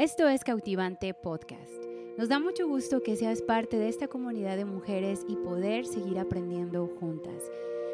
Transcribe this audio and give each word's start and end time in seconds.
Esto 0.00 0.26
es 0.30 0.44
Cautivante 0.44 1.12
Podcast. 1.12 1.84
Nos 2.16 2.30
da 2.30 2.38
mucho 2.38 2.66
gusto 2.66 3.02
que 3.02 3.16
seas 3.16 3.42
parte 3.42 3.76
de 3.76 3.90
esta 3.90 4.08
comunidad 4.08 4.56
de 4.56 4.64
mujeres 4.64 5.26
y 5.28 5.36
poder 5.36 5.84
seguir 5.84 6.18
aprendiendo 6.18 6.86
juntas. 6.98 7.50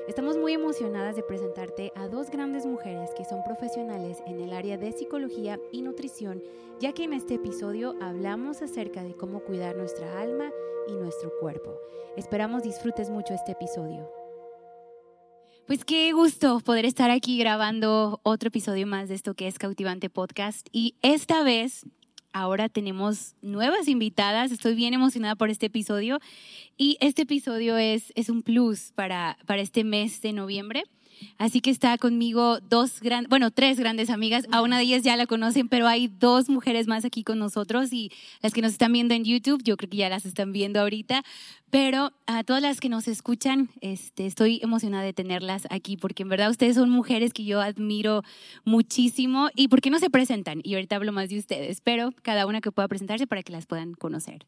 Estamos 0.07 0.39
muy 0.39 0.53
emocionadas 0.53 1.17
de 1.17 1.25
presentarte 1.25 1.91
a 1.97 2.07
dos 2.07 2.31
grandes 2.31 2.65
mujeres 2.65 3.11
que 3.17 3.25
son 3.25 3.43
profesionales 3.43 4.23
en 4.29 4.39
el 4.39 4.53
área 4.53 4.79
de 4.79 4.93
psicología 4.93 5.59
y 5.73 5.83
nutrición, 5.83 6.45
ya 6.79 6.93
que 6.93 7.03
en 7.03 7.13
este 7.13 7.35
episodio 7.35 7.97
hablamos 8.01 8.63
acerca 8.63 9.03
de 9.03 9.17
cómo 9.17 9.41
cuidar 9.41 9.77
nuestra 9.77 10.21
alma 10.21 10.53
y 10.87 10.93
nuestro 10.93 11.33
cuerpo. 11.41 11.75
Esperamos 12.17 12.63
disfrutes 12.63 13.11
mucho 13.11 13.35
este 13.35 13.51
episodio. 13.51 14.09
Pues 15.67 15.85
qué 15.85 16.13
gusto 16.13 16.61
poder 16.61 16.85
estar 16.85 17.11
aquí 17.11 17.39
grabando 17.41 18.21
otro 18.23 18.51
episodio 18.51 18.87
más 18.87 19.09
de 19.09 19.17
esto 19.17 19.35
que 19.35 19.49
es 19.49 19.59
Cautivante 19.59 20.09
Podcast. 20.09 20.69
Y 20.71 20.95
esta 21.03 21.43
vez, 21.43 21.85
ahora 22.37 22.69
tenemos 22.69 23.35
nuevas 23.41 23.89
invitadas. 23.89 24.53
Estoy 24.53 24.75
bien 24.75 24.93
emocionada 24.93 25.37
por 25.37 25.49
este 25.49 25.67
episodio. 25.67 26.19
Y 26.77 26.99
este 27.01 27.23
episodio 27.23 27.79
es, 27.79 28.13
es 28.15 28.29
un 28.29 28.43
plus 28.43 28.93
para, 28.95 29.39
para 29.47 29.63
este 29.63 29.85
mes 29.85 30.21
de 30.21 30.33
noviembre. 30.33 30.85
Así 31.39 31.61
que 31.61 31.71
está 31.71 31.99
conmigo 31.99 32.61
dos 32.61 33.01
grandes, 33.01 33.29
bueno, 33.29 33.51
tres 33.51 33.79
grandes 33.79 34.11
amigas. 34.11 34.47
A 34.53 34.63
una 34.63 34.79
de 34.79 34.85
ellas 34.85 35.03
ya 35.03 35.17
la 35.17 35.27
conocen, 35.27 35.69
pero 35.69 35.87
hay 35.87 36.09
dos 36.09 36.49
mujeres 36.49 36.87
más 36.87 37.05
aquí 37.05 37.25
con 37.25 37.39
nosotros 37.39 37.93
y 37.93 38.11
las 38.43 38.53
que 38.53 38.63
nos 38.63 38.73
están 38.73 38.93
viendo 38.93 39.15
en 39.15 39.25
YouTube, 39.25 39.63
yo 39.63 39.77
creo 39.77 39.91
que 39.91 39.97
ya 39.99 40.09
las 40.09 40.25
están 40.27 40.53
viendo 40.53 40.81
ahorita. 40.81 41.23
Pero 41.71 42.13
a 42.27 42.45
todas 42.45 42.63
las 42.63 42.81
que 42.81 42.89
nos 42.89 43.09
escuchan, 43.09 43.69
este, 43.81 44.27
estoy 44.27 44.61
emocionada 44.63 45.03
de 45.05 45.13
tenerlas 45.13 45.67
aquí 45.71 45.97
porque 45.97 46.23
en 46.23 46.29
verdad 46.29 46.51
ustedes 46.51 46.77
son 46.77 46.91
mujeres 46.91 47.33
que 47.33 47.45
yo 47.45 47.61
admiro 47.61 48.23
muchísimo 48.65 49.51
y 49.55 49.69
por 49.69 49.81
qué 49.81 49.91
no 49.91 49.99
se 49.99 50.09
presentan. 50.09 50.61
Y 50.63 50.75
ahorita 50.75 50.97
hablo 50.97 51.13
más 51.13 51.29
de 51.29 51.39
ustedes, 51.39 51.81
pero 51.81 52.13
cada 52.23 52.47
una 52.47 52.61
que 52.61 52.73
pueda 52.73 52.89
presentarse 52.89 53.27
para 53.27 53.43
que 53.43 53.53
las 53.53 53.67
puedan 53.67 53.95
conocer. 53.95 54.47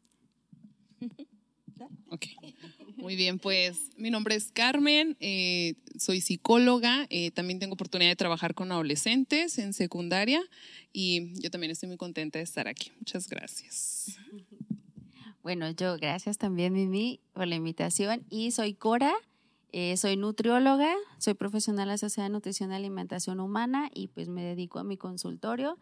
Ok. 2.11 2.25
Muy 2.99 3.15
bien, 3.15 3.39
pues 3.39 3.91
mi 3.95 4.09
nombre 4.09 4.35
es 4.35 4.51
Carmen, 4.51 5.15
eh, 5.21 5.75
soy 5.97 6.19
psicóloga, 6.19 7.07
eh, 7.09 7.31
también 7.31 7.57
tengo 7.57 7.75
oportunidad 7.75 8.11
de 8.11 8.17
trabajar 8.17 8.53
con 8.55 8.73
adolescentes 8.73 9.57
en 9.57 9.71
secundaria 9.71 10.41
y 10.91 11.33
yo 11.41 11.49
también 11.49 11.71
estoy 11.71 11.87
muy 11.87 11.97
contenta 11.97 12.39
de 12.39 12.43
estar 12.43 12.67
aquí. 12.67 12.91
Muchas 12.97 13.29
gracias. 13.29 14.17
Bueno, 15.41 15.71
yo 15.71 15.95
gracias 15.95 16.37
también 16.37 16.73
Mimi 16.73 17.21
por 17.31 17.47
la 17.47 17.55
invitación 17.55 18.25
y 18.29 18.51
soy 18.51 18.73
Cora, 18.73 19.13
eh, 19.71 19.95
soy 19.95 20.17
nutrióloga, 20.17 20.93
soy 21.19 21.35
profesional 21.35 21.89
asociada 21.91 22.27
en 22.27 22.33
nutrición 22.33 22.73
y 22.73 22.75
alimentación 22.75 23.39
humana 23.39 23.89
y 23.93 24.09
pues 24.09 24.27
me 24.27 24.43
dedico 24.43 24.77
a 24.77 24.83
mi 24.83 24.97
consultorio 24.97 25.77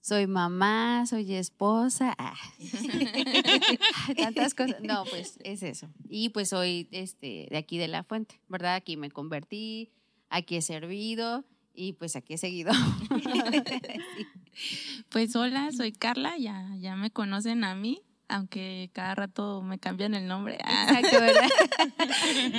soy 0.00 0.26
mamá, 0.26 1.04
soy 1.06 1.34
esposa, 1.34 2.14
ah. 2.18 2.36
tantas 4.16 4.54
cosas. 4.54 4.80
No, 4.80 5.04
pues 5.04 5.38
es 5.44 5.62
eso. 5.62 5.88
Y 6.08 6.30
pues 6.30 6.48
soy 6.48 6.88
este, 6.90 7.46
de 7.50 7.56
aquí 7.56 7.78
de 7.78 7.88
la 7.88 8.02
fuente, 8.02 8.40
¿verdad? 8.48 8.76
Aquí 8.76 8.96
me 8.96 9.10
convertí, 9.10 9.92
aquí 10.30 10.56
he 10.56 10.62
servido 10.62 11.44
y 11.74 11.92
pues 11.94 12.16
aquí 12.16 12.34
he 12.34 12.38
seguido. 12.38 12.72
Pues 15.08 15.34
hola, 15.36 15.70
soy 15.72 15.92
Carla, 15.92 16.36
ya, 16.36 16.68
ya 16.80 16.94
me 16.94 17.10
conocen 17.10 17.64
a 17.64 17.74
mí, 17.74 18.02
aunque 18.28 18.90
cada 18.92 19.14
rato 19.14 19.62
me 19.62 19.78
cambian 19.78 20.14
el 20.14 20.26
nombre. 20.26 20.58
Ah. 20.64 20.86
Exacto, 20.90 21.20
¿verdad? 21.20 21.48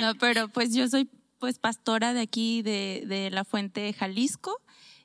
No, 0.00 0.14
pero 0.16 0.48
pues 0.48 0.74
yo 0.74 0.88
soy 0.88 1.08
pues 1.38 1.58
pastora 1.58 2.14
de 2.14 2.20
aquí 2.22 2.62
de, 2.62 3.04
de 3.06 3.30
la 3.30 3.44
Fuente 3.44 3.92
Jalisco 3.92 4.60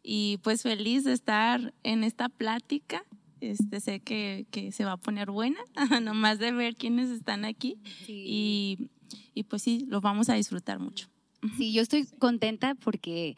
y 0.10 0.38
pues 0.38 0.64
feliz 0.64 1.04
de 1.04 1.12
estar 1.12 1.74
en 1.84 2.06
esta 2.06 2.30
plática. 2.30 3.04
Este, 3.42 3.82
sé 3.82 4.00
que, 4.00 4.48
que 4.52 4.72
se 4.72 4.86
va 4.86 4.94
a 4.94 4.98
poner 4.98 5.30
buena, 5.30 5.60
nomás 6.02 6.40
de 6.40 6.54
ver 6.54 6.78
quiénes 6.78 7.10
están 7.10 7.44
aquí 7.44 7.78
y, 8.08 8.90
y 9.34 9.44
pues 9.44 9.62
sí, 9.62 9.86
lo 9.90 10.00
vamos 10.00 10.30
a 10.30 10.36
disfrutar 10.36 10.80
mucho. 10.80 11.10
Sí, 11.58 11.74
yo 11.74 11.82
estoy 11.82 12.06
contenta 12.06 12.74
porque 12.76 13.36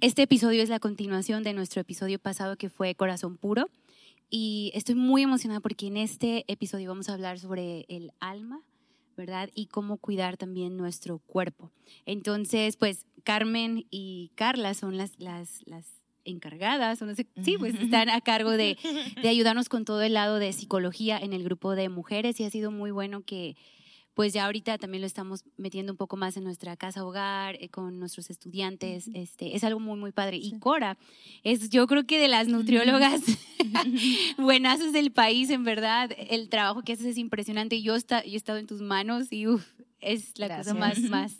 este 0.00 0.22
episodio 0.22 0.62
es 0.62 0.68
la 0.68 0.78
continuación 0.78 1.42
de 1.42 1.54
nuestro 1.54 1.80
episodio 1.80 2.18
pasado 2.18 2.56
que 2.56 2.68
fue 2.68 2.94
Corazón 2.94 3.38
Puro 3.38 3.70
y 4.28 4.72
estoy 4.74 4.96
muy 4.96 5.22
emocionada 5.22 5.60
porque 5.60 5.86
en 5.86 5.96
este 5.96 6.44
episodio 6.48 6.90
vamos 6.90 7.08
a 7.08 7.14
hablar 7.14 7.38
sobre 7.38 7.86
el 7.88 8.12
alma, 8.20 8.60
¿verdad? 9.16 9.48
Y 9.54 9.66
cómo 9.66 9.96
cuidar 9.96 10.36
también 10.36 10.76
nuestro 10.76 11.18
cuerpo. 11.18 11.72
Entonces, 12.04 12.76
pues 12.76 13.06
Carmen 13.24 13.86
y 13.90 14.30
Carla 14.34 14.74
son 14.74 14.96
las, 14.96 15.18
las, 15.18 15.66
las 15.66 15.99
encargadas, 16.30 17.00
o 17.02 17.06
no 17.06 17.14
sé, 17.14 17.26
sí, 17.42 17.56
pues 17.58 17.74
están 17.74 18.08
a 18.08 18.20
cargo 18.20 18.50
de, 18.52 18.78
de, 19.22 19.28
ayudarnos 19.28 19.68
con 19.68 19.84
todo 19.84 20.02
el 20.02 20.14
lado 20.14 20.38
de 20.38 20.52
psicología 20.52 21.18
en 21.18 21.32
el 21.32 21.44
grupo 21.44 21.74
de 21.74 21.88
mujeres 21.88 22.40
y 22.40 22.44
ha 22.44 22.50
sido 22.50 22.70
muy 22.70 22.90
bueno 22.90 23.22
que 23.22 23.56
pues 24.14 24.32
ya 24.32 24.44
ahorita 24.44 24.76
también 24.78 25.00
lo 25.00 25.06
estamos 25.06 25.44
metiendo 25.56 25.92
un 25.92 25.96
poco 25.96 26.16
más 26.16 26.36
en 26.36 26.44
nuestra 26.44 26.76
casa 26.76 27.04
hogar, 27.04 27.56
eh, 27.60 27.68
con 27.68 27.98
nuestros 27.98 28.28
estudiantes, 28.28 29.08
este, 29.14 29.56
es 29.56 29.64
algo 29.64 29.80
muy, 29.80 29.98
muy 29.98 30.12
padre. 30.12 30.36
Y 30.36 30.58
Cora 30.58 30.98
es 31.42 31.70
yo 31.70 31.86
creo 31.86 32.04
que 32.04 32.18
de 32.18 32.28
las 32.28 32.48
nutriólogas 32.48 33.22
buenazas 34.38 34.92
del 34.92 35.12
país, 35.12 35.50
en 35.50 35.64
verdad, 35.64 36.10
el 36.16 36.48
trabajo 36.48 36.82
que 36.82 36.92
haces 36.92 37.06
es 37.06 37.18
impresionante. 37.18 37.80
Yo, 37.82 37.94
está, 37.94 38.24
yo 38.24 38.34
he 38.34 38.36
estado 38.36 38.58
en 38.58 38.66
tus 38.66 38.82
manos 38.82 39.32
y 39.32 39.46
uf, 39.46 39.64
es 40.00 40.38
la 40.38 40.54
cosa 40.54 40.74
más, 40.74 40.98
más 41.00 41.38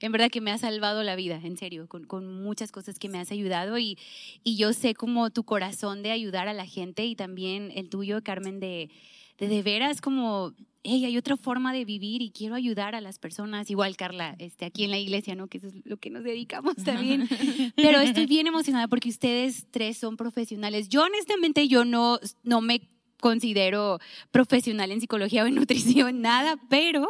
en 0.00 0.12
verdad 0.12 0.30
que 0.30 0.40
me 0.40 0.50
ha 0.50 0.58
salvado 0.58 1.02
la 1.02 1.16
vida, 1.16 1.40
en 1.42 1.56
serio, 1.56 1.88
con, 1.88 2.04
con 2.04 2.42
muchas 2.42 2.72
cosas 2.72 2.98
que 2.98 3.08
me 3.08 3.18
has 3.18 3.30
ayudado 3.30 3.78
y, 3.78 3.98
y, 4.44 4.56
yo 4.56 4.72
sé 4.72 4.94
como 4.94 5.30
tu 5.30 5.44
corazón 5.44 6.02
de 6.02 6.10
ayudar 6.10 6.48
a 6.48 6.54
la 6.54 6.66
gente 6.66 7.04
y 7.04 7.14
también 7.16 7.72
el 7.74 7.88
tuyo, 7.88 8.22
Carmen, 8.22 8.60
de 8.60 8.90
de, 9.38 9.48
de 9.48 9.62
veras 9.62 10.00
como 10.00 10.54
hey, 10.82 11.04
hay 11.04 11.18
otra 11.18 11.36
forma 11.36 11.72
de 11.72 11.84
vivir 11.84 12.22
y 12.22 12.30
quiero 12.30 12.54
ayudar 12.54 12.94
a 12.94 13.00
las 13.00 13.18
personas, 13.18 13.70
igual 13.70 13.96
Carla, 13.96 14.36
este, 14.38 14.64
aquí 14.64 14.84
en 14.84 14.90
la 14.92 14.98
iglesia, 14.98 15.34
¿no? 15.34 15.48
Que 15.48 15.58
eso 15.58 15.66
es 15.66 15.74
lo 15.84 15.96
que 15.96 16.10
nos 16.10 16.22
dedicamos 16.22 16.76
también. 16.84 17.28
Pero 17.76 18.00
estoy 18.00 18.26
bien 18.26 18.46
emocionada 18.46 18.86
porque 18.86 19.08
ustedes 19.08 19.66
tres 19.72 19.98
son 19.98 20.16
profesionales. 20.16 20.88
Yo 20.88 21.02
honestamente 21.02 21.66
yo 21.66 21.84
no, 21.84 22.20
no 22.44 22.60
me 22.60 22.82
considero 23.18 23.98
profesional 24.30 24.92
en 24.92 25.00
psicología 25.00 25.42
o 25.42 25.46
en 25.46 25.56
nutrición, 25.56 26.20
nada, 26.20 26.56
pero 26.68 27.08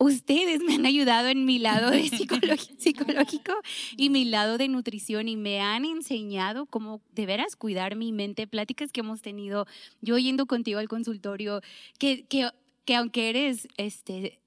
ustedes 0.00 0.62
me 0.62 0.74
han 0.74 0.86
ayudado 0.86 1.28
en 1.28 1.44
mi 1.44 1.58
lado 1.58 1.90
de 1.90 2.08
psicológico 2.78 3.52
y 3.96 4.08
mi 4.08 4.24
lado 4.24 4.56
de 4.56 4.66
nutrición 4.66 5.28
y 5.28 5.36
me 5.36 5.60
han 5.60 5.84
enseñado 5.84 6.64
cómo 6.66 7.02
de 7.12 7.26
veras 7.26 7.54
cuidar 7.54 7.96
mi 7.96 8.10
mente, 8.10 8.46
pláticas 8.46 8.92
que 8.92 9.00
hemos 9.00 9.20
tenido, 9.20 9.66
yo 10.00 10.16
yendo 10.16 10.46
contigo 10.46 10.78
al 10.78 10.88
consultorio, 10.88 11.60
que, 11.98 12.24
que, 12.26 12.50
que 12.84 12.96
aunque 12.96 13.28
eres 13.28 13.68
este... 13.76 14.40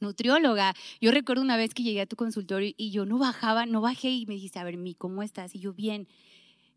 nutrióloga. 0.00 0.74
Yo 1.00 1.12
recuerdo 1.12 1.42
una 1.42 1.56
vez 1.56 1.72
que 1.72 1.82
llegué 1.82 2.00
a 2.00 2.06
tu 2.06 2.16
consultorio 2.16 2.72
y 2.76 2.90
yo 2.90 3.04
no 3.06 3.18
bajaba, 3.18 3.66
no 3.66 3.80
bajé 3.80 4.08
y 4.08 4.26
me 4.26 4.34
dijiste, 4.34 4.58
a 4.58 4.64
ver, 4.64 4.76
mi, 4.76 4.94
¿cómo 4.94 5.22
estás? 5.22 5.54
Y 5.54 5.60
yo, 5.60 5.72
bien. 5.72 6.08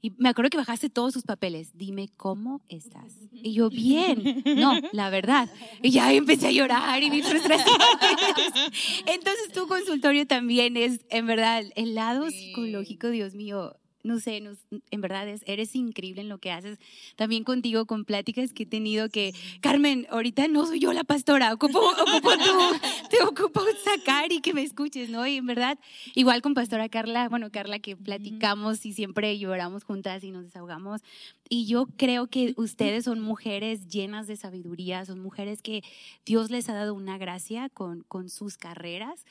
Y 0.05 0.11
me 0.17 0.27
acuerdo 0.27 0.49
que 0.49 0.57
bajaste 0.57 0.89
todos 0.89 1.13
sus 1.13 1.23
papeles. 1.23 1.69
Dime 1.75 2.09
cómo 2.17 2.61
estás. 2.67 3.13
Y 3.31 3.53
yo, 3.53 3.69
bien. 3.69 4.43
No, 4.57 4.73
la 4.91 5.09
verdad. 5.09 5.49
Y 5.81 5.91
ya 5.91 6.11
empecé 6.11 6.47
a 6.47 6.51
llorar 6.51 7.01
y 7.01 7.09
mi 7.09 7.21
frustración. 7.21 7.77
Entonces, 9.05 9.53
tu 9.53 9.65
consultorio 9.65 10.27
también 10.27 10.75
es, 10.75 11.05
en 11.09 11.25
verdad, 11.25 11.63
el 11.77 11.95
lado 11.95 12.29
psicológico, 12.29 13.11
Dios 13.11 13.33
mío, 13.33 13.77
no 14.03 14.19
sé, 14.19 14.37
en 14.37 15.01
verdad 15.01 15.27
es, 15.27 15.43
eres 15.47 15.75
increíble 15.75 16.21
en 16.21 16.29
lo 16.29 16.37
que 16.37 16.51
haces. 16.51 16.77
También 17.15 17.43
contigo, 17.43 17.85
con 17.85 18.05
pláticas 18.05 18.53
que 18.53 18.63
he 18.63 18.65
tenido 18.65 19.09
que, 19.09 19.33
Carmen, 19.61 20.07
ahorita 20.09 20.47
no 20.49 20.65
soy 20.65 20.79
yo 20.79 20.91
la 20.93 21.03
pastora, 21.03 21.53
ocupo, 21.53 21.79
ocupo 21.79 22.31
tú, 22.37 23.09
te 23.09 23.23
ocupo 23.23 23.61
sacar 23.83 24.31
y 24.31 24.41
que 24.41 24.53
me 24.53 24.61
escuches, 24.61 25.09
¿no? 25.09 25.25
Y 25.25 25.37
en 25.37 25.45
verdad, 25.45 25.79
igual 26.15 26.41
con 26.41 26.53
pastora 26.53 26.89
Carla, 26.89 27.29
bueno, 27.29 27.49
Carla 27.49 27.79
que 27.79 27.95
platicamos 27.95 28.85
y 28.85 28.93
siempre 28.93 29.37
lloramos 29.39 29.83
juntas 29.83 30.23
y 30.23 30.31
nos 30.31 30.43
desahogamos. 30.43 31.01
Y 31.49 31.65
yo 31.65 31.87
creo 31.97 32.27
que 32.27 32.53
ustedes 32.57 33.05
son 33.05 33.19
mujeres 33.19 33.87
llenas 33.87 34.27
de 34.27 34.35
sabiduría, 34.35 35.05
son 35.05 35.19
mujeres 35.19 35.61
que 35.61 35.83
Dios 36.25 36.51
les 36.51 36.67
ha 36.69 36.73
dado 36.73 36.93
una 36.93 37.17
gracia 37.17 37.69
con, 37.69 38.01
con 38.03 38.29
sus 38.29 38.57
carreras 38.57 39.25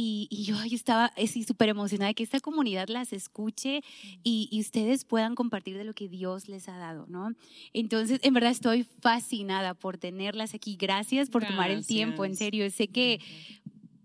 y, 0.00 0.44
yo, 0.44 0.54
estaba 0.70 1.06
así 1.16 1.42
súper 1.42 1.70
emocionada 1.70 2.10
de 2.10 2.14
que 2.14 2.22
esta 2.22 2.38
comunidad 2.38 2.86
las 2.86 3.12
escuche 3.12 3.82
y, 4.22 4.48
ustedes 4.60 5.04
puedan 5.04 5.34
compartir 5.34 5.76
de 5.76 5.82
lo 5.82 5.92
que 5.92 6.08
Dios 6.08 6.48
les 6.48 6.68
ha 6.68 6.76
dado, 6.76 7.06
¿no? 7.08 7.32
Entonces, 7.72 8.20
en 8.22 8.32
verdad 8.32 8.52
estoy 8.52 8.84
fascinada 8.84 9.74
por 9.74 9.98
tenerlas 9.98 10.54
aquí. 10.54 10.76
Gracias 10.76 11.30
por 11.30 11.44
tomar 11.44 11.72
el 11.72 11.84
tiempo, 11.84 12.24
en 12.24 12.36
serio. 12.36 12.70
Sé 12.70 12.86
que 12.86 13.20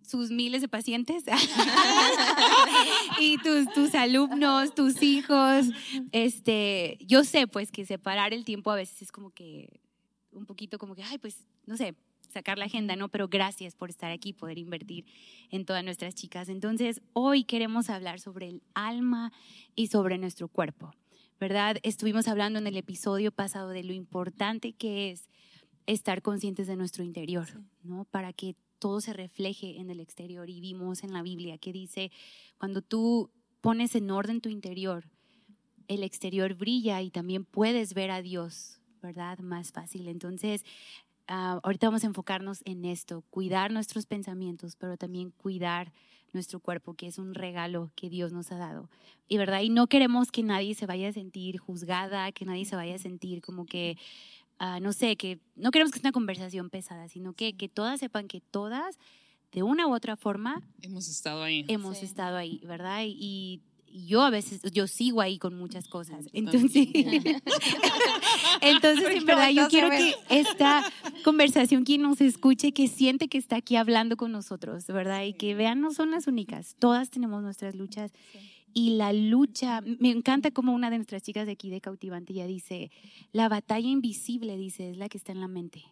sus 0.02 0.32
miles 0.32 0.62
de 0.62 0.68
pacientes 0.68 1.26
y 3.20 3.38
tus, 3.38 3.72
tus 3.74 3.94
alumnos, 3.94 4.74
tus 4.74 5.04
hijos, 5.04 5.68
este, 6.12 6.98
yo 7.02 7.24
sé 7.24 7.46
pues 7.46 7.72
que 7.72 7.86
separar 7.86 8.34
el 8.34 8.46
tiempo 8.46 8.72
a 8.72 8.76
veces 8.76 9.04
es 9.04 9.12
como 9.12 9.30
que 9.30 9.80
un 10.32 10.48
poquito 10.48 10.80
como 10.80 10.96
que, 10.96 11.04
ay, 11.04 11.20
pues, 11.20 11.46
no 11.68 11.78
sé, 11.78 11.94
sacar 12.34 12.58
la 12.58 12.66
agenda, 12.66 12.96
¿no? 12.96 13.10
Pero 13.10 13.28
gracias 13.28 13.76
por 13.76 13.90
estar 13.90 14.12
aquí, 14.12 14.34
poder 14.34 14.58
invertir 14.58 15.06
en 15.50 15.66
todas 15.66 15.84
nuestras 15.84 16.16
chicas. 16.16 16.50
Entonces, 16.50 17.02
hoy 17.14 17.44
queremos 17.46 17.90
hablar 17.90 18.20
sobre 18.20 18.50
el 18.50 18.64
alma 18.74 19.32
y 19.76 19.88
sobre 19.88 20.18
nuestro 20.18 20.48
cuerpo. 20.48 20.92
¿verdad? 21.40 21.76
Estuvimos 21.84 22.30
hablando 22.30 22.60
en 22.60 22.68
el 22.68 22.78
episodio 22.78 23.30
pasado 23.30 23.70
de 23.70 23.84
lo 23.84 23.92
importante 23.92 24.72
que 24.72 25.12
es 25.12 25.28
estar 25.88 26.22
conscientes 26.22 26.68
de 26.68 26.78
nuestro 26.78 27.04
interior, 27.04 27.48
¿no? 27.84 28.06
Para 28.06 28.32
que 28.32 28.56
todo 28.80 29.02
se 29.02 29.14
refleje 29.14 29.80
en 29.80 29.90
el 29.90 30.00
exterior. 30.00 30.50
Y 30.50 30.62
vimos 30.62 31.04
en 31.04 31.12
la 31.12 31.22
Biblia 31.22 31.58
que 31.58 31.74
dice, 31.74 32.12
cuando 32.58 32.82
tú 32.82 33.30
pones 33.62 33.96
en 33.96 34.10
orden 34.12 34.42
tu 34.42 34.50
interior, 34.50 35.10
el 35.88 36.04
exterior 36.04 36.54
brilla 36.54 37.02
y 37.02 37.12
también 37.12 37.46
puedes 37.46 37.94
ver 37.94 38.12
a 38.12 38.22
Dios, 38.22 38.80
¿verdad? 39.02 39.40
Más 39.40 39.72
fácil. 39.72 40.08
Entonces, 40.08 40.64
ah, 41.28 41.60
ahorita 41.64 41.88
vamos 41.88 42.04
a 42.04 42.08
enfocarnos 42.08 42.62
en 42.66 42.86
esto, 42.86 43.24
cuidar 43.30 43.72
nuestros 43.72 44.06
pensamientos, 44.06 44.76
pero 44.76 44.98
también 44.98 45.32
cuidar 45.32 45.92
nuestro 46.34 46.60
cuerpo, 46.60 46.94
que 46.94 47.08
es 47.08 47.18
un 47.18 47.34
regalo 47.34 47.92
que 47.96 48.10
Dios 48.10 48.34
nos 48.34 48.52
ha 48.52 48.58
dado. 48.58 48.90
Y 49.28 49.38
verdad, 49.38 49.62
y 49.62 49.70
no 49.70 49.88
queremos 49.88 50.32
que 50.32 50.44
nadie 50.44 50.76
se 50.76 50.86
vaya 50.86 51.10
a 51.10 51.14
sentir 51.14 51.60
juzgada, 51.60 52.32
que 52.32 52.46
nadie 52.46 52.66
se 52.66 52.76
vaya 52.76 52.96
a 52.96 53.00
sentir 53.00 53.42
como 53.42 53.66
que, 53.66 53.98
ah, 54.60 54.80
no 54.80 54.94
sé, 54.94 55.16
que 55.16 55.40
no 55.56 55.72
queremos 55.72 55.92
que 55.92 56.00
sea 56.00 56.08
una 56.10 56.14
conversación 56.14 56.70
pesada, 56.70 57.08
sino 57.08 57.34
que, 57.34 57.54
que 57.56 57.70
todas 57.70 58.00
sepan 58.00 58.28
que 58.28 58.42
todas, 58.42 58.98
de 59.52 59.64
una 59.64 59.88
u 59.88 59.94
otra 59.94 60.18
forma, 60.18 60.62
hemos 60.82 61.08
estado 61.08 61.44
ahí. 61.44 61.66
Hemos 61.68 62.02
estado 62.02 62.38
ahí, 62.38 62.62
¿verdad? 62.66 63.04
Y, 63.06 63.62
yo 63.94 64.24
a 64.24 64.30
veces, 64.30 64.62
yo 64.72 64.88
sigo 64.88 65.22
ahí 65.22 65.38
con 65.38 65.56
muchas 65.56 65.88
cosas. 65.88 66.28
Entonces, 66.34 66.72
entonces 68.62 69.16
en 69.16 69.26
verdad, 69.26 69.52
yo 69.52 69.68
quiero 69.70 69.90
que 69.92 70.16
esta 70.30 70.84
conversación, 71.24 71.84
quien 71.84 72.02
nos 72.02 72.20
escuche, 72.20 72.74
que 72.74 72.88
siente 72.88 73.28
que 73.28 73.38
está 73.38 73.58
aquí 73.58 73.76
hablando 73.76 74.18
con 74.18 74.32
nosotros, 74.32 74.88
¿verdad? 74.88 75.24
Y 75.24 75.34
que 75.34 75.54
vean, 75.54 75.80
no 75.80 75.94
son 75.94 76.12
las 76.12 76.28
únicas. 76.28 76.76
Todas 76.80 77.12
tenemos 77.12 77.44
nuestras 77.44 77.76
luchas. 77.76 78.12
Y 78.76 78.96
la 78.96 79.14
lucha, 79.14 79.82
me 79.82 80.10
encanta 80.10 80.50
como 80.50 80.74
una 80.74 80.90
de 80.90 80.98
nuestras 80.98 81.22
chicas 81.22 81.46
de 81.46 81.52
aquí 81.52 81.70
de 81.70 81.80
Cautivante 81.80 82.34
ya 82.34 82.48
dice, 82.48 82.90
la 83.32 83.48
batalla 83.48 83.88
invisible, 83.88 84.58
dice, 84.58 84.90
es 84.90 84.98
la 84.98 85.10
que 85.10 85.20
está 85.20 85.32
en 85.32 85.42
la 85.42 85.48
mente. 85.48 85.84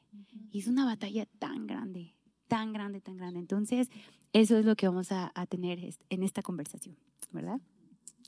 Y 0.52 0.60
es 0.60 0.68
una 0.68 0.86
batalla 0.86 1.28
tan 1.38 1.68
grande, 1.68 2.16
tan 2.48 2.74
grande, 2.74 3.00
tan 3.00 3.18
grande. 3.18 3.40
Entonces, 3.40 3.90
eso 4.34 4.58
es 4.58 4.66
lo 4.66 4.76
que 4.76 4.88
vamos 4.88 5.12
a, 5.12 5.32
a 5.36 5.46
tener 5.46 5.94
en 6.10 6.24
esta 6.24 6.42
conversación, 6.42 6.98
¿verdad? 7.32 7.62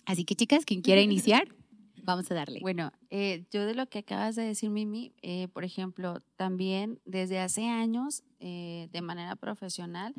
Así 0.06 0.26
que 0.26 0.36
chicas, 0.36 0.66
quien 0.66 0.82
quiera 0.82 1.02
iniciar, 1.02 1.48
vamos 2.04 2.30
a 2.32 2.36
darle. 2.36 2.60
Bueno, 2.62 2.92
eh, 3.10 3.46
yo 3.52 3.66
de 3.66 3.76
lo 3.76 3.88
que 3.88 4.00
acabas 4.00 4.36
de 4.36 4.44
decir, 4.44 4.70
Mimi, 4.70 5.14
eh, 5.22 5.48
por 5.50 5.64
ejemplo, 5.64 6.22
también 6.36 7.00
desde 7.06 7.40
hace 7.40 7.68
años, 7.68 8.24
eh, 8.40 8.90
de 8.92 9.02
manera 9.02 9.36
profesional, 9.36 10.14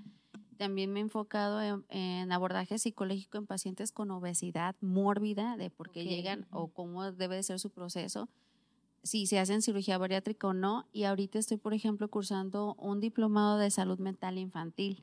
también 0.56 0.92
me 0.92 1.00
he 1.00 1.02
enfocado 1.02 1.60
en, 1.88 2.32
abordaje 2.32 2.78
psicológico 2.78 3.38
en 3.38 3.46
pacientes 3.46 3.92
con 3.92 4.10
obesidad 4.10 4.76
mórbida, 4.81 5.56
de 5.56 5.70
por 5.70 5.90
qué 5.90 6.04
llegan 6.04 6.46
o 6.50 6.69
cómo 6.69 7.10
debe 7.12 7.36
de 7.36 7.42
ser 7.42 7.58
su 7.58 7.70
proceso, 7.70 8.28
si 9.02 9.26
se 9.26 9.38
hacen 9.38 9.62
cirugía 9.62 9.98
bariátrica 9.98 10.46
o 10.46 10.54
no. 10.54 10.86
Y 10.92 11.04
ahorita 11.04 11.38
estoy, 11.38 11.58
por 11.58 11.75
ejemplo, 11.75 12.08
cursando 12.08 12.75
un 12.78 13.00
diplomado 13.00 13.58
de 13.58 13.70
salud 13.70 13.98
mental 13.98 14.38
infantil. 14.38 15.02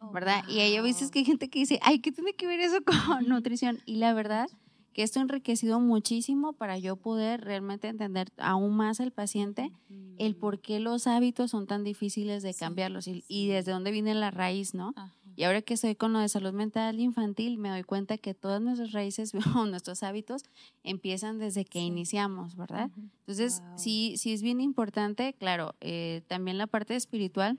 Oh, 0.00 0.10
¿verdad? 0.12 0.42
Y 0.48 0.60
ahí 0.60 0.76
a 0.76 0.82
veces 0.82 1.10
que 1.10 1.20
hay 1.20 1.24
gente 1.24 1.48
que 1.48 1.60
dice, 1.60 1.78
ay, 1.82 2.00
¿qué 2.00 2.10
tiene 2.10 2.32
que 2.32 2.46
ver 2.46 2.60
eso 2.60 2.78
con 2.84 2.94
nutrición? 3.28 3.80
Y 3.84 3.96
la 3.96 4.14
verdad 4.14 4.48
que 4.92 5.02
esto 5.02 5.20
ha 5.20 5.22
enriquecido 5.22 5.78
muchísimo 5.78 6.52
para 6.52 6.78
yo 6.78 6.96
poder 6.96 7.42
realmente 7.42 7.88
entender 7.88 8.28
aún 8.38 8.76
más 8.76 9.00
al 9.00 9.12
paciente 9.12 9.70
el 10.18 10.34
por 10.34 10.60
qué 10.60 10.80
los 10.80 11.06
hábitos 11.06 11.52
son 11.52 11.66
tan 11.66 11.84
difíciles 11.84 12.42
de 12.42 12.54
cambiarlos 12.54 13.06
y, 13.06 13.48
desde 13.48 13.72
dónde 13.72 13.90
viene 13.90 14.14
la 14.14 14.30
raíz, 14.30 14.74
¿no? 14.74 14.94
Y 15.36 15.44
ahora 15.44 15.62
que 15.62 15.74
estoy 15.74 15.94
con 15.94 16.12
lo 16.12 16.18
de 16.18 16.28
salud 16.28 16.52
mental 16.52 17.00
infantil, 17.00 17.56
me 17.56 17.70
doy 17.70 17.84
cuenta 17.84 18.18
que 18.18 18.34
todas 18.34 18.60
nuestras 18.60 18.92
raíces 18.92 19.32
o 19.56 19.64
nuestros 19.64 20.02
hábitos 20.02 20.42
empiezan 20.82 21.38
desde 21.38 21.64
que 21.64 21.78
iniciamos, 21.78 22.56
¿verdad? 22.56 22.90
Entonces, 23.20 23.62
sí, 23.76 24.14
sí 24.18 24.32
es 24.32 24.42
bien 24.42 24.60
importante, 24.60 25.34
claro, 25.34 25.74
eh, 25.80 26.22
también 26.26 26.58
la 26.58 26.66
parte 26.66 26.96
espiritual, 26.96 27.58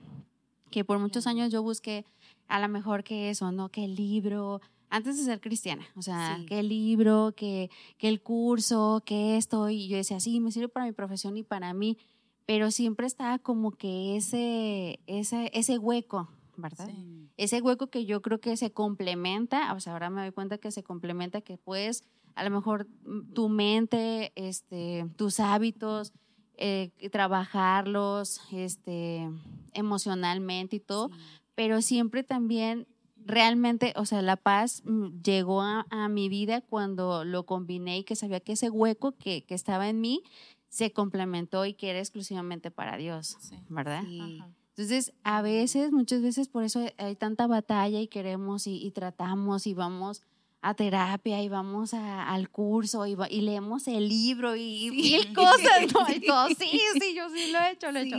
que 0.70 0.84
por 0.84 0.98
muchos 0.98 1.26
años 1.26 1.50
yo 1.50 1.62
busqué 1.62 2.04
a 2.52 2.60
lo 2.60 2.68
mejor 2.68 3.02
que 3.02 3.30
eso, 3.30 3.50
¿no? 3.50 3.70
Que 3.70 3.86
el 3.86 3.94
libro, 3.94 4.60
antes 4.90 5.16
de 5.16 5.24
ser 5.24 5.40
cristiana, 5.40 5.86
o 5.96 6.02
sea, 6.02 6.38
que 6.46 6.58
el 6.58 6.68
libro, 6.68 7.32
que, 7.34 7.70
que 7.96 8.08
el 8.08 8.20
curso, 8.20 9.02
que 9.06 9.38
esto, 9.38 9.70
y 9.70 9.88
yo 9.88 9.96
decía, 9.96 10.20
sí, 10.20 10.38
me 10.38 10.52
sirve 10.52 10.68
para 10.68 10.84
mi 10.84 10.92
profesión 10.92 11.34
y 11.38 11.44
para 11.44 11.72
mí, 11.72 11.96
pero 12.44 12.70
siempre 12.70 13.06
estaba 13.06 13.38
como 13.38 13.70
que 13.70 14.16
ese, 14.16 15.00
ese, 15.06 15.50
ese 15.54 15.78
hueco, 15.78 16.28
¿verdad? 16.58 16.90
Ese 17.38 17.62
hueco 17.62 17.86
que 17.86 18.04
yo 18.04 18.20
creo 18.20 18.38
que 18.38 18.54
se 18.58 18.70
complementa, 18.70 19.72
o 19.72 19.80
sea, 19.80 19.94
ahora 19.94 20.10
me 20.10 20.20
doy 20.20 20.32
cuenta 20.32 20.58
que 20.58 20.70
se 20.72 20.82
complementa, 20.82 21.40
que 21.40 21.56
puedes, 21.56 22.04
a 22.34 22.44
lo 22.44 22.50
mejor 22.50 22.86
mm, 23.06 23.32
tu 23.32 23.48
mente, 23.48 24.30
este, 24.34 25.06
tus 25.16 25.40
hábitos, 25.40 26.12
eh, 26.58 26.90
trabajarlos 27.10 28.42
este, 28.52 29.26
emocionalmente 29.72 30.76
y 30.76 30.80
todo, 30.80 31.10
pero 31.54 31.82
siempre 31.82 32.22
también 32.22 32.86
realmente, 33.24 33.92
o 33.96 34.04
sea, 34.04 34.22
la 34.22 34.36
paz 34.36 34.82
mm, 34.84 35.22
llegó 35.22 35.62
a, 35.62 36.08
mi 36.08 36.28
vida 36.28 36.60
cuando 36.60 37.24
lo 37.24 37.44
combiné 37.46 37.98
y 37.98 38.04
que 38.04 38.16
sabía 38.16 38.40
que 38.40 38.52
ese 38.52 38.70
hueco 38.70 39.12
que, 39.12 39.44
que, 39.44 39.54
estaba 39.54 39.88
en 39.88 40.00
mí 40.00 40.22
se 40.68 40.92
complementó 40.92 41.64
y 41.66 41.74
que 41.74 41.90
era 41.90 41.98
exclusivamente 41.98 42.70
para 42.70 42.96
Dios, 42.96 43.36
¿verdad? 43.68 44.04
Entonces, 44.74 45.12
a 45.22 45.42
veces, 45.42 45.92
muchas 45.92 46.22
veces 46.22 46.48
por 46.48 46.64
eso 46.64 46.80
hay 46.96 47.14
tanta 47.14 47.46
batalla 47.46 48.00
y 48.00 48.08
queremos 48.08 48.66
y, 48.66 48.90
tratamos 48.92 49.66
y 49.66 49.74
vamos 49.74 50.22
a 50.62 50.74
terapia 50.74 51.42
y 51.42 51.48
vamos 51.48 51.92
al 51.92 52.48
curso 52.48 53.06
y, 53.06 53.16
y, 53.28 53.40
leemos 53.42 53.86
el 53.86 54.08
libro 54.08 54.56
y 54.56 54.90
mil 54.90 55.34
cosas, 55.34 55.92
¿no? 55.92 56.14
Y 56.14 56.20
todo, 56.26 56.48
sí, 56.48 56.80
sí, 57.00 57.14
yo 57.14 57.28
sí 57.28 57.52
lo 57.52 57.58
he 57.58 57.72
hecho, 57.72 57.92
lo 57.92 57.98
he 57.98 58.02
hecho. 58.04 58.16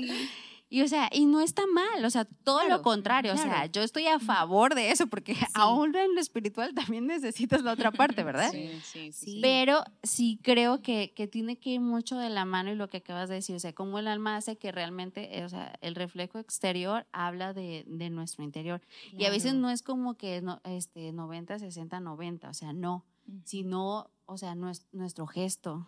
Y 0.74 0.82
o 0.82 0.88
sea, 0.88 1.08
y 1.12 1.28
no 1.28 1.40
está 1.40 1.68
mal, 1.68 2.04
o 2.04 2.10
sea, 2.10 2.26
todo 2.26 2.68
lo 2.68 2.82
contrario, 2.82 3.32
o 3.34 3.38
sea, 3.38 3.68
yo 3.68 3.84
estoy 3.84 4.08
a 4.08 4.18
favor 4.18 4.74
de 4.74 4.90
eso 4.90 5.06
porque 5.06 5.36
aún 5.54 5.96
en 5.96 6.16
lo 6.16 6.20
espiritual 6.20 6.74
también 6.74 7.06
necesitas 7.06 7.62
la 7.62 7.74
otra 7.74 7.92
parte, 7.92 8.24
¿verdad? 8.24 8.50
Sí, 8.52 8.72
sí, 8.84 9.12
sí. 9.12 9.40
Pero 9.40 9.84
sí 10.02 10.40
creo 10.42 10.82
que, 10.82 11.14
que, 11.16 11.28
tiene 11.28 11.60
que 11.60 11.70
ir 11.70 11.80
mucho 11.80 12.18
de 12.18 12.32
la 12.32 12.46
mano 12.46 12.72
y 12.72 12.76
lo 12.76 12.90
que 12.90 12.98
acabas 12.98 13.30
de 13.30 13.36
decir, 13.36 13.56
o 13.56 13.60
sea, 13.60 13.74
cómo 13.74 14.00
el 14.00 14.08
alma 14.08 14.36
hace 14.36 14.56
que 14.58 14.72
realmente, 14.72 15.46
o 15.46 15.50
sea, 15.50 15.78
el 15.82 15.94
reflejo 15.94 16.40
exterior 16.40 17.06
habla 17.12 17.54
de, 17.54 17.84
de 17.86 18.10
nuestro 18.10 18.44
interior. 18.44 18.82
Y 19.16 19.26
a 19.26 19.30
veces 19.30 19.54
no 19.54 19.70
es 19.70 19.84
como 19.84 20.16
que 20.16 20.42
no, 20.42 20.60
este, 20.64 21.12
90, 21.12 21.60
60, 21.60 22.00
90, 22.00 22.50
o 22.50 22.54
sea, 22.56 22.74
no, 22.74 23.06
sino, 23.46 24.10
o 24.26 24.38
sea, 24.40 24.56
nuestro 24.56 25.28
gesto, 25.28 25.86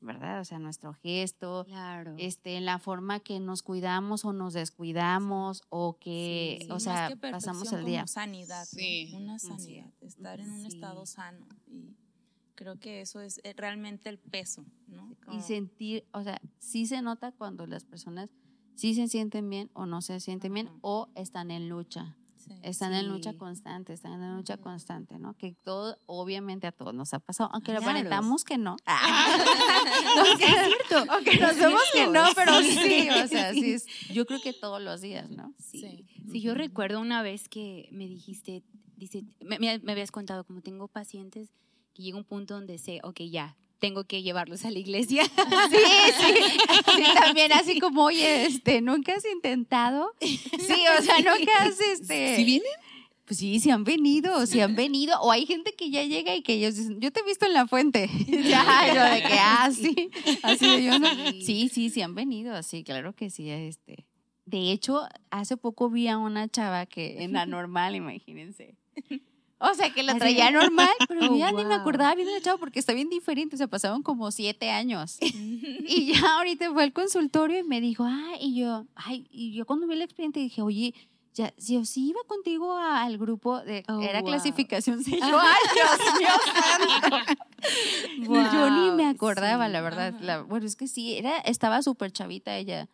¿verdad? 0.00 0.40
O 0.40 0.44
sea, 0.44 0.58
nuestro 0.58 0.94
gesto, 0.94 1.64
claro. 1.66 2.14
este, 2.18 2.56
en 2.56 2.64
la 2.64 2.78
forma 2.78 3.20
que 3.20 3.40
nos 3.40 3.62
cuidamos 3.62 4.24
o 4.24 4.32
nos 4.32 4.54
descuidamos 4.54 5.62
o 5.68 5.98
que, 5.98 6.66
o 6.70 6.80
sea, 6.80 7.16
pasamos 7.20 7.72
el 7.72 7.84
día. 7.84 8.06
sanidad, 8.06 8.64
sí. 8.64 9.12
una 9.14 9.38
sanidad, 9.38 9.90
estar 10.00 10.40
en 10.40 10.50
un 10.50 10.66
estado 10.66 11.06
sano 11.06 11.46
y 11.66 11.96
creo 12.54 12.78
que 12.78 13.00
eso 13.00 13.20
es 13.20 13.40
eh, 13.42 13.54
realmente 13.56 14.08
el 14.08 14.18
peso, 14.18 14.64
¿no? 14.86 15.16
Y 15.32 15.40
sentir, 15.40 16.04
o 16.12 16.22
sea, 16.22 16.40
sí 16.58 16.86
se 16.86 17.00
nota 17.00 17.32
cuando 17.32 17.66
las 17.66 17.84
personas 17.84 18.28
sí 18.74 18.94
se 18.94 19.08
sienten 19.08 19.48
bien 19.48 19.70
o 19.72 19.86
no 19.86 20.02
se 20.02 20.20
sienten 20.20 20.54
bien 20.54 20.70
o 20.82 21.08
están 21.14 21.50
en 21.50 21.68
lucha 21.68 22.16
están 22.62 22.94
en 22.94 23.08
lucha 23.08 23.34
constante, 23.34 23.92
están 23.92 24.22
en 24.22 24.36
lucha 24.36 24.56
constante, 24.56 25.18
¿no? 25.18 25.34
Que 25.34 25.54
todo, 25.64 25.98
obviamente 26.06 26.66
a 26.66 26.72
todos 26.72 26.94
nos 26.94 27.12
ha 27.14 27.18
pasado, 27.18 27.50
aunque 27.52 27.72
lo 27.72 27.78
aparentamos 27.80 28.44
que 28.44 28.58
no. 28.58 28.76
no 30.16 30.24
es 30.24 30.38
cierto. 30.38 31.12
Aunque 31.12 31.38
nos 31.38 31.56
vemos 31.56 31.82
que 31.92 32.06
no, 32.06 32.24
pero 32.34 32.60
sí, 32.60 33.08
o 33.10 33.28
sea, 33.28 33.52
sí 33.52 33.72
es, 33.72 33.86
yo 34.12 34.26
creo 34.26 34.40
que 34.40 34.52
todos 34.52 34.80
los 34.80 35.00
días, 35.00 35.30
¿no? 35.30 35.54
Sí. 35.58 36.06
Sí, 36.30 36.40
yo 36.40 36.54
recuerdo 36.54 37.00
una 37.00 37.22
vez 37.22 37.48
que 37.48 37.88
me 37.92 38.06
dijiste, 38.06 38.62
dice, 38.96 39.24
me, 39.40 39.58
me 39.58 39.92
habías 39.92 40.10
contado, 40.10 40.44
como 40.44 40.60
tengo 40.60 40.88
pacientes, 40.88 41.50
que 41.94 42.02
llega 42.02 42.18
un 42.18 42.24
punto 42.24 42.54
donde 42.54 42.78
sé, 42.78 43.00
ok, 43.02 43.20
ya, 43.22 43.56
tengo 43.80 44.04
que 44.04 44.22
llevarlos 44.22 44.64
a 44.64 44.70
la 44.70 44.78
iglesia. 44.78 45.24
Sí, 45.70 45.76
sí, 46.18 46.34
sí, 46.96 47.02
también 47.14 47.52
así 47.52 47.80
como, 47.80 48.04
oye, 48.04 48.46
este, 48.46 48.80
¿nunca 48.80 49.14
has 49.14 49.24
intentado? 49.24 50.12
Sí, 50.20 50.82
o 50.98 51.02
sea, 51.02 51.16
nunca 51.18 51.62
has, 51.62 51.80
este... 51.80 52.36
¿Sí 52.36 52.44
vienen? 52.44 52.70
Pues 53.24 53.38
sí, 53.38 53.60
sí 53.60 53.70
han 53.70 53.84
venido, 53.84 54.44
sí 54.46 54.60
han 54.60 54.74
venido. 54.74 55.20
O 55.20 55.30
hay 55.30 55.46
gente 55.46 55.72
que 55.74 55.90
ya 55.90 56.02
llega 56.02 56.34
y 56.34 56.42
que 56.42 56.54
ellos 56.54 56.74
dicen, 56.74 57.00
yo 57.00 57.12
te 57.12 57.20
he 57.20 57.22
visto 57.22 57.46
en 57.46 57.52
la 57.52 57.66
fuente. 57.68 58.08
ya, 58.26 58.92
yo 58.92 59.14
de 59.14 59.22
que, 59.22 59.38
ah, 59.38 59.70
sí. 59.72 60.10
Así 60.42 60.66
de 60.66 60.84
yo, 60.84 60.98
¿no? 60.98 61.08
Sí, 61.40 61.68
sí, 61.68 61.90
sí 61.90 62.02
han 62.02 62.16
venido, 62.16 62.60
sí, 62.64 62.82
claro 62.82 63.14
que 63.14 63.30
sí, 63.30 63.48
este. 63.48 64.04
De 64.46 64.72
hecho, 64.72 65.06
hace 65.30 65.56
poco 65.56 65.90
vi 65.90 66.08
a 66.08 66.18
una 66.18 66.48
chava 66.48 66.86
que 66.86 67.22
en 67.22 67.32
la 67.32 67.46
normal, 67.46 67.94
imagínense. 67.94 68.74
O 69.62 69.74
sea, 69.74 69.92
que 69.92 70.02
la 70.02 70.16
traía 70.16 70.50
normal, 70.50 70.88
pero 71.08 71.36
ya 71.36 71.52
ni 71.52 71.66
me 71.66 71.74
acordaba 71.74 72.14
bien 72.14 72.28
de 72.28 72.40
chavo 72.40 72.58
porque 72.58 72.78
está 72.78 72.94
bien 72.94 73.10
diferente. 73.10 73.56
O 73.56 73.58
sea, 73.58 73.68
pasaron 73.68 74.02
como 74.02 74.30
siete 74.30 74.70
años. 74.70 75.18
y 75.20 76.14
ya 76.14 76.38
ahorita 76.38 76.72
fue 76.72 76.82
al 76.82 76.92
consultorio 76.94 77.58
y 77.58 77.64
me 77.64 77.80
dijo, 77.80 78.04
ay, 78.04 78.38
y 78.40 78.56
yo, 78.58 78.86
ay, 78.94 79.26
y 79.30 79.52
yo 79.52 79.66
cuando 79.66 79.86
vi 79.86 79.94
el 79.94 80.02
expediente 80.02 80.40
dije, 80.40 80.62
oye, 80.62 80.94
ya, 81.34 81.52
si 81.58 81.74
yo 81.74 81.84
sí 81.84 82.08
iba 82.08 82.20
contigo 82.26 82.74
al 82.74 83.18
grupo 83.18 83.60
de, 83.60 83.84
era 84.02 84.22
clasificación 84.22 85.04
6. 85.04 85.20
Yo, 85.20 85.38
ay, 85.38 85.62
Dios 85.74 86.18
mío 86.18 86.28
santo. 86.54 87.34
Yo 88.52 88.70
ni 88.70 88.90
me 88.96 89.06
acordaba, 89.06 89.68
la 89.68 89.82
verdad. 89.82 90.44
bueno, 90.46 90.66
es 90.66 90.76
que 90.76 90.88
sí, 90.88 91.16
era, 91.16 91.38
estaba 91.38 91.82
súper 91.82 92.10
chavita 92.10 92.56
ella. 92.56 92.88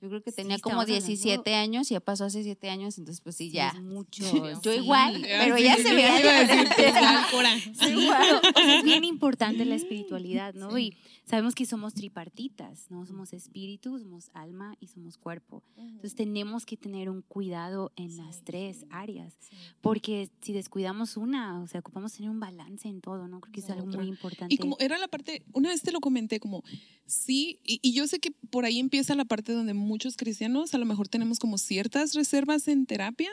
Yo 0.00 0.08
creo 0.08 0.22
que 0.22 0.32
tenía 0.32 0.58
como 0.58 0.84
17 0.84 1.54
años 1.54 1.90
y 1.90 1.94
ya 1.94 2.00
pasó 2.00 2.24
hace 2.24 2.42
7 2.42 2.68
años, 2.68 2.98
entonces 2.98 3.22
pues 3.22 3.36
sí, 3.36 3.50
ya. 3.50 3.72
mucho. 3.80 4.24
Yo 4.62 4.74
igual, 4.74 5.22
pero 5.22 5.56
ya 5.58 5.76
se 5.76 5.94
veía. 5.94 6.16
es 8.56 8.84
bien 8.84 9.04
importante 9.04 9.64
la 9.64 9.74
espiritualidad, 9.74 10.54
¿no? 10.54 10.76
Y 10.78 10.96
sabemos 11.24 11.54
que 11.54 11.64
somos 11.66 11.94
tripartitas, 11.94 12.90
¿no? 12.90 13.06
Somos 13.06 13.32
espíritu, 13.32 13.98
somos 13.98 14.30
alma 14.34 14.76
y 14.80 14.88
somos 14.88 15.16
cuerpo. 15.16 15.62
Entonces 15.76 16.14
tenemos 16.14 16.66
que 16.66 16.76
tener 16.76 17.08
un 17.08 17.22
cuidado 17.22 17.92
en 17.96 18.16
las 18.16 18.44
tres 18.44 18.84
áreas, 18.90 19.34
porque 19.80 20.30
si 20.42 20.52
descuidamos 20.52 21.16
una, 21.16 21.62
o 21.62 21.66
sea, 21.66 21.80
ocupamos 21.80 22.12
tener 22.12 22.30
un 22.30 22.40
balance 22.40 22.88
en 22.88 23.00
todo, 23.00 23.28
¿no? 23.28 23.40
Creo 23.40 23.52
que 23.52 23.60
es 23.60 23.70
algo 23.70 23.86
muy 23.86 24.08
importante. 24.08 24.54
Y 24.54 24.58
como 24.58 24.76
era 24.78 24.98
la 24.98 25.08
parte, 25.08 25.42
una 25.52 25.70
vez 25.70 25.82
te 25.82 25.92
lo 25.92 26.00
comenté, 26.00 26.38
como 26.38 26.62
sí, 27.06 27.60
y, 27.64 27.80
y 27.82 27.92
yo 27.92 28.06
sé 28.06 28.18
que 28.18 28.32
por 28.50 28.64
ahí 28.64 28.78
empieza 28.78 29.14
la 29.14 29.24
parte 29.24 29.52
donde 29.52 29.74
muchos 29.86 30.16
cristianos 30.16 30.74
a 30.74 30.78
lo 30.78 30.84
mejor 30.84 31.08
tenemos 31.08 31.38
como 31.38 31.56
ciertas 31.56 32.14
reservas 32.14 32.68
en 32.68 32.86
terapia, 32.86 33.30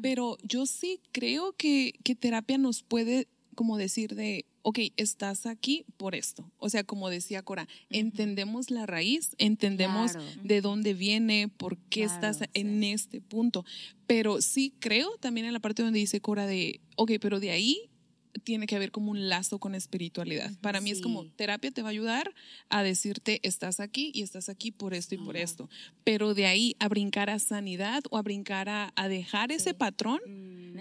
pero 0.00 0.38
yo 0.42 0.66
sí 0.66 1.00
creo 1.12 1.52
que, 1.52 1.94
que 2.04 2.14
terapia 2.14 2.56
nos 2.56 2.82
puede 2.82 3.28
como 3.54 3.76
decir 3.78 4.14
de, 4.14 4.44
ok, 4.62 4.78
estás 4.96 5.46
aquí 5.46 5.84
por 5.96 6.14
esto. 6.14 6.50
O 6.58 6.68
sea, 6.68 6.84
como 6.84 7.08
decía 7.08 7.42
Cora, 7.42 7.66
entendemos 7.90 8.70
la 8.70 8.86
raíz, 8.86 9.30
entendemos 9.38 10.12
de 10.42 10.60
dónde 10.60 10.94
viene, 10.94 11.48
por 11.48 11.78
qué 11.78 12.04
estás 12.04 12.40
en 12.54 12.84
este 12.84 13.20
punto. 13.20 13.64
Pero 14.06 14.42
sí 14.42 14.74
creo 14.78 15.16
también 15.18 15.46
en 15.46 15.52
la 15.54 15.60
parte 15.60 15.82
donde 15.82 15.98
dice 15.98 16.20
Cora 16.20 16.46
de, 16.46 16.80
ok, 16.96 17.12
pero 17.20 17.40
de 17.40 17.50
ahí 17.50 17.90
tiene 18.38 18.66
que 18.66 18.76
haber 18.76 18.90
como 18.90 19.10
un 19.10 19.28
lazo 19.28 19.58
con 19.58 19.74
espiritualidad. 19.74 20.52
Para 20.60 20.80
mí 20.80 20.90
es 20.90 21.00
como 21.00 21.26
terapia 21.26 21.70
te 21.70 21.82
va 21.82 21.88
a 21.88 21.90
ayudar 21.90 22.34
a 22.68 22.82
decirte 22.82 23.40
estás 23.42 23.80
aquí 23.80 24.10
y 24.14 24.22
estás 24.22 24.48
aquí 24.48 24.70
por 24.70 24.94
esto 24.94 25.14
y 25.14 25.18
por 25.18 25.36
esto. 25.36 25.68
Pero 26.04 26.34
de 26.34 26.46
ahí 26.46 26.76
a 26.78 26.88
brincar 26.88 27.30
a 27.30 27.38
sanidad 27.38 28.02
o 28.10 28.18
a 28.18 28.22
brincar 28.22 28.68
a, 28.68 29.08
dejar 29.08 29.52
ese 29.52 29.72
patrón, 29.72 30.20
mm. 30.26 30.76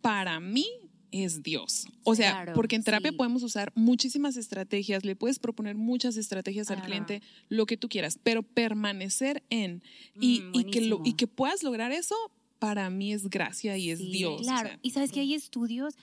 para 0.00 0.40
mí 0.40 0.66
es 1.12 1.42
Dios. 1.42 1.86
O 2.04 2.14
sea, 2.14 2.52
porque 2.54 2.74
en 2.74 2.82
terapia 2.82 3.12
podemos 3.12 3.42
usar 3.42 3.72
muchísimas 3.74 4.36
estrategias, 4.36 5.04
le 5.04 5.14
puedes 5.14 5.38
proponer 5.38 5.76
muchas 5.76 6.16
estrategias 6.16 6.70
al 6.70 6.82
cliente, 6.82 7.22
lo 7.48 7.66
que 7.66 7.76
tú 7.76 7.88
quieras, 7.88 8.18
pero 8.22 8.42
permanecer 8.42 9.42
en 9.50 9.82
y, 10.18 10.40
mm, 10.40 10.70
que 10.70 10.80
lo, 10.82 11.02
y 11.04 11.12
que 11.14 11.26
puedas 11.26 11.62
lograr 11.62 11.92
eso, 11.92 12.16
para 12.58 12.90
mí 12.90 13.12
es 13.12 13.28
gracia 13.28 13.76
y 13.76 13.90
es 13.90 13.98
Dios. 13.98 14.42
Claro, 14.42 14.70
y 14.82 14.90
sabes 14.90 15.12
que 15.12 15.20
hay 15.20 15.34
estudios, 15.34 15.94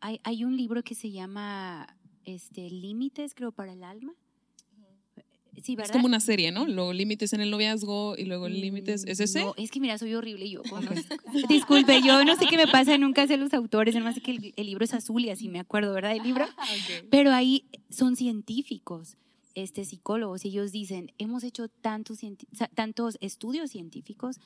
hay, 0.00 0.20
hay 0.24 0.44
un 0.44 0.56
libro 0.56 0.82
que 0.82 0.94
se 0.94 1.10
llama 1.10 1.96
este, 2.24 2.70
Límites, 2.70 3.34
creo, 3.34 3.52
para 3.52 3.72
el 3.72 3.84
alma. 3.84 4.14
Sí, 5.62 5.76
es 5.82 5.90
como 5.90 6.06
una 6.06 6.20
serie, 6.20 6.52
¿no? 6.52 6.66
Los 6.66 6.94
límites 6.94 7.32
en 7.32 7.40
el 7.40 7.50
noviazgo 7.50 8.16
y 8.16 8.24
luego 8.24 8.48
límites. 8.48 9.04
¿Es 9.06 9.20
ese? 9.20 9.40
No, 9.40 9.54
es 9.56 9.70
que 9.70 9.80
mira, 9.80 9.98
soy 9.98 10.14
horrible 10.14 10.48
yo. 10.48 10.62
Disculpe, 11.48 12.00
yo 12.02 12.24
no 12.24 12.36
sé 12.36 12.46
qué 12.48 12.56
me 12.56 12.66
pasa, 12.66 12.96
nunca 12.98 13.26
sé 13.26 13.36
los 13.36 13.52
autores, 13.54 13.94
además 13.94 14.14
sé 14.14 14.20
que 14.20 14.52
el, 14.56 14.66
libro 14.66 14.84
es 14.84 14.94
azul 14.94 15.24
y 15.24 15.30
así 15.30 15.48
me 15.48 15.58
acuerdo, 15.58 15.92
¿verdad? 15.92 16.12
El 16.12 16.22
libro. 16.22 16.46
Pero 17.10 17.32
ahí 17.32 17.64
son 17.90 18.14
científicos, 18.16 19.16
este, 19.54 19.84
psicólogos, 19.84 20.44
y 20.44 20.48
ellos 20.48 20.70
dicen, 20.70 21.12
hemos 21.18 21.42
hecho 21.42 21.68
tantos, 21.68 22.20
tantos 22.74 23.18
estudios 23.20 23.70
científicos 23.70 24.36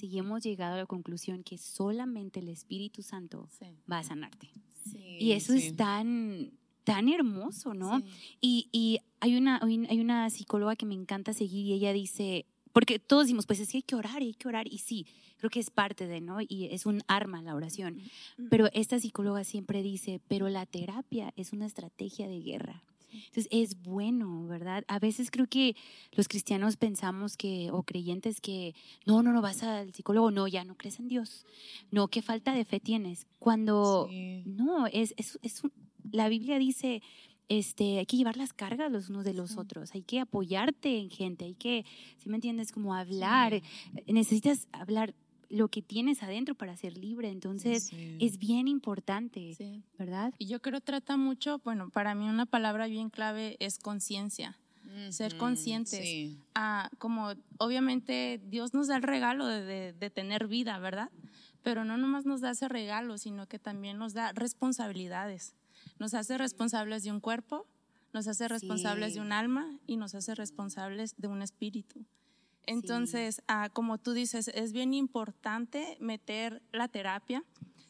y 0.00 0.18
hemos 0.18 0.42
llegado 0.42 0.74
a 0.74 0.78
la 0.78 0.86
conclusión 0.86 1.42
que 1.42 1.58
solamente 1.58 2.40
el 2.40 2.48
Espíritu 2.48 3.02
Santo 3.02 3.48
va 3.90 3.98
a 3.98 4.04
sanarte 4.04 4.50
y 4.92 5.32
eso 5.32 5.54
es 5.54 5.76
tan, 5.76 6.52
tan 6.84 7.08
hermoso, 7.08 7.74
¿no? 7.74 8.02
Y, 8.40 8.68
y 8.72 9.00
hay, 9.20 9.36
una, 9.36 9.60
hay 9.62 10.00
una 10.00 10.28
psicóloga 10.30 10.76
que 10.76 10.86
me 10.86 10.94
encanta 10.94 11.32
seguir 11.32 11.66
y 11.66 11.72
ella 11.72 11.92
dice, 11.92 12.46
porque 12.72 12.98
todos 12.98 13.24
decimos, 13.24 13.46
pues 13.46 13.60
es 13.60 13.70
que 13.70 13.78
hay 13.78 13.82
que 13.82 13.94
orar, 13.94 14.20
hay 14.20 14.34
que 14.34 14.48
orar, 14.48 14.66
y 14.68 14.78
sí, 14.78 15.06
creo 15.38 15.48
que 15.48 15.60
es 15.60 15.70
parte 15.70 16.06
de, 16.06 16.20
¿no? 16.20 16.38
Y 16.40 16.68
es 16.72 16.86
un 16.86 17.02
arma 17.06 17.40
la 17.40 17.54
oración. 17.54 18.00
Pero 18.50 18.68
esta 18.72 18.98
psicóloga 18.98 19.44
siempre 19.44 19.82
dice, 19.82 20.20
pero 20.26 20.48
la 20.48 20.66
terapia 20.66 21.32
es 21.36 21.52
una 21.52 21.66
estrategia 21.66 22.26
de 22.26 22.40
guerra. 22.40 22.82
Entonces 23.14 23.48
es 23.50 23.80
bueno, 23.82 24.46
¿verdad? 24.46 24.84
A 24.88 24.98
veces 24.98 25.30
creo 25.30 25.46
que 25.46 25.76
los 26.12 26.28
cristianos 26.28 26.76
pensamos 26.76 27.36
que, 27.36 27.70
o 27.72 27.82
creyentes 27.82 28.40
que, 28.40 28.74
no, 29.06 29.22
no, 29.22 29.32
no 29.32 29.42
vas 29.42 29.62
al 29.62 29.92
psicólogo, 29.92 30.30
no, 30.30 30.48
ya 30.48 30.64
no 30.64 30.76
crees 30.76 30.98
en 30.98 31.08
Dios. 31.08 31.46
No, 31.90 32.08
qué 32.08 32.22
falta 32.22 32.52
de 32.52 32.64
fe 32.64 32.80
tienes. 32.80 33.26
Cuando, 33.38 34.08
no, 34.44 34.86
es, 34.86 35.14
es, 35.16 35.38
es, 35.42 35.62
la 36.10 36.28
Biblia 36.28 36.58
dice, 36.58 37.02
este, 37.48 37.98
hay 37.98 38.06
que 38.06 38.16
llevar 38.16 38.36
las 38.36 38.52
cargas 38.52 38.90
los 38.90 39.10
unos 39.10 39.24
de 39.24 39.34
los 39.34 39.58
otros, 39.58 39.94
hay 39.94 40.02
que 40.02 40.20
apoyarte 40.20 40.98
en 40.98 41.10
gente, 41.10 41.44
hay 41.44 41.54
que, 41.54 41.84
si 42.16 42.28
me 42.28 42.36
entiendes, 42.36 42.72
como 42.72 42.94
hablar, 42.94 43.60
necesitas 44.06 44.68
hablar 44.72 45.14
lo 45.48 45.68
que 45.68 45.82
tienes 45.82 46.22
adentro 46.22 46.54
para 46.54 46.76
ser 46.76 46.96
libre. 46.96 47.28
Entonces, 47.30 47.90
es 48.20 48.38
bien 48.38 48.68
importante, 48.68 49.56
¿verdad? 49.98 50.32
Y 50.38 50.46
yo 50.46 50.60
creo 50.60 50.80
trata 50.80 51.16
mucho, 51.16 51.60
bueno, 51.64 51.90
para 51.90 52.14
mí 52.14 52.28
una 52.28 52.46
palabra 52.46 52.86
bien 52.86 53.10
clave 53.10 53.56
es 53.60 53.78
conciencia. 53.78 54.58
Ser 55.10 55.36
conscientes. 55.36 56.36
Ah, 56.54 56.88
como 56.98 57.32
obviamente 57.58 58.40
Dios 58.46 58.74
nos 58.74 58.86
da 58.86 58.96
el 58.96 59.02
regalo 59.02 59.46
de, 59.46 59.92
de, 59.92 60.10
tener 60.10 60.46
vida, 60.46 60.78
¿verdad? 60.78 61.10
Pero 61.62 61.84
no 61.84 61.96
nomás 61.96 62.26
nos 62.26 62.40
da 62.40 62.50
ese 62.50 62.68
regalo, 62.68 63.18
sino 63.18 63.48
que 63.48 63.58
también 63.58 63.98
nos 63.98 64.14
da 64.14 64.32
responsabilidades. 64.32 65.56
Nos 65.98 66.14
hace 66.14 66.38
responsables 66.38 67.02
de 67.02 67.10
un 67.10 67.18
cuerpo, 67.18 67.66
nos 68.12 68.28
hace 68.28 68.46
responsables 68.46 69.14
de 69.14 69.20
un 69.20 69.32
alma 69.32 69.80
y 69.86 69.96
nos 69.96 70.14
hace 70.14 70.36
responsables 70.36 71.16
de 71.16 71.26
un 71.26 71.42
espíritu. 71.42 72.06
Entonces, 72.66 73.42
ah, 73.48 73.68
como 73.72 73.98
tú 73.98 74.12
dices, 74.12 74.48
es 74.48 74.72
bien 74.72 74.94
importante 74.94 75.96
meter 76.00 76.62
la 76.72 76.88
terapia, 76.88 77.44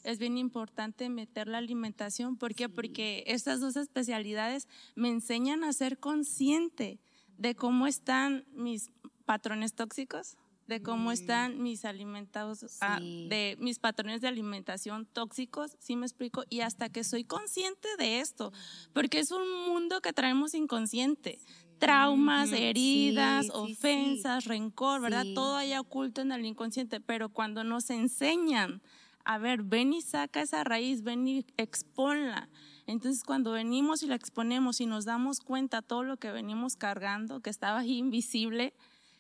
es 0.04 0.18
bien 0.18 0.36
importante 0.36 1.08
meter 1.08 1.48
la 1.48 1.58
alimentación. 1.58 2.36
¿Por 2.36 2.54
qué? 2.54 2.68
Porque 2.68 3.24
estas 3.26 3.60
dos 3.60 3.76
especialidades 3.76 4.68
me 4.94 5.08
enseñan 5.08 5.64
a 5.64 5.72
ser 5.72 5.98
consciente 5.98 7.00
de 7.38 7.54
cómo 7.54 7.86
están 7.86 8.44
mis 8.52 8.90
patrones 9.24 9.74
tóxicos, 9.74 10.36
de 10.66 10.82
cómo 10.82 11.12
están 11.12 11.62
mis 11.62 11.84
ah, 11.84 12.98
de 13.00 13.56
mis 13.60 13.78
patrones 13.78 14.20
de 14.20 14.28
alimentación 14.28 15.06
tóxicos, 15.06 15.76
¿sí 15.78 15.96
me 15.96 16.06
explico? 16.06 16.44
Y 16.48 16.60
hasta 16.60 16.88
que 16.88 17.04
soy 17.04 17.24
consciente 17.24 17.88
de 17.98 18.20
esto, 18.20 18.52
porque 18.92 19.18
es 19.18 19.30
un 19.30 19.66
mundo 19.66 20.00
que 20.00 20.12
traemos 20.12 20.54
inconsciente 20.54 21.38
traumas, 21.78 22.52
heridas, 22.52 23.50
ofensas, 23.50 24.44
rencor, 24.44 25.00
¿verdad? 25.00 25.24
Todo 25.34 25.56
ahí 25.56 25.74
oculto 25.74 26.20
en 26.20 26.32
el 26.32 26.44
inconsciente, 26.44 27.00
pero 27.00 27.28
cuando 27.28 27.64
nos 27.64 27.90
enseñan, 27.90 28.82
a 29.24 29.38
ver, 29.38 29.62
ven 29.62 29.92
y 29.92 30.02
saca 30.02 30.42
esa 30.42 30.64
raíz, 30.64 31.02
ven 31.02 31.26
y 31.26 31.46
exponla. 31.56 32.48
Entonces, 32.86 33.24
cuando 33.24 33.52
venimos 33.52 34.02
y 34.02 34.06
la 34.06 34.14
exponemos 34.14 34.80
y 34.80 34.86
nos 34.86 35.04
damos 35.04 35.40
cuenta 35.40 35.80
todo 35.82 36.02
lo 36.02 36.18
que 36.18 36.30
venimos 36.30 36.76
cargando, 36.76 37.40
que 37.40 37.50
estaba 37.50 37.80
ahí 37.80 37.96
invisible, 37.96 38.74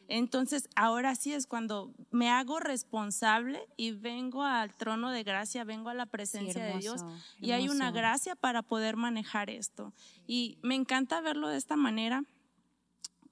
entonces 0.08 0.68
ahora 0.76 1.14
sí 1.14 1.32
es 1.32 1.46
cuando 1.46 1.94
me 2.10 2.28
hago 2.28 2.60
responsable 2.60 3.66
y 3.78 3.92
vengo 3.92 4.42
al 4.42 4.74
trono 4.74 5.10
de 5.10 5.22
gracia, 5.22 5.64
vengo 5.64 5.88
a 5.88 5.94
la 5.94 6.04
presencia 6.04 6.62
de 6.62 6.78
Dios 6.78 7.02
y 7.40 7.52
hay 7.52 7.68
una 7.70 7.90
gracia 7.90 8.36
para 8.36 8.62
poder 8.62 8.96
manejar 8.96 9.48
esto. 9.48 9.94
Y 10.26 10.58
me 10.62 10.74
encanta 10.74 11.22
verlo 11.22 11.48
de 11.48 11.56
esta 11.56 11.76
manera 11.76 12.24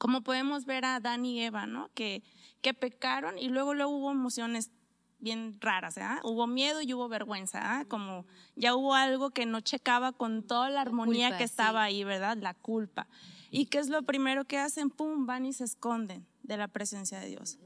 como 0.03 0.23
podemos 0.23 0.65
ver 0.65 0.85
a 0.85 0.97
Adán 0.97 1.25
y 1.25 1.41
Eva, 1.45 1.67
¿no? 1.67 1.89
Que, 1.95 2.25
que 2.61 2.75
pecaron 2.75 3.39
y 3.39 3.49
luego, 3.51 3.73
luego 3.73 3.93
hubo 3.93 4.11
emociones 4.11 4.73
bien 5.21 5.59
raras, 5.61 5.97
¿eh? 5.97 6.19
Hubo 6.25 6.49
miedo 6.49 6.83
y 6.83 6.93
hubo 6.93 7.09
vergüenza, 7.09 7.81
¿eh? 7.81 7.87
Como 7.87 8.27
ya 8.57 8.75
hubo 8.75 8.95
algo 8.95 9.31
que 9.31 9.47
no 9.47 9.61
checaba 9.61 10.11
con 10.11 10.45
toda 10.45 10.71
la 10.71 10.81
armonía 10.81 11.39
que 11.39 11.45
estaba 11.45 11.85
ahí, 11.85 12.03
¿verdad? 12.03 12.37
La 12.37 12.53
culpa. 12.53 13.07
¿Y 13.53 13.67
qué 13.67 13.79
es 13.79 13.91
lo 13.91 14.03
primero 14.03 14.45
que 14.45 14.59
hacen? 14.59 14.91
Pum, 14.91 15.25
van 15.25 15.47
y 15.47 15.53
se 15.53 15.63
esconden 15.63 16.27
de 16.43 16.57
la 16.57 16.67
presencia 16.67 17.21
de 17.21 17.29
Dios. 17.29 17.61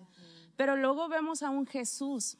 Pero 0.58 0.76
luego 0.76 1.08
vemos 1.08 1.42
a 1.42 1.48
un 1.48 1.66
Jesús 1.66 2.36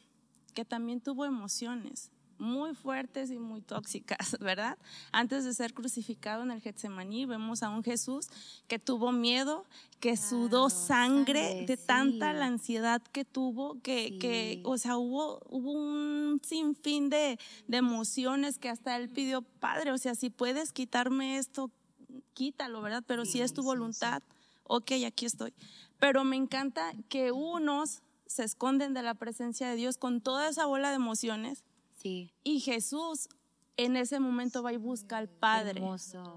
que 0.52 0.66
también 0.66 1.00
tuvo 1.00 1.24
emociones, 1.24 2.12
muy 2.38 2.74
fuertes 2.74 3.30
y 3.30 3.38
muy 3.38 3.60
tóxicas, 3.60 4.36
¿verdad? 4.40 4.78
Antes 5.12 5.44
de 5.44 5.54
ser 5.54 5.74
crucificado 5.74 6.42
en 6.42 6.50
el 6.50 6.60
Getsemaní, 6.60 7.26
vemos 7.26 7.62
a 7.62 7.70
un 7.70 7.82
Jesús 7.82 8.28
que 8.68 8.78
tuvo 8.78 9.12
miedo, 9.12 9.64
que 10.00 10.16
sudó 10.16 10.68
sangre, 10.70 11.64
de 11.66 11.76
tanta 11.76 12.32
la 12.32 12.46
ansiedad 12.46 13.02
que 13.12 13.24
tuvo, 13.24 13.80
que, 13.82 14.18
que, 14.18 14.60
o 14.64 14.78
sea, 14.78 14.96
hubo, 14.96 15.40
hubo 15.48 15.72
un 15.72 16.40
sinfín 16.44 17.08
de, 17.08 17.38
de 17.66 17.76
emociones 17.76 18.58
que 18.58 18.68
hasta 18.68 18.96
él 18.96 19.08
pidió, 19.08 19.42
Padre, 19.42 19.92
o 19.92 19.98
sea, 19.98 20.14
si 20.14 20.30
puedes 20.30 20.72
quitarme 20.72 21.38
esto, 21.38 21.70
quítalo, 22.34 22.82
¿verdad? 22.82 23.02
Pero 23.06 23.24
si 23.24 23.40
es 23.40 23.54
tu 23.54 23.62
voluntad, 23.62 24.22
ok, 24.64 24.92
aquí 25.06 25.24
estoy. 25.24 25.54
Pero 25.98 26.24
me 26.24 26.36
encanta 26.36 26.92
que 27.08 27.32
unos 27.32 28.02
se 28.26 28.44
esconden 28.44 28.92
de 28.92 29.02
la 29.02 29.14
presencia 29.14 29.68
de 29.68 29.76
Dios 29.76 29.98
con 29.98 30.20
toda 30.20 30.48
esa 30.48 30.66
bola 30.66 30.90
de 30.90 30.96
emociones 30.96 31.64
Sí. 32.06 32.30
Y 32.44 32.60
Jesús 32.60 33.28
en 33.76 33.96
ese 33.96 34.20
momento 34.20 34.62
va 34.62 34.72
y 34.72 34.76
busca 34.76 35.18
al 35.18 35.28
Padre 35.28 35.82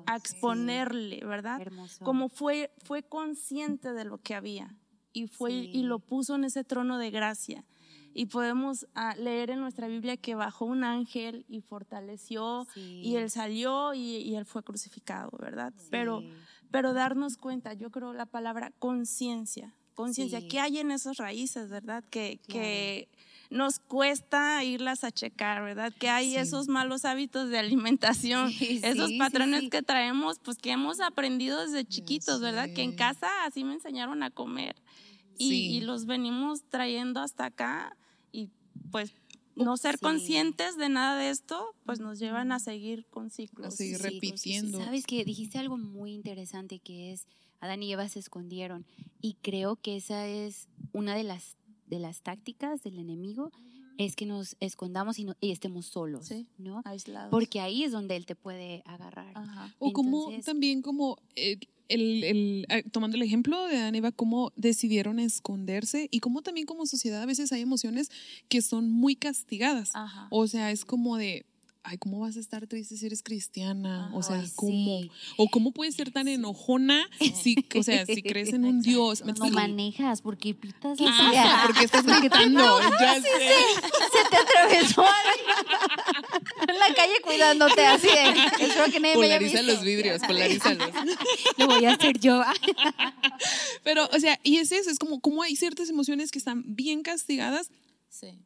a 0.05 0.15
exponerle, 0.15 1.21
¿verdad? 1.25 1.61
Como 2.03 2.29
fue, 2.29 2.71
fue 2.83 3.03
consciente 3.03 3.93
de 3.93 4.03
lo 4.03 4.17
que 4.17 4.35
había 4.35 4.75
y 5.13 5.27
fue 5.27 5.53
y 5.53 5.83
lo 5.83 5.99
puso 5.99 6.35
en 6.35 6.43
ese 6.43 6.63
trono 6.63 6.97
de 6.97 7.11
gracia. 7.11 7.65
Y 8.13 8.25
podemos 8.25 8.88
ah, 8.95 9.15
leer 9.15 9.51
en 9.51 9.59
nuestra 9.59 9.88
Biblia 9.88 10.17
que 10.17 10.33
bajó 10.33 10.65
un 10.65 10.83
ángel 10.83 11.45
y 11.47 11.61
fortaleció 11.61 12.67
y 12.75 13.15
él 13.15 13.29
salió 13.29 13.93
y, 13.93 14.35
él 14.35 14.45
fue 14.45 14.63
crucificado, 14.63 15.29
¿verdad? 15.39 15.73
Pero, 15.91 16.23
pero 16.71 16.93
darnos 16.93 17.38
cuenta, 17.38 17.73
yo 17.73 17.91
creo 17.91 18.13
la 18.13 18.25
palabra 18.25 18.73
conciencia, 18.79 19.75
conciencia, 19.93 20.45
¿qué 20.47 20.59
hay 20.59 20.79
en 20.79 20.91
esas 20.91 21.17
raíces, 21.17 21.69
verdad? 21.69 22.03
Que, 22.09 22.41
que 22.47 23.09
nos 23.50 23.79
cuesta 23.79 24.63
irlas 24.63 25.03
a 25.03 25.12
checar, 25.12 25.63
¿verdad? 25.63 25.91
Que 25.98 26.10
hay 26.10 26.36
esos 26.36 26.68
malos 26.68 27.06
hábitos 27.06 27.50
de 27.50 27.58
alimentación, 27.58 28.51
esos 28.84 29.12
patrones 29.13 29.70
que 29.70 29.82
traemos, 29.82 30.39
pues 30.39 30.58
que 30.58 30.72
hemos 30.72 31.00
aprendido 31.00 31.60
desde 31.65 31.86
chiquitos, 31.86 32.41
¿verdad? 32.41 32.70
Que 32.74 32.84
en 32.84 32.96
casa 32.96 33.27
así 33.46 33.63
me 33.63 33.74
enseñaron 33.74 34.22
a 34.24 34.29
comer 34.29 34.75
y, 35.39 35.82
los 35.82 36.06
venimos 36.06 36.63
trayendo 36.70 37.22
hasta 37.22 37.46
acá 37.46 37.96
y 38.32 38.50
pues 38.91 39.13
no 39.56 39.77
ser 39.77 40.00
conscientes 40.00 40.77
de 40.77 40.89
nada 40.89 41.18
de 41.18 41.29
esto, 41.29 41.75
pues 41.86 42.00
nos 42.00 42.20
llevan 42.20 42.51
a 42.51 42.60
seguir 42.60 43.06
con 43.10 43.29
ciclos. 43.29 43.74
A 43.74 43.77
seguir 43.77 44.00
repitiendo. 44.00 44.79
Sabes 44.84 45.06
que 45.06 45.24
dijiste 45.25 45.58
algo 45.58 45.77
muy 45.77 46.13
interesante 46.13 46.79
que 46.79 47.12
es 47.12 47.25
Adán 47.60 47.84
y 47.84 47.91
Eva 47.91 48.08
se 48.08 48.20
escondieron 48.20 48.86
y 49.22 49.36
creo 49.41 49.75
que 49.75 49.96
esa 49.96 50.27
es 50.27 50.68
una 50.94 51.15
de 51.15 51.24
las 51.24 51.56
de 51.89 52.00
las 52.00 52.22
tácticas 52.22 52.84
del 52.84 53.00
enemigo 53.00 53.51
es 53.98 54.15
que 54.15 54.25
nos 54.25 54.55
escondamos 54.62 55.19
y, 55.19 55.25
no, 55.25 55.36
estemos 55.41 55.88
solos, 55.88 56.29
¿no? 56.58 56.81
Aislados. 56.86 57.31
Porque 57.31 57.60
ahí 57.60 57.84
es 57.84 57.91
donde 57.91 58.15
él 58.15 58.25
te 58.25 58.36
puede 58.36 58.81
agarrar. 58.86 59.34
O 59.77 59.91
como 59.91 60.31
también 60.41 60.81
como 60.81 61.17
eh, 61.36 61.58
el, 61.89 62.24
el, 62.69 62.91
tomando 62.91 63.17
el 63.17 63.24
ejemplo 63.24 63.65
de 63.65 63.77
Aneva, 63.77 64.13
cómo 64.13 64.53
decidieron 64.55 65.19
esconderse 65.19 66.08
y 66.12 66.22
cómo 66.22 66.41
también 66.41 66.65
como 66.65 66.86
sociedad 66.86 67.22
a 67.22 67.25
veces 67.25 67.51
hay 67.51 67.62
emociones 67.62 68.10
que 68.48 68.62
son 68.62 68.89
muy 68.89 69.15
castigadas. 69.15 69.91
O 70.29 70.48
sea, 70.48 70.72
es 70.72 70.86
como 70.86 71.17
de, 71.17 71.46
ay, 71.89 71.98
¿cómo 71.98 72.19
vas 72.19 72.38
a 72.38 72.39
estar 72.39 72.67
triste 72.67 72.98
si 72.98 73.05
eres 73.08 73.24
cristiana? 73.24 74.12
o 74.13 74.22
sea, 74.22 74.43
¿cómo? 74.55 75.01
O 75.38 75.50
¿cómo 75.50 75.72
puedes 75.72 75.96
ser 75.96 76.12
tan 76.12 76.27
enojona 76.27 77.10
si, 77.19 77.55
o 77.75 77.81
sea, 77.81 78.05
si 78.05 78.22
crees 78.24 78.53
en 78.53 78.63
un 78.63 78.81
Dios? 78.81 79.25
No, 79.25 79.34
no 79.34 79.50
manejas 79.50 80.22
porque 80.22 80.53
pitas 80.53 81.00
ah, 81.01 81.63
porque 81.65 81.86
estás 81.86 82.05
gritando, 82.22 82.79
ya 83.00 83.15
sé. 83.15 83.29
Se 83.29 84.29
te 84.29 84.38
atravesó 84.38 85.03
en 86.67 86.79
la 86.79 86.93
calle 86.96 87.13
cuidándote 87.24 87.86
así. 87.88 88.08
Espero 88.60 88.91
que 88.91 89.00
nadie 89.00 89.15
Polariza 89.15 89.63
los 89.63 89.84
vidrios, 89.84 90.22
polarízalos. 90.22 90.89
Lo 91.58 91.67
voy 91.67 91.86
a 91.86 91.93
hacer 91.93 92.19
yo. 92.19 92.43
Pero, 93.84 94.08
o 94.13 94.19
sea, 94.19 94.39
y 94.43 94.58
es 94.58 94.72
eso, 94.72 94.91
es 94.91 95.00
como, 95.00 95.22
como 95.22 95.41
hay 95.41 95.55
ciertas 95.55 95.89
emociones 95.89 96.29
que 96.29 96.38
están 96.38 96.63
bien 96.75 97.01
castigadas 97.01 97.72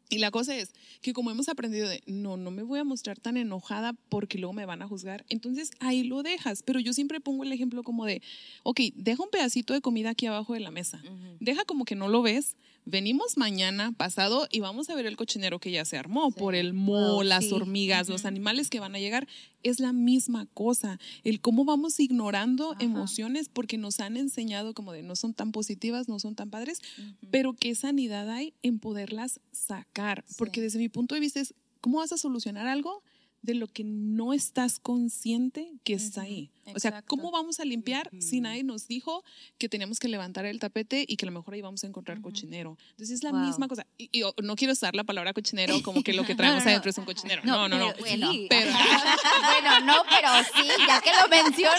y 0.10 0.18
la 0.20 0.32
cosa 0.32 0.56
es 0.56 0.74
que 1.02 1.14
como 1.14 1.32
hemos 1.32 1.50
aprendido 1.50 1.88
de, 1.88 2.04
no, 2.06 2.38
no 2.38 2.52
me 2.52 2.64
voy 2.64 2.80
a 2.80 2.84
mostrar 2.84 3.20
tan 3.20 3.38
enojada 3.38 3.94
porque 4.10 4.38
luego 4.38 4.54
me 4.54 4.66
van 4.66 4.82
a 4.82 4.88
juzgar, 4.88 5.26
entonces 5.30 5.72
ahí 5.80 6.04
lo 6.04 6.22
dejas. 6.22 6.64
Pero 6.64 6.80
yo 6.80 6.94
siempre 6.94 7.20
pongo 7.20 7.44
el 7.44 7.52
ejemplo 7.52 7.84
como 7.84 8.06
de, 8.06 8.22
ok, 8.64 8.80
deja 8.96 9.24
un 9.24 9.30
pedacito 9.30 9.74
de 9.74 9.82
comida 9.82 10.12
aquí 10.12 10.26
abajo 10.26 10.54
de 10.54 10.60
la 10.60 10.72
mesa. 10.72 11.02
Deja 11.40 11.66
como 11.66 11.86
que 11.86 11.96
no 11.96 12.10
lo 12.10 12.22
ves, 12.22 12.56
venimos 12.86 13.38
mañana 13.38 13.92
pasado 13.92 14.48
y 14.52 14.60
vamos 14.60 14.90
a 14.90 14.96
ver 14.96 15.06
el 15.06 15.18
cochinero 15.18 15.60
que 15.60 15.72
ya 15.72 15.86
se 15.86 15.98
armó 15.98 16.32
por 16.32 16.56
el 16.56 16.74
mo, 16.74 17.24
las 17.24 17.52
hormigas, 17.52 18.10
los 18.10 18.26
animales 18.26 18.70
que 18.70 18.80
van 18.80 18.96
a 18.96 19.00
llegar. 19.00 19.28
Es 19.64 19.80
la 19.80 19.94
misma 19.94 20.46
cosa. 20.54 21.00
El 21.24 21.40
cómo 21.40 21.66
vamos 21.66 22.00
ignorando 22.00 22.76
emociones 22.80 23.50
porque 23.50 23.78
nos 23.78 24.00
han 24.00 24.18
enseñado 24.18 24.74
como 24.74 24.92
de 24.92 25.04
no 25.04 25.16
son 25.16 25.34
tan 25.34 25.52
positivas, 25.52 26.10
no 26.10 26.20
son 26.20 26.36
tan 26.36 26.50
padres, 26.50 26.82
pero 27.32 27.54
qué 27.54 27.74
sanidad 27.76 28.30
hay 28.30 28.54
en 28.62 28.80
poderlas 28.80 29.40
sacar. 29.52 30.26
Porque 30.38 30.62
desde 30.62 30.80
mi 30.80 30.90
punto 30.90 31.16
de 31.16 31.22
vista 31.22 31.40
es, 31.40 31.54
¿cómo 31.80 32.00
vas 32.00 32.12
a 32.12 32.18
solucionar 32.18 32.68
algo? 32.68 33.04
De 33.44 33.54
lo 33.54 33.68
que 33.68 33.84
no 33.84 34.34
estás 34.34 34.80
consciente 34.80 35.74
que 35.84 35.94
está 35.94 36.22
ahí. 36.22 36.50
O 36.74 36.80
sea, 36.80 37.02
¿cómo 37.02 37.30
vamos 37.30 37.60
a 37.60 37.66
limpiar 37.66 38.10
si 38.20 38.40
nadie 38.40 38.64
nos 38.64 38.88
dijo 38.88 39.24
que 39.58 39.68
teníamos 39.68 40.00
que 40.00 40.08
levantar 40.08 40.46
el 40.46 40.60
tapete 40.60 41.04
y 41.06 41.18
que 41.18 41.26
a 41.26 41.28
lo 41.28 41.34
mejor 41.34 41.54
ahí 41.54 41.62
vamos 41.62 41.84
a 41.84 41.88
encontrar 41.88 42.22
cochinero? 42.22 42.78
Entonces 42.92 43.18
es 43.18 43.24
la 43.24 43.34
misma 43.34 43.68
cosa. 43.68 43.86
Y, 43.98 44.24
no 44.42 44.56
quiero 44.56 44.72
usar 44.72 44.96
la 44.96 45.04
palabra 45.04 45.34
cochinero 45.34 45.82
como 45.84 46.04
que 46.04 46.14
lo 46.14 46.24
que 46.24 46.36
traemos 46.36 46.66
adentro 46.66 46.90
es 46.90 46.98
un 46.98 47.04
cochinero. 47.04 47.42
No, 47.44 47.68
no, 47.68 47.78
no. 47.78 47.94
Bueno, 48.00 48.32
pero, 48.50 48.72
bueno, 49.44 49.80
no, 49.82 50.04
pero 50.10 50.30
sí, 50.56 50.70
ya 50.88 51.02
que 51.02 51.12
lo 51.12 51.28
menciono, 51.28 51.78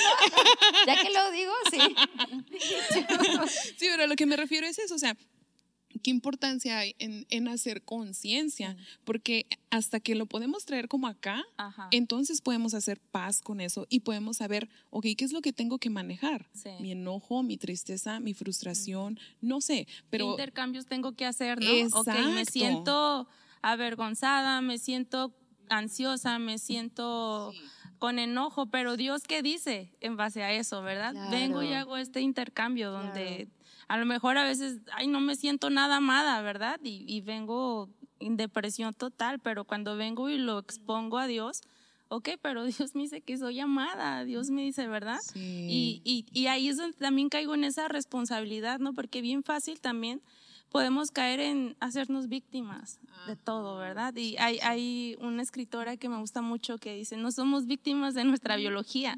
ya 0.87 1.03
que 1.03 1.11
lo 1.11 1.31
digo, 1.31 1.53
sí. 1.71 1.79
Sí, 3.79 3.87
pero 3.91 4.07
lo 4.07 4.17
que 4.17 4.27
me 4.27 4.37
refiero 4.37 4.67
es 4.67 4.79
eso, 4.79 4.95
o 4.95 4.99
sea, 4.99 5.17
qué 6.05 6.11
importancia 6.11 6.79
hay 6.79 6.95
en, 6.99 7.49
hacer 7.49 7.83
conciencia, 7.83 8.77
porque 9.05 9.47
hasta 9.71 10.01
que 10.01 10.15
lo 10.15 10.27
podemos 10.27 10.67
traer 10.67 10.87
como 10.87 11.09
acá, 11.09 11.43
entonces 11.91 12.43
podemos 12.43 12.75
hacer 12.75 13.01
paz 13.01 13.41
con 13.41 13.61
eso 13.61 13.87
y 13.89 14.01
podemos 14.01 14.37
saber, 14.37 14.69
ok, 14.91 15.07
¿qué 15.17 15.25
es 15.25 15.33
lo 15.33 15.41
que 15.41 15.55
tengo 15.55 15.79
que 15.79 15.89
manejar? 15.89 16.47
Mi 16.79 16.93
enojo, 16.93 17.43
mi 17.43 17.57
tristeza, 17.57 18.21
mi 18.21 18.35
frustración, 18.35 19.19
no 19.41 19.63
sé, 19.63 19.89
pero... 20.11 20.27
¿Qué 20.27 20.43
intercambios 20.43 20.87
tengo 20.87 21.13
que 21.13 21.25
hacer, 21.25 21.59
no? 21.61 21.99
Ok, 21.99 22.09
me 22.35 22.45
siento 22.45 23.27
avergonzada, 23.63 24.61
me 24.61 24.79
siento 24.79 25.35
ansiosa, 25.71 26.39
me 26.39 26.59
siento... 26.59 27.53
con 27.99 28.19
enojo, 28.19 28.67
pero 28.67 28.99
Dios 28.99 29.23
qué 29.23 29.41
dice 29.41 29.97
en 30.01 30.19
base 30.19 30.43
a 30.43 30.53
eso, 30.53 30.83
¿verdad? 30.83 31.15
Vengo 31.31 31.63
y 31.63 31.73
hago 31.73 31.97
este 31.97 32.21
intercambio 32.21 32.91
donde 32.91 33.49
a 33.89 33.99
lo 33.99 34.07
mejor 34.07 34.39
a 34.39 34.45
veces, 34.45 34.81
ay, 34.93 35.07
no 35.07 35.21
me 35.21 35.37
siento 35.37 35.71
nada 35.71 35.97
amada, 35.97 36.41
¿verdad? 36.43 36.81
Y, 36.83 37.21
vengo 37.23 37.91
en 38.21 38.37
depresión 38.37 38.95
total, 38.95 39.39
pero 39.41 39.65
cuando 39.65 39.97
vengo 39.97 40.29
y 40.29 40.39
lo 40.39 40.59
expongo 40.59 41.19
a 41.19 41.27
Dios, 41.27 41.61
ok, 42.09 42.31
pero 42.43 42.65
Dios 42.65 42.95
me 42.95 43.03
dice 43.03 43.21
que 43.21 43.37
soy 43.37 43.61
amada, 43.61 44.25
Dios 44.25 44.51
me 44.51 44.63
dice, 44.63 44.87
¿verdad? 44.89 45.19
Y, 45.35 46.01
y, 46.05 46.27
y, 46.33 46.47
ahí 46.47 46.69
es 46.69 46.77
donde 46.77 46.97
también 46.97 47.29
caigo 47.29 47.55
en 47.55 47.65
esa 47.65 47.89
responsabilidad, 47.89 48.79
¿no? 48.79 48.95
Porque 48.95 49.21
bien 49.21 49.43
fácil 49.43 49.81
también 49.81 50.23
podemos 50.75 51.13
caer 51.13 51.39
en 51.39 51.77
hacernos 51.79 52.27
víctimas 52.27 52.99
de 53.29 53.37
todo, 53.37 53.79
¿verdad? 53.79 54.13
Y 54.17 54.37
hay, 54.39 54.59
hay 54.59 55.17
una 55.21 55.41
escritora 55.41 55.97
que 55.97 56.09
me 56.09 56.19
gusta 56.19 56.43
mucho 56.43 56.79
que 56.79 56.97
dice, 56.97 57.17
no 57.17 57.31
somos 57.31 57.67
víctimas 57.67 58.15
de 58.15 58.25
nuestra 58.25 58.57
biología. 58.57 59.17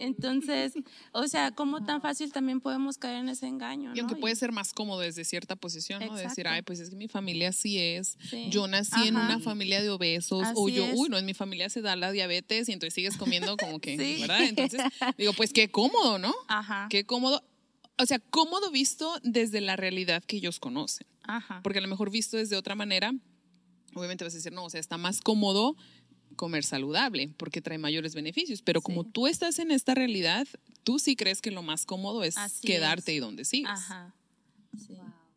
Entonces, 0.00 0.72
o 1.12 1.28
sea, 1.28 1.50
¿cómo 1.52 1.84
tan 1.84 2.00
fácil 2.00 2.32
también 2.32 2.60
podemos 2.60 2.96
caer 2.96 3.16
en 3.18 3.28
ese 3.28 3.46
engaño? 3.46 3.92
Y 3.94 4.00
aunque 4.00 4.16
puede 4.16 4.34
ser 4.34 4.50
más 4.50 4.72
cómodo 4.72 5.00
desde 5.00 5.24
cierta 5.24 5.56
posición, 5.56 6.04
¿no? 6.04 6.14
Decir, 6.14 6.48
ay, 6.48 6.62
pues 6.62 6.80
es 6.80 6.90
que 6.90 6.96
mi 6.96 7.06
familia 7.06 7.52
sí 7.52 7.78
es, 7.78 8.16
yo 8.48 8.66
nací 8.66 9.08
en 9.08 9.16
una 9.16 9.38
familia 9.40 9.82
de 9.82 9.90
obesos, 9.90 10.48
o 10.54 10.68
yo, 10.68 10.86
uy, 10.94 11.08
no, 11.08 11.18
en 11.18 11.26
mi 11.26 11.34
familia 11.34 11.68
se 11.68 11.82
da 11.82 11.96
la 11.96 12.12
diabetes 12.12 12.68
y 12.68 12.72
entonces 12.72 12.94
sigues 12.94 13.16
comiendo 13.16 13.56
como 13.56 13.78
que, 13.78 13.96
¿verdad? 14.20 14.42
Entonces, 14.42 14.80
digo, 15.18 15.32
pues 15.34 15.52
qué 15.52 15.70
cómodo, 15.70 16.18
¿no? 16.18 16.34
Ajá. 16.48 16.86
Qué 16.90 17.04
cómodo. 17.04 17.44
O 17.98 18.06
sea, 18.06 18.18
cómodo 18.18 18.70
visto 18.70 19.12
desde 19.22 19.60
la 19.60 19.76
realidad 19.76 20.24
que 20.24 20.36
ellos 20.36 20.58
conocen. 20.58 21.06
Ajá. 21.24 21.60
Porque 21.62 21.78
a 21.78 21.82
lo 21.82 21.88
mejor 21.88 22.10
visto 22.10 22.38
desde 22.38 22.56
otra 22.56 22.74
manera, 22.74 23.12
obviamente 23.94 24.24
vas 24.24 24.32
a 24.32 24.36
decir, 24.36 24.52
no, 24.52 24.64
o 24.64 24.70
sea, 24.70 24.80
está 24.80 24.96
más 24.96 25.20
cómodo 25.20 25.76
comer 26.36 26.64
saludable 26.64 27.30
porque 27.36 27.60
trae 27.60 27.78
mayores 27.78 28.14
beneficios, 28.14 28.62
pero 28.62 28.80
como 28.80 29.04
tú 29.04 29.26
estás 29.26 29.58
en 29.58 29.70
esta 29.70 29.94
realidad, 29.94 30.46
tú 30.84 30.98
sí 30.98 31.16
crees 31.16 31.40
que 31.40 31.50
lo 31.50 31.62
más 31.62 31.86
cómodo 31.86 32.24
es 32.24 32.36
quedarte 32.62 33.14
y 33.14 33.18
donde 33.18 33.44
sigues. 33.44 33.70
Ajá. 33.70 34.14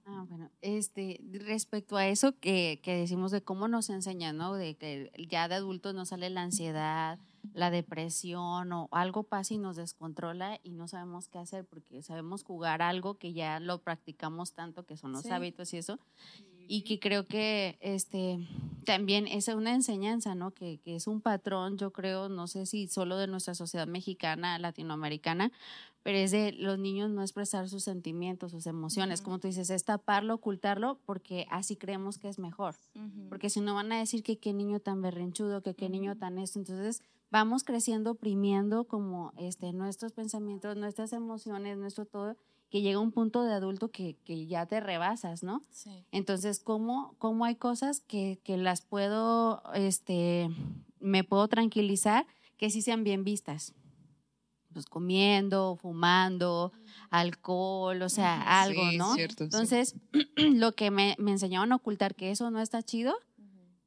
Ah, 0.06 0.26
bueno, 0.28 0.52
este, 0.62 1.22
respecto 1.32 1.96
a 1.96 2.08
eso 2.08 2.38
que, 2.40 2.82
que, 2.84 2.94
decimos 2.94 3.32
de 3.32 3.42
cómo 3.42 3.70
nos 3.70 3.90
enseñan, 3.90 4.36
¿no? 4.36 4.54
De 4.54 4.76
que 4.76 5.12
ya 5.30 5.48
de 5.48 5.56
adultos 5.56 5.96
nos 5.96 6.10
sale 6.10 6.30
la 6.30 6.42
ansiedad, 6.42 7.20
la 7.54 7.72
depresión 7.72 8.72
o 8.72 8.90
algo 8.92 9.24
pasa 9.24 9.54
y 9.54 9.58
nos 9.58 9.76
descontrola 9.76 10.60
y 10.64 10.72
no 10.72 10.88
sabemos 10.88 11.28
qué 11.28 11.40
hacer 11.40 11.66
porque 11.66 12.02
sabemos 12.02 12.44
jugar 12.44 12.82
algo 12.82 13.18
que 13.18 13.34
ya 13.34 13.60
lo 13.60 13.82
practicamos 13.82 14.54
tanto 14.54 14.86
que 14.86 14.98
son 14.98 15.12
los 15.12 15.26
hábitos 15.26 15.74
y 15.74 15.78
eso 15.78 16.00
y 16.68 16.82
que 16.84 17.00
creo 17.00 17.26
que 17.26 17.78
este 17.82 18.40
también 18.86 19.28
es 19.28 19.48
una 19.48 19.74
enseñanza, 19.74 20.36
¿no? 20.36 20.52
Que, 20.52 20.80
que, 20.80 20.96
es 20.96 21.08
un 21.08 21.22
patrón, 21.22 21.78
yo 21.78 21.92
creo, 21.92 22.30
no 22.30 22.48
sé 22.48 22.66
si 22.66 22.88
solo 22.88 23.18
de 23.18 23.28
nuestra 23.28 23.56
sociedad 23.56 23.88
mexicana, 23.88 24.60
latinoamericana, 24.60 25.52
pero 26.04 26.18
es 26.18 26.32
de 26.32 26.52
los 26.52 26.78
niños 26.78 27.10
no 27.10 27.22
expresar 27.22 27.70
sus 27.70 27.84
sentimientos, 27.84 28.52
sus 28.52 28.68
emociones, 28.68 29.22
como 29.22 29.40
tú 29.40 29.48
dices, 29.48 29.70
es 29.70 29.86
taparlo, 29.86 30.36
ocultarlo, 30.36 31.00
porque 31.06 31.48
así 31.50 31.78
creemos 31.78 32.18
que 32.18 32.28
es 32.28 32.40
mejor. 32.40 32.76
Porque 33.30 33.50
si 33.50 33.62
no 33.62 33.74
van 33.74 33.92
a 33.94 34.00
decir 34.00 34.22
que 34.22 34.38
qué 34.38 34.54
niño 34.54 34.82
tan 34.82 35.02
berrinchudo, 35.02 35.62
que 35.62 35.76
qué 35.76 35.88
niño 35.88 36.18
tan 36.18 36.38
esto, 36.38 36.60
entonces 36.60 37.02
vamos 37.32 37.64
creciendo, 37.64 38.12
oprimiendo 38.12 38.84
como 38.84 39.32
este, 39.38 39.72
nuestros 39.72 40.12
pensamientos, 40.12 40.76
nuestras 40.76 41.14
emociones, 41.14 41.78
nuestro 41.78 42.06
todo, 42.06 42.36
que 42.74 42.82
llega 42.82 42.98
un 42.98 43.12
punto 43.12 43.44
de 43.44 43.54
adulto 43.54 43.92
que, 43.92 44.16
que 44.26 44.48
ya 44.48 44.66
te 44.66 44.80
rebasas, 44.80 45.44
¿no? 45.44 45.62
Sí. 45.70 45.92
Entonces, 46.12 46.60
¿cómo, 46.60 47.14
cómo 47.20 47.46
hay 47.46 47.54
cosas 47.54 48.00
que, 48.00 48.40
que 48.44 48.58
las 48.58 48.82
puedo 48.82 49.62
este, 49.76 50.50
me 51.00 51.24
puedo 51.24 51.48
tranquilizar 51.48 52.26
que 52.58 52.72
sí 52.72 52.82
sean 52.82 53.04
bien 53.04 53.24
vistas. 53.24 53.76
Pues 54.74 54.88
comiendo, 54.88 55.76
fumando, 55.76 56.72
alcohol, 57.12 58.02
o 58.02 58.10
sea, 58.10 58.64
algo, 58.64 58.90
Sí, 58.90 58.98
¿no? 58.98 59.14
cierto, 59.14 59.44
sí. 59.44 59.44
Entonces, 59.44 59.96
lo 60.36 60.72
que 60.72 60.90
me, 60.90 61.16
me 61.20 61.30
enseñaron 61.30 61.74
a 61.74 61.76
ocultar 61.76 62.16
que 62.16 62.32
eso 62.32 62.50
no 62.50 62.60
está 62.60 62.82
chido, 62.82 63.14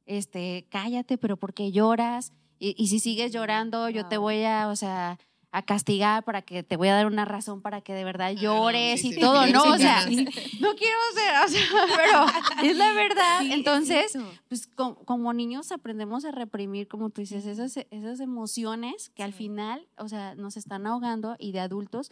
este, 0.05 0.65
cállate, 0.69 1.17
pero 1.17 1.35
¿por 1.35 1.53
qué 1.53 1.73
lloras? 1.73 2.31
Y, 2.57 2.73
y 2.81 2.87
si 2.87 2.99
sigues 2.99 3.33
llorando, 3.33 3.89
yo 3.89 4.07
te 4.07 4.17
voy 4.17 4.45
a, 4.45 4.69
o 4.69 4.77
sea, 4.77 5.19
a 5.57 5.61
castigar 5.63 6.23
para 6.23 6.41
que 6.41 6.63
te 6.63 6.77
voy 6.77 6.87
a 6.89 6.95
dar 6.95 7.05
una 7.07 7.25
razón 7.25 7.61
para 7.61 7.81
que 7.81 7.93
de 7.93 8.03
verdad 8.03 8.31
llores 8.31 9.01
sí, 9.01 9.09
y 9.09 9.13
sí, 9.13 9.19
todo, 9.19 9.45
¿no? 9.47 9.63
O 9.63 9.77
sea, 9.77 10.05
no 10.05 10.75
quiero 10.75 10.99
ser, 11.13 11.45
o 11.45 11.47
sea, 11.47 11.61
pero 11.95 12.25
es 12.69 12.77
la 12.77 12.93
verdad. 12.93 13.41
Es 13.43 13.51
Entonces, 13.53 14.17
pues 14.47 14.67
co- 14.67 14.95
como, 15.05 15.33
niños 15.33 15.71
aprendemos 15.71 16.25
a 16.25 16.31
reprimir, 16.31 16.87
como 16.87 17.09
tú 17.09 17.21
dices, 17.21 17.45
esas, 17.45 17.77
esas 17.89 18.19
emociones 18.19 19.09
que 19.09 19.23
al 19.23 19.33
final, 19.33 19.87
o 19.97 20.07
sea, 20.07 20.35
nos 20.35 20.57
están 20.57 20.85
ahogando 20.87 21.35
y 21.39 21.51
de 21.51 21.59
adultos, 21.59 22.11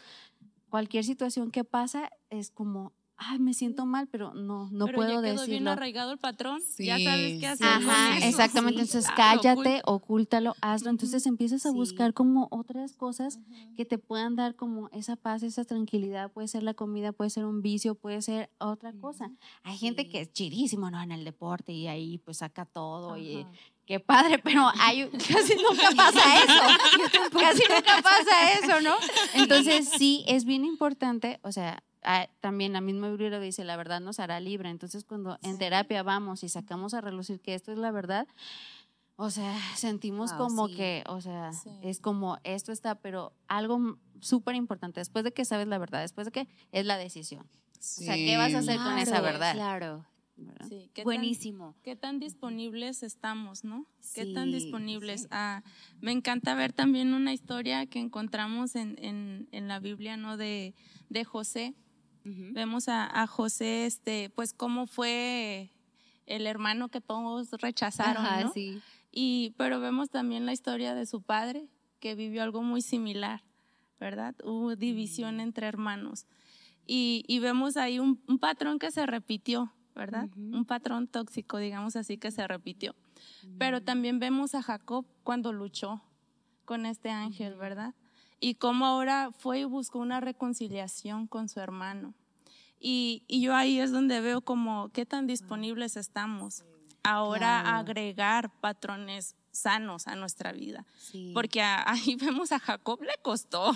cualquier 0.70 1.04
situación 1.04 1.52
que 1.52 1.64
pasa 1.64 2.10
es 2.30 2.52
como, 2.52 2.92
ay, 3.18 3.40
me 3.40 3.54
siento 3.54 3.86
mal, 3.86 4.08
pero 4.08 4.34
no, 4.34 4.70
no 4.72 4.86
Pero 4.86 4.98
puedo 4.98 5.10
ya 5.10 5.22
quedó 5.22 5.36
bien 5.36 5.48
decirlo. 5.48 5.72
arraigado 5.72 6.12
el 6.12 6.18
patrón. 6.18 6.60
Ya 6.78 6.98
Sí, 6.98 7.06
sabes 7.06 7.40
qué 7.40 7.48
hacer. 7.48 7.68
Ajá, 7.68 8.18
eso. 8.18 8.28
exactamente. 8.28 8.82
Sí, 8.84 8.88
Entonces 8.88 9.12
claro, 9.16 9.42
cállate, 9.42 9.82
oculta. 9.86 9.92
ocúltalo, 9.92 10.56
hazlo. 10.62 10.90
Entonces 10.90 11.26
empiezas 11.26 11.66
a 11.66 11.70
Sí. 11.70 11.76
buscar 11.76 12.14
como 12.14 12.48
otras 12.52 12.96
cosas 12.96 13.40
que 13.78 13.86
te 13.86 13.98
puedan 13.98 14.36
dar 14.36 14.56
como 14.56 14.90
esa 14.90 15.16
paz, 15.16 15.44
esa 15.44 15.64
tranquilidad. 15.66 16.32
Puede 16.32 16.48
ser 16.48 16.64
la 16.64 16.74
comida, 16.74 17.12
puede 17.14 17.30
ser 17.30 17.46
un 17.46 17.62
vicio, 17.62 17.96
puede 17.96 18.22
ser 18.22 18.50
otra 18.60 18.92
cosa. 18.94 19.32
Hay 19.64 19.78
gente 19.78 20.04
Sí. 20.04 20.10
que 20.10 20.22
es 20.22 20.34
chidísimo, 20.34 20.92
¿no? 20.92 21.02
En 21.02 21.12
el 21.12 21.24
deporte 21.24 21.72
y 21.72 21.88
ahí 21.88 22.18
pues 22.20 22.38
saca 22.38 22.66
todo 22.66 23.18
y 23.18 23.46
qué 23.86 24.00
padre, 24.00 24.40
pero 24.40 24.66
hay, 24.80 25.08
casi 25.10 25.56
nunca 25.56 25.90
pasa 25.96 26.20
eso. 26.44 26.64
casi 27.40 27.64
nunca 27.70 28.02
pasa 28.02 28.54
eso, 28.60 28.82
¿no? 28.82 28.96
Entonces 29.36 29.90
sí, 29.98 30.24
es 30.28 30.44
bien 30.46 30.66
importante, 30.66 31.40
o 31.44 31.52
sea, 31.52 31.84
también 32.40 32.74
la 32.74 32.82
misma 32.82 33.10
Biblia 33.10 33.40
dice, 33.40 33.64
la 33.64 33.78
verdad 33.78 34.00
nos 34.02 34.20
hará 34.20 34.40
libre. 34.40 34.70
Entonces 34.70 35.04
cuando 35.06 35.38
en 35.42 35.58
terapia 35.58 36.04
vamos 36.04 36.44
y 36.44 36.50
sacamos 36.50 36.94
a 36.94 37.02
relucir 37.02 37.40
que 37.42 37.54
esto 37.56 37.72
es 37.72 37.78
la 37.78 37.92
verdad, 37.92 38.28
o 39.18 39.30
sea, 39.30 39.58
sentimos 39.76 40.32
Wow, 40.32 40.40
como 40.40 40.68
sí. 40.68 40.76
que, 40.76 41.04
o 41.08 41.22
sea, 41.22 41.52
Sí. 41.54 41.70
es 41.82 42.00
como 42.00 42.38
esto 42.44 42.72
está, 42.72 42.96
pero 42.96 43.32
algo 43.48 43.98
súper 44.20 44.56
importante, 44.56 45.00
después 45.00 45.24
de 45.24 45.32
que 45.32 45.46
sabes 45.46 45.68
la 45.68 45.78
verdad, 45.78 46.02
después 46.02 46.26
de 46.26 46.32
que 46.32 46.48
es 46.72 46.86
la 46.86 46.98
decisión. 46.98 47.48
sea, 47.80 48.16
¿qué 48.16 48.36
vas 48.38 48.54
a 48.54 48.60
hacer 48.60 48.78
con 48.78 48.98
esa 48.98 49.12
Claro, 49.12 49.24
verdad? 49.26 49.54
Claro. 49.54 50.06
Sí, 50.68 50.90
¿qué 50.94 51.02
tan- 51.02 51.04
buenísimo. 51.06 51.76
qué 51.82 51.96
tan 51.96 52.20
disponibles 52.20 53.04
estamos, 53.04 53.64
¿no? 53.64 53.86
Qué 54.14 54.26
tan 54.34 54.50
Sí, 54.50 54.56
disponibles. 54.56 55.22
sí. 55.22 55.28
Ah, 55.32 55.64
me 56.02 56.12
encanta 56.12 56.56
ver 56.56 56.74
también 56.74 57.14
una 57.14 57.32
historia 57.32 57.86
que 57.86 58.00
encontramos 58.00 58.76
en, 58.76 58.98
en, 59.02 59.48
en 59.54 59.68
la 59.70 59.80
Biblia, 59.80 60.18
¿no? 60.18 60.36
De, 60.36 60.74
de 61.10 61.24
José. 61.24 61.74
Vemos 62.26 62.90
a, 62.90 63.22
a 63.22 63.28
José, 63.28 63.86
este, 63.86 64.32
pues 64.32 64.52
cómo 64.54 64.88
fue 64.88 65.70
el 66.26 66.48
hermano 66.48 66.90
que 66.90 67.00
todos 67.00 67.52
rechazaron, 67.52 68.26
Ajá, 68.26 68.44
¿no? 68.46 68.52
sí. 68.52 68.82
Y, 69.12 69.54
pero 69.58 69.80
vemos 69.80 70.10
también 70.10 70.46
la 70.46 70.52
historia 70.52 70.96
de 70.96 71.06
su 71.06 71.22
padre, 71.22 71.70
que 72.00 72.16
vivió 72.16 72.42
algo 72.42 72.64
muy 72.64 72.82
similar, 72.82 73.44
¿verdad? 74.00 74.36
Hubo 74.44 74.76
división 74.76 75.40
entre 75.40 75.68
hermanos. 75.68 76.26
Y, 76.88 77.24
y 77.28 77.40
vemos 77.40 77.78
ahí 77.78 78.00
un, 78.00 78.22
un 78.28 78.40
patrón 78.40 78.80
que 78.80 78.92
se 78.92 79.06
repitió, 79.06 79.72
¿verdad? 79.96 80.28
Un 80.36 80.66
patrón 80.66 81.08
tóxico, 81.08 81.58
digamos 81.58 81.96
así, 81.96 82.18
que 82.18 82.32
se 82.32 82.48
repitió. 82.48 82.96
Pero 83.58 83.82
también 83.82 84.20
vemos 84.20 84.54
a 84.56 84.62
Jacob 84.62 85.06
cuando 85.24 85.54
luchó 85.54 86.02
con 86.66 86.86
este 86.86 87.10
ángel, 87.10 87.56
¿verdad? 87.56 87.94
Y 88.40 88.56
cómo 88.56 88.86
ahora 88.86 89.32
fue 89.32 89.60
y 89.60 89.64
buscó 89.64 90.00
una 90.00 90.20
reconciliación 90.20 91.28
con 91.28 91.50
su 91.50 91.60
hermano. 91.60 92.14
Y, 92.80 93.24
y 93.28 93.42
yo 93.42 93.56
ahí 93.56 93.80
es 93.80 93.92
donde 93.92 94.22
veo 94.22 94.42
como 94.42 94.90
qué 94.90 95.06
tan 95.06 95.26
disponibles 95.28 95.98
estamos 95.98 96.64
ahora 97.04 97.62
Claro. 97.64 97.78
agregar 97.78 98.50
patrones 98.60 99.36
sanos 99.56 100.08
a 100.08 100.16
nuestra 100.16 100.52
vida. 100.52 100.86
Sí. 100.98 101.32
Porque 101.34 101.62
ahí 101.86 102.16
vemos 102.16 102.52
a 102.52 102.60
Jacob 102.60 103.02
le 103.02 103.14
costó, 103.22 103.70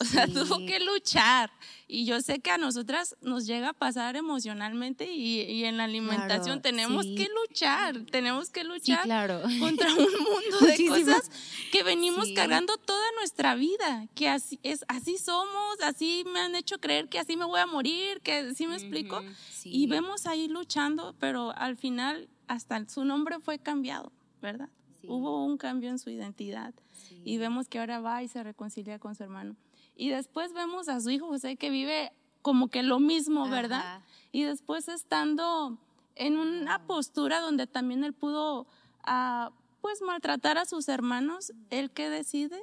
o 0.00 0.04
sea, 0.04 0.26
Sí. 0.26 0.32
tuvo 0.34 0.58
que 0.66 0.80
luchar. 0.80 1.50
Y 1.88 2.04
yo 2.04 2.20
sé 2.20 2.40
que 2.40 2.50
a 2.50 2.58
nosotras 2.58 3.16
nos 3.20 3.46
llega 3.46 3.70
a 3.70 3.72
pasar 3.72 4.16
emocionalmente 4.16 5.10
y, 5.12 5.40
y 5.42 5.64
en 5.64 5.76
la 5.76 5.84
alimentación 5.84 6.60
Claro, 6.60 6.62
tenemos 6.62 7.04
sí. 7.04 7.14
que 7.14 7.28
luchar, 7.42 8.00
tenemos 8.10 8.50
que 8.50 8.64
luchar 8.64 9.02
claro. 9.04 9.42
contra 9.60 9.88
un 9.92 9.98
mundo 10.12 10.58
de 10.60 10.66
Muchísimas. 10.68 11.00
cosas 11.04 11.30
que 11.72 11.82
venimos 11.82 12.28
cargando 12.34 12.76
toda 12.76 13.04
nuestra 13.18 13.54
vida, 13.54 14.06
que 14.14 14.28
así 14.28 14.58
es, 14.62 14.84
así 14.88 15.16
somos, 15.18 15.80
así 15.82 16.24
me 16.32 16.40
han 16.40 16.54
hecho 16.56 16.78
creer 16.78 17.08
que 17.08 17.18
así 17.18 17.36
me 17.36 17.44
voy 17.44 17.60
a 17.60 17.66
morir, 17.66 18.20
que 18.20 18.54
sí 18.54 18.66
me 18.66 18.74
explico. 18.74 19.18
Ujú, 19.20 19.28
sí. 19.50 19.70
Y 19.72 19.86
vemos 19.86 20.26
ahí 20.26 20.48
luchando, 20.48 21.14
pero 21.20 21.56
al 21.56 21.76
final 21.76 22.28
hasta 22.48 22.88
su 22.88 23.04
nombre 23.04 23.38
fue 23.40 23.58
cambiado, 23.58 24.12
¿verdad? 24.42 24.68
Sí. 25.06 25.12
Hubo 25.12 25.44
un 25.44 25.56
cambio 25.58 25.90
en 25.90 25.98
su 25.98 26.10
identidad 26.10 26.74
Sí. 26.92 27.20
y 27.24 27.38
vemos 27.38 27.68
que 27.68 27.78
ahora 27.78 28.00
va 28.00 28.22
y 28.22 28.28
se 28.28 28.42
reconcilia 28.42 28.98
con 28.98 29.14
su 29.14 29.22
hermano. 29.22 29.56
Y 29.96 30.10
después 30.10 30.52
vemos 30.52 30.88
a 30.88 31.00
su 31.00 31.10
hijo 31.10 31.26
José 31.28 31.56
que 31.56 31.70
vive 31.70 32.12
como 32.42 32.68
que 32.68 32.82
lo 32.82 32.98
mismo, 33.00 33.48
¿verdad? 33.48 33.80
Ajá. 33.80 34.02
Y 34.32 34.42
después 34.42 34.88
estando 34.88 35.78
en 36.14 36.36
una 36.38 36.86
postura 36.86 37.40
donde 37.40 37.66
también 37.66 38.04
él 38.04 38.12
pudo, 38.12 38.66
ah, 39.04 39.52
pues, 39.80 40.00
maltratar 40.02 40.58
a 40.58 40.64
sus 40.64 40.88
hermanos, 40.88 41.52
él 41.70 41.90
que 41.90 42.08
decide 42.10 42.62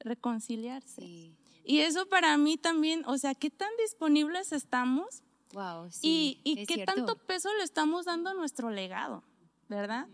reconciliarse. 0.00 1.00
Sí. 1.02 1.34
Y 1.64 1.80
eso 1.80 2.06
para 2.08 2.36
mí 2.36 2.56
también, 2.56 3.04
o 3.06 3.18
sea, 3.18 3.34
qué 3.34 3.50
tan 3.50 3.70
disponibles 3.82 4.52
estamos 4.52 5.22
Wow, 5.52 5.90
sí. 5.90 6.40
y, 6.44 6.52
y 6.52 6.60
es 6.60 6.68
qué 6.68 6.74
cierto. 6.74 6.94
tanto 6.94 7.16
peso 7.16 7.48
le 7.58 7.64
estamos 7.64 8.04
dando 8.04 8.30
a 8.30 8.34
nuestro 8.34 8.70
legado, 8.70 9.22
¿verdad? 9.68 10.06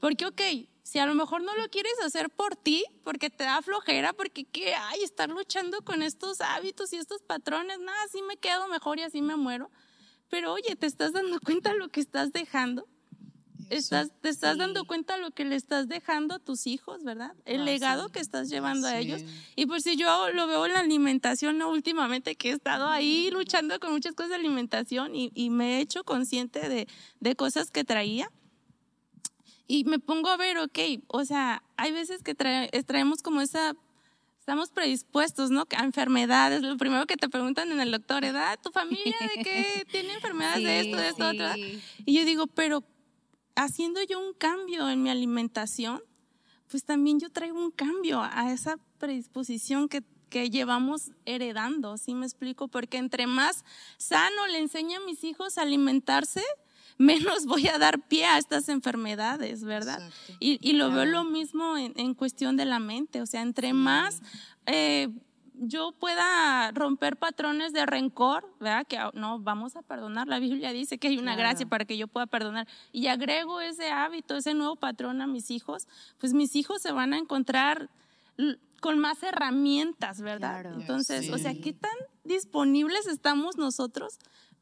Porque, 0.00 0.26
ok, 0.26 0.40
si 0.88 0.98
a 0.98 1.04
lo 1.04 1.14
mejor 1.14 1.42
no 1.42 1.54
lo 1.54 1.68
quieres 1.68 1.92
hacer 2.02 2.30
por 2.30 2.56
ti, 2.56 2.82
porque 3.04 3.28
te 3.28 3.44
da 3.44 3.60
flojera, 3.60 4.14
porque 4.14 4.44
qué 4.44 4.74
hay, 4.74 5.02
estar 5.02 5.28
luchando 5.28 5.82
con 5.82 6.00
estos 6.02 6.40
hábitos 6.40 6.94
y 6.94 6.96
estos 6.96 7.20
patrones, 7.20 7.78
nada, 7.80 7.98
así 8.06 8.22
me 8.22 8.38
quedo 8.38 8.68
mejor 8.68 8.98
y 8.98 9.02
así 9.02 9.20
me 9.20 9.36
muero. 9.36 9.70
Pero 10.30 10.54
oye, 10.54 10.76
¿te 10.76 10.86
estás 10.86 11.12
dando 11.12 11.40
cuenta 11.40 11.72
de 11.72 11.78
lo 11.78 11.88
que 11.90 12.00
estás 12.00 12.32
dejando? 12.32 12.88
Estás, 13.68 14.08
te 14.22 14.30
estás 14.30 14.54
Sí. 14.54 14.60
dando 14.60 14.86
cuenta 14.86 15.16
de 15.16 15.20
lo 15.20 15.30
que 15.30 15.44
le 15.44 15.54
estás 15.56 15.88
dejando 15.88 16.34
a 16.36 16.38
tus 16.38 16.66
hijos, 16.66 17.04
¿verdad? 17.04 17.34
El 17.44 17.60
Ah, 17.60 17.64
legado 17.64 18.06
sí. 18.06 18.12
que 18.12 18.20
estás 18.20 18.48
llevando 18.48 18.86
a 18.86 18.98
ellos. 18.98 19.20
Y 19.56 19.66
pues 19.66 19.82
si 19.82 19.96
yo 19.96 20.30
lo 20.30 20.46
veo 20.46 20.64
en 20.64 20.72
la 20.72 20.80
alimentación, 20.80 21.58
¿no? 21.58 21.68
últimamente 21.70 22.34
que 22.34 22.48
he 22.48 22.52
estado 22.54 22.86
ahí 22.88 23.30
luchando 23.30 23.78
con 23.78 23.92
muchas 23.92 24.14
cosas 24.14 24.30
de 24.30 24.36
alimentación 24.36 25.14
y, 25.14 25.32
y 25.34 25.50
me 25.50 25.76
he 25.76 25.80
hecho 25.82 26.02
consciente 26.02 26.66
de, 26.70 26.88
de 27.20 27.36
cosas 27.36 27.70
que 27.70 27.84
traía. 27.84 28.30
Y 29.68 29.84
me 29.84 29.98
pongo 29.98 30.28
a 30.30 30.36
ver, 30.36 30.58
ok, 30.58 30.78
o 31.08 31.24
sea, 31.24 31.62
hay 31.76 31.92
veces 31.92 32.22
que 32.22 32.34
trae- 32.34 32.70
traemos 32.84 33.22
como 33.22 33.40
esa, 33.42 33.74
estamos 34.40 34.70
predispuestos, 34.70 35.50
¿no? 35.50 35.64
A 35.76 35.84
enfermedades. 35.84 36.62
Lo 36.62 36.76
primero 36.78 37.06
que 37.06 37.16
te 37.18 37.28
preguntan 37.28 37.70
en 37.70 37.78
el 37.80 37.90
doctor, 37.92 38.24
¿edad? 38.24 38.58
¿Tu 38.62 38.70
familia 38.70 39.14
de 39.36 39.42
qué 39.44 39.84
tiene 39.92 40.14
enfermedades 40.14 40.64
de 40.64 40.80
esto, 40.80 40.96
de 40.96 41.08
esto, 41.08 41.24
de 41.24 41.30
otro? 41.44 41.54
sí. 41.54 41.82
Y 42.06 42.14
yo 42.18 42.24
digo, 42.24 42.46
pero 42.46 42.82
haciendo 43.56 44.02
yo 44.04 44.18
un 44.18 44.32
cambio 44.32 44.88
en 44.88 45.02
mi 45.02 45.10
alimentación, 45.10 46.02
pues 46.70 46.84
también 46.84 47.20
yo 47.20 47.30
traigo 47.30 47.58
un 47.62 47.70
cambio 47.70 48.22
a 48.22 48.50
esa 48.52 48.76
predisposición 48.98 49.88
que, 49.88 50.02
que 50.30 50.48
llevamos 50.50 51.10
heredando, 51.26 51.96
¿sí 51.98 52.14
me 52.14 52.24
explico? 52.26 52.68
Porque 52.68 52.96
entre 52.98 53.26
más 53.26 53.64
sano 53.98 54.46
le 54.46 54.58
enseño 54.58 54.98
a 54.98 55.04
mis 55.04 55.24
hijos 55.24 55.58
a 55.58 55.62
alimentarse, 55.62 56.42
menos 56.96 57.46
voy 57.46 57.68
a 57.68 57.78
dar 57.78 58.00
pie 58.08 58.24
a 58.24 58.38
estas 58.38 58.68
enfermedades, 58.68 59.64
¿verdad? 59.64 60.00
Y, 60.40 60.58
y 60.66 60.72
lo 60.72 60.90
veo 60.90 61.04
lo 61.04 61.24
mismo 61.24 61.76
en, 61.76 61.92
en 61.96 62.14
cuestión 62.14 62.56
de 62.56 62.64
la 62.64 62.78
mente, 62.78 63.20
o 63.20 63.26
sea, 63.26 63.42
entre 63.42 63.72
más 63.72 64.22
eh, 64.66 65.08
yo 65.60 65.90
pueda 65.92 66.70
romper 66.70 67.16
patrones 67.16 67.72
de 67.72 67.84
rencor, 67.84 68.48
¿verdad? 68.60 68.86
Que 68.86 68.96
ah, 68.96 69.10
no, 69.14 69.40
vamos 69.40 69.74
a 69.74 69.82
perdonar. 69.82 70.28
La 70.28 70.38
Biblia 70.38 70.72
dice 70.72 70.98
que 70.98 71.08
hay 71.08 71.18
una 71.18 71.34
Claro. 71.34 71.48
gracia 71.50 71.66
para 71.66 71.84
que 71.84 71.96
yo 71.96 72.06
pueda 72.06 72.26
perdonar. 72.26 72.68
Y 72.92 73.08
agrego 73.08 73.60
ese 73.60 73.90
hábito, 73.90 74.36
ese 74.36 74.54
nuevo 74.54 74.76
patrón 74.76 75.20
a 75.20 75.26
mis 75.26 75.50
hijos, 75.50 75.88
pues 76.18 76.32
mis 76.32 76.54
hijos 76.54 76.80
se 76.80 76.92
van 76.92 77.12
a 77.12 77.18
encontrar 77.18 77.90
con 78.80 79.00
más 79.00 79.20
herramientas, 79.24 80.20
¿verdad? 80.20 80.60
Claro. 80.62 80.80
Entonces, 80.80 81.28
o 81.30 81.38
sea. 81.38 81.54
¿qué 81.54 81.72
tan 81.72 81.90
disponibles 82.22 83.08
estamos 83.08 83.56
nosotros 83.56 84.18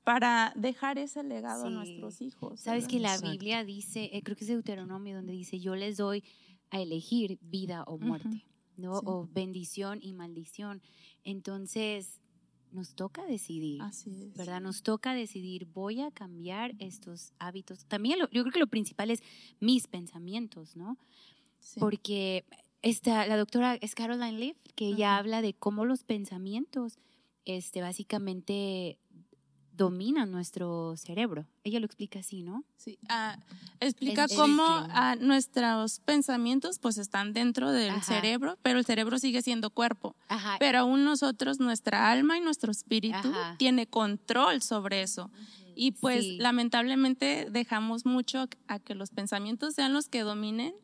para 0.07 0.53
dejar 0.55 0.99
ese 0.99 1.25
legado 1.25 1.67
a 1.67 1.71
nuestros 1.71 2.21
hijos? 2.23 2.61
Sabes 2.61 2.85
¿verdad? 2.85 2.91
que 2.97 3.01
la 3.01 3.09
Exacto. 3.15 3.31
Biblia 3.33 3.65
dice, 3.65 4.09
eh, 4.13 4.23
creo 4.23 4.37
que 4.37 4.45
es 4.45 4.49
Deuteronomio, 4.49 5.17
donde 5.17 5.33
dice, 5.33 5.59
yo 5.59 5.75
les 5.75 5.97
doy 5.97 6.23
a 6.71 6.81
elegir 6.81 7.39
vida 7.43 7.83
o 7.89 7.99
muerte, 7.99 8.45
¿no? 8.77 9.01
Sí. 9.01 9.05
O 9.05 9.27
bendición 9.35 9.99
y 10.01 10.13
maldición. 10.13 10.81
Entonces, 11.25 12.21
nos 12.71 12.95
toca 12.95 13.25
decidir. 13.27 13.83
Así 13.83 14.11
es. 14.29 14.37
¿verdad? 14.37 14.61
Nos 14.61 14.83
toca 14.85 15.13
decidir, 15.13 15.67
voy 15.67 16.01
a 16.01 16.13
cambiar 16.13 16.77
estos 16.79 17.33
hábitos. 17.41 17.85
También 17.87 18.21
lo- 18.21 18.31
yo 18.31 18.43
creo 18.43 18.53
que 18.53 18.61
lo 18.61 18.67
principal 18.69 19.11
es 19.11 19.23
mis 19.61 19.89
pensamientos, 19.89 20.77
¿no? 20.77 20.97
porque 21.81 22.45
esta, 22.83 23.27
la 23.27 23.37
doctora 23.37 23.75
es 23.81 23.97
Caroline 23.97 24.39
Leaf, 24.39 24.57
que 24.77 24.87
ella 24.87 25.17
habla 25.17 25.43
de 25.43 25.53
cómo 25.55 25.85
los 25.85 26.05
pensamientos 26.05 26.97
este, 27.45 27.81
básicamente 27.81 28.99
dominan 29.77 30.31
nuestro 30.31 30.97
cerebro. 30.97 31.47
Ella 31.65 31.81
lo 31.81 31.87
explica 31.87 32.21
así, 32.21 32.43
¿no? 32.43 32.65
Sí, 32.77 32.99
ah, 33.09 33.39
explica 33.81 34.27
cómo 34.29 34.65
ah, 34.65 35.17
nuestros 35.21 36.01
pensamientos 36.01 36.79
pues 36.79 36.99
están 36.99 37.33
dentro 37.33 37.71
del 37.71 38.03
cerebro, 38.03 38.59
pero 38.63 38.79
el 38.79 38.85
cerebro 38.85 39.19
sigue 39.19 39.43
siendo 39.43 39.71
cuerpo. 39.71 40.17
Pero 40.59 40.81
aún 40.81 41.05
nosotros, 41.05 41.61
nuestra 41.61 42.11
alma 42.11 42.39
y 42.39 42.41
nuestro 42.41 42.73
espíritu 42.73 43.33
tiene 43.59 43.87
control 43.87 44.63
sobre 44.63 45.03
eso. 45.03 45.31
Y 45.75 45.93
pues 45.93 46.25
lamentablemente 46.39 47.49
dejamos 47.51 48.07
mucho 48.07 48.49
a 48.67 48.79
que 48.79 48.95
los 48.95 49.11
pensamientos 49.11 49.75
sean 49.75 49.93
los 49.93 50.09
que 50.09 50.23
dominen 50.23 50.75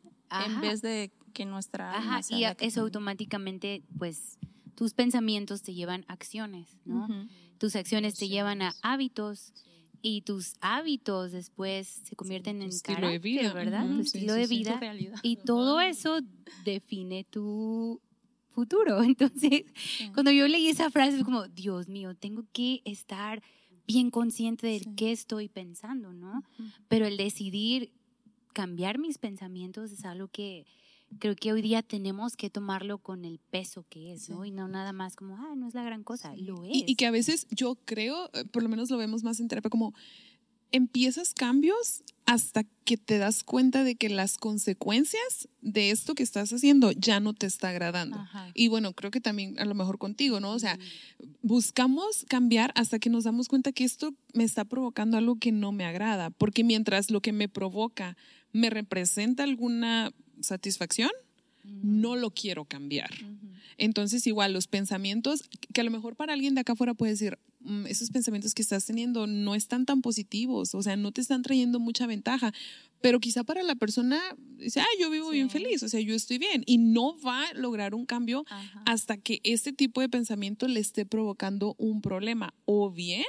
en 0.45 0.61
vez 0.61 0.81
de 0.81 1.11
que 1.33 1.45
nuestra 1.45 1.93
alma 1.93 2.21
y 2.29 2.43
eso 2.59 2.81
automáticamente 2.81 3.81
pues 3.97 4.37
tus 4.75 4.93
pensamientos 4.93 5.63
te 5.63 5.73
llevan 5.73 6.05
a 6.07 6.13
acciones, 6.13 6.77
¿no? 6.85 7.07
Tus 7.57 7.75
acciones 7.75 8.15
te 8.15 8.27
llevan 8.27 8.61
a 8.61 8.73
hábitos 8.81 9.53
y 10.01 10.21
tus 10.21 10.55
hábitos 10.59 11.31
después 11.31 11.87
se 12.03 12.15
convierten 12.15 12.61
en 12.61 12.69
estilo 12.69 13.07
de 13.07 13.19
vida, 13.19 13.53
¿verdad? 13.53 13.87
tu 13.87 14.01
estilo 14.01 14.33
de 14.33 14.47
vida 14.47 14.79
y 15.21 15.37
todo 15.37 15.79
eso 15.79 16.19
define 16.65 17.23
tu 17.23 18.01
futuro. 18.49 19.01
Entonces, 19.03 19.63
cuando 20.13 20.31
yo 20.31 20.47
leí 20.47 20.67
esa 20.67 20.91
frase, 20.91 21.15
fue 21.15 21.25
como, 21.25 21.47
Dios 21.47 21.87
mío, 21.87 22.15
tengo 22.15 22.43
que 22.51 22.81
estar 22.85 23.41
bien 23.87 24.11
consciente 24.11 24.67
de 24.67 24.81
qué 24.95 25.11
estoy 25.11 25.49
pensando, 25.49 26.13
¿no? 26.13 26.43
Pero 26.87 27.05
el 27.05 27.17
decidir 27.17 27.91
cambiar 28.53 28.99
mis 28.99 29.17
pensamientos 29.17 29.91
es 29.91 30.05
algo 30.05 30.27
que 30.27 30.65
creo 31.19 31.35
que 31.35 31.53
hoy 31.53 31.61
día 31.61 31.81
tenemos 31.81 32.35
que 32.35 32.49
tomarlo 32.49 32.97
con 32.97 33.25
el 33.25 33.39
peso 33.39 33.85
que 33.89 34.13
es, 34.13 34.29
¿no? 34.29 34.45
Y 34.45 34.51
no 34.51 34.67
nada 34.67 34.93
más 34.93 35.15
como, 35.15 35.37
ah, 35.37 35.53
no 35.55 35.67
es 35.67 35.73
la 35.73 35.83
gran 35.83 36.03
cosa, 36.03 36.35
lo 36.35 36.63
es. 36.63 36.71
Y, 36.73 36.95
que 36.95 37.05
a 37.05 37.11
veces 37.11 37.47
yo 37.51 37.75
creo, 37.85 38.29
eh, 38.33 38.45
por 38.45 38.63
lo 38.63 38.69
menos 38.69 38.89
lo 38.89 38.97
vemos 38.97 39.23
más 39.23 39.39
en 39.39 39.47
terapia, 39.47 39.69
como 39.69 39.93
empiezas 40.73 41.33
cambios 41.33 42.03
hasta 42.25 42.63
que 42.83 42.97
te 42.97 43.19
das 43.19 43.43
cuenta 43.43 43.83
de 43.83 43.95
que 43.95 44.09
las 44.09 44.37
consecuencias 44.37 45.47
de 45.61 45.91
esto 45.91 46.15
que 46.15 46.23
estás 46.23 46.51
haciendo 46.51 46.91
ya 46.91 47.19
no 47.19 47.33
te 47.33 47.45
está 47.45 47.69
agradando. 47.69 48.17
Y 48.55 48.69
bueno, 48.69 48.93
creo 48.93 49.11
que 49.11 49.21
también 49.21 49.59
a 49.59 49.65
lo 49.65 49.75
mejor 49.75 49.99
contigo, 49.99 50.39
¿no? 50.39 50.51
O 50.51 50.59
sea, 50.59 50.79
buscamos 51.41 52.25
cambiar 52.27 52.71
hasta 52.75 52.97
que 52.97 53.11
nos 53.11 53.23
damos 53.23 53.49
cuenta 53.49 53.71
que 53.71 53.83
esto 53.83 54.15
me 54.33 54.43
está 54.43 54.65
provocando 54.65 55.17
algo 55.17 55.35
que 55.35 55.51
no 55.51 55.71
me 55.71 55.85
agrada, 55.85 56.31
porque 56.31 56.63
mientras 56.63 57.11
lo 57.11 57.21
que 57.21 57.33
me 57.33 57.47
provoca 57.47 58.17
me 58.51 58.69
representa 58.69 59.43
alguna 59.43 60.11
satisfacción, 60.43 61.11
no 61.63 62.15
lo 62.15 62.31
quiero 62.31 62.65
cambiar. 62.65 63.11
Entonces, 63.77 64.27
igual 64.27 64.53
los 64.53 64.67
pensamientos, 64.67 65.49
que 65.73 65.81
a 65.81 65.83
lo 65.83 65.91
mejor 65.91 66.15
para 66.15 66.33
alguien 66.33 66.55
de 66.55 66.61
acá 66.61 66.73
afuera 66.73 66.93
puede 66.93 67.13
decir, 67.13 67.39
mm, 67.61 67.87
esos 67.87 68.11
pensamientos 68.11 68.53
que 68.53 68.61
estás 68.61 68.85
teniendo 68.85 69.27
no 69.27 69.55
están 69.55 69.85
tan 69.85 70.01
positivos, 70.01 70.75
o 70.75 70.83
sea, 70.83 70.95
no 70.95 71.11
te 71.11 71.21
están 71.21 71.41
trayendo 71.41 71.79
mucha 71.79 72.05
ventaja, 72.05 72.53
pero 73.01 73.19
quizá 73.19 73.43
para 73.43 73.63
la 73.63 73.75
persona 73.75 74.21
dice, 74.57 74.81
ah, 74.81 74.87
yo 74.99 75.09
vivo 75.09 75.29
bien 75.29 75.49
feliz, 75.49 75.83
o 75.83 75.89
sea, 75.89 75.99
yo 76.01 76.13
estoy 76.13 76.37
bien, 76.37 76.63
y 76.65 76.77
no 76.77 77.17
va 77.19 77.47
a 77.47 77.53
lograr 77.53 77.95
un 77.95 78.05
cambio 78.05 78.45
hasta 78.85 79.17
que 79.17 79.39
este 79.43 79.73
tipo 79.73 80.01
de 80.01 80.09
pensamiento 80.09 80.67
le 80.67 80.79
esté 80.79 81.05
provocando 81.05 81.75
un 81.77 82.01
problema. 82.01 82.53
O 82.65 82.91
bien, 82.91 83.25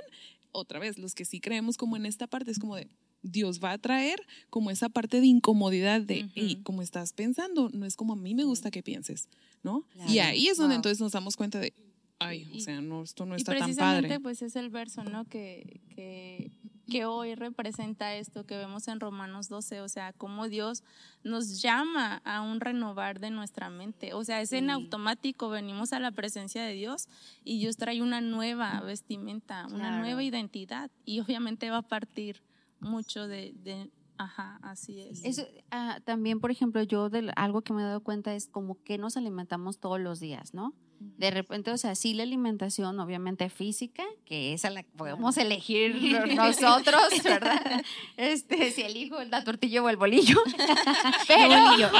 otra 0.52 0.78
vez, 0.78 0.98
los 0.98 1.14
que 1.14 1.24
sí 1.24 1.40
creemos 1.40 1.76
como 1.76 1.96
en 1.96 2.06
esta 2.06 2.26
parte, 2.26 2.50
es 2.50 2.58
como 2.58 2.76
de, 2.76 2.88
Dios 3.24 3.58
va 3.58 3.72
a 3.72 3.78
traer 3.78 4.24
como 4.50 4.70
esa 4.70 4.90
parte 4.90 5.20
de 5.20 5.26
incomodidad 5.26 6.02
de, 6.02 6.28
y 6.34 6.56
como 6.56 6.82
estás 6.82 7.12
pensando, 7.12 7.70
no 7.72 7.86
es 7.86 7.96
como 7.96 8.12
a 8.12 8.16
mí 8.16 8.34
me 8.34 8.44
gusta 8.44 8.70
que 8.70 8.82
pienses, 8.82 9.28
¿no? 9.62 9.84
Y 10.06 10.18
ahí 10.18 10.46
es 10.48 10.58
donde 10.58 10.76
entonces 10.76 11.00
nos 11.00 11.12
damos 11.12 11.36
cuenta 11.36 11.58
de, 11.58 11.72
ay, 12.18 12.46
o 12.54 12.60
sea, 12.60 12.80
no, 12.82 13.02
esto 13.02 13.24
no 13.24 13.34
está 13.34 13.56
tan 13.56 13.74
padre. 13.74 14.20
pues 14.20 14.42
es 14.42 14.56
el 14.56 14.68
verso, 14.68 15.04
¿no? 15.04 15.24
Que, 15.24 15.80
que, 15.94 16.50
que, 16.86 17.06
hoy 17.06 17.34
representa 17.34 18.14
esto 18.14 18.44
que 18.44 18.58
vemos 18.58 18.88
en 18.88 19.00
Romanos 19.00 19.48
12, 19.48 19.80
o 19.80 19.88
sea, 19.88 20.12
cómo 20.12 20.48
Dios 20.48 20.84
nos 21.22 21.62
llama 21.62 22.20
a 22.26 22.42
un 22.42 22.60
renovar 22.60 23.20
de 23.20 23.30
nuestra 23.30 23.70
mente, 23.70 24.12
o 24.12 24.22
sea, 24.22 24.42
es 24.42 24.52
en 24.52 24.68
automático, 24.68 25.48
venimos 25.48 25.94
a 25.94 25.98
la 25.98 26.10
presencia 26.10 26.62
de 26.62 26.74
Dios 26.74 27.08
y 27.42 27.58
Dios 27.58 27.78
trae 27.78 28.02
una 28.02 28.20
nueva 28.20 28.82
vestimenta, 28.82 29.66
una 29.68 29.98
nueva 29.98 30.22
identidad 30.22 30.90
y 31.06 31.20
obviamente 31.20 31.70
va 31.70 31.78
a 31.78 31.88
partir 31.88 32.42
mucho 32.84 33.26
de, 33.26 33.52
de 33.56 33.90
Ajá, 34.16 34.58
así 34.62 35.00
es. 35.00 35.24
Eso, 35.24 35.42
ah, 35.70 36.00
también, 36.04 36.40
por 36.40 36.50
ejemplo, 36.50 36.82
yo 36.82 37.10
de, 37.10 37.32
algo 37.36 37.62
que 37.62 37.72
me 37.72 37.82
he 37.82 37.84
dado 37.84 38.00
cuenta 38.02 38.34
es 38.34 38.46
como 38.46 38.80
que 38.82 38.96
nos 38.98 39.16
alimentamos 39.16 39.80
todos 39.80 40.00
los 40.00 40.20
días, 40.20 40.54
¿no? 40.54 40.72
De 41.16 41.30
repente, 41.30 41.70
o 41.70 41.76
sea, 41.76 41.94
sí 41.94 42.14
la 42.14 42.22
alimentación, 42.22 42.98
obviamente 42.98 43.48
física, 43.50 44.04
que 44.24 44.54
esa 44.54 44.70
la 44.70 44.82
podemos 44.96 45.36
elegir 45.36 45.94
nosotros, 46.36 47.22
¿verdad? 47.22 47.82
Este, 48.16 48.70
si 48.70 48.82
elijo 48.82 49.22
la 49.24 49.44
tortilla 49.44 49.82
o 49.82 49.88
el 49.88 49.96
bolillo. 49.96 50.36
Pero, 51.28 51.90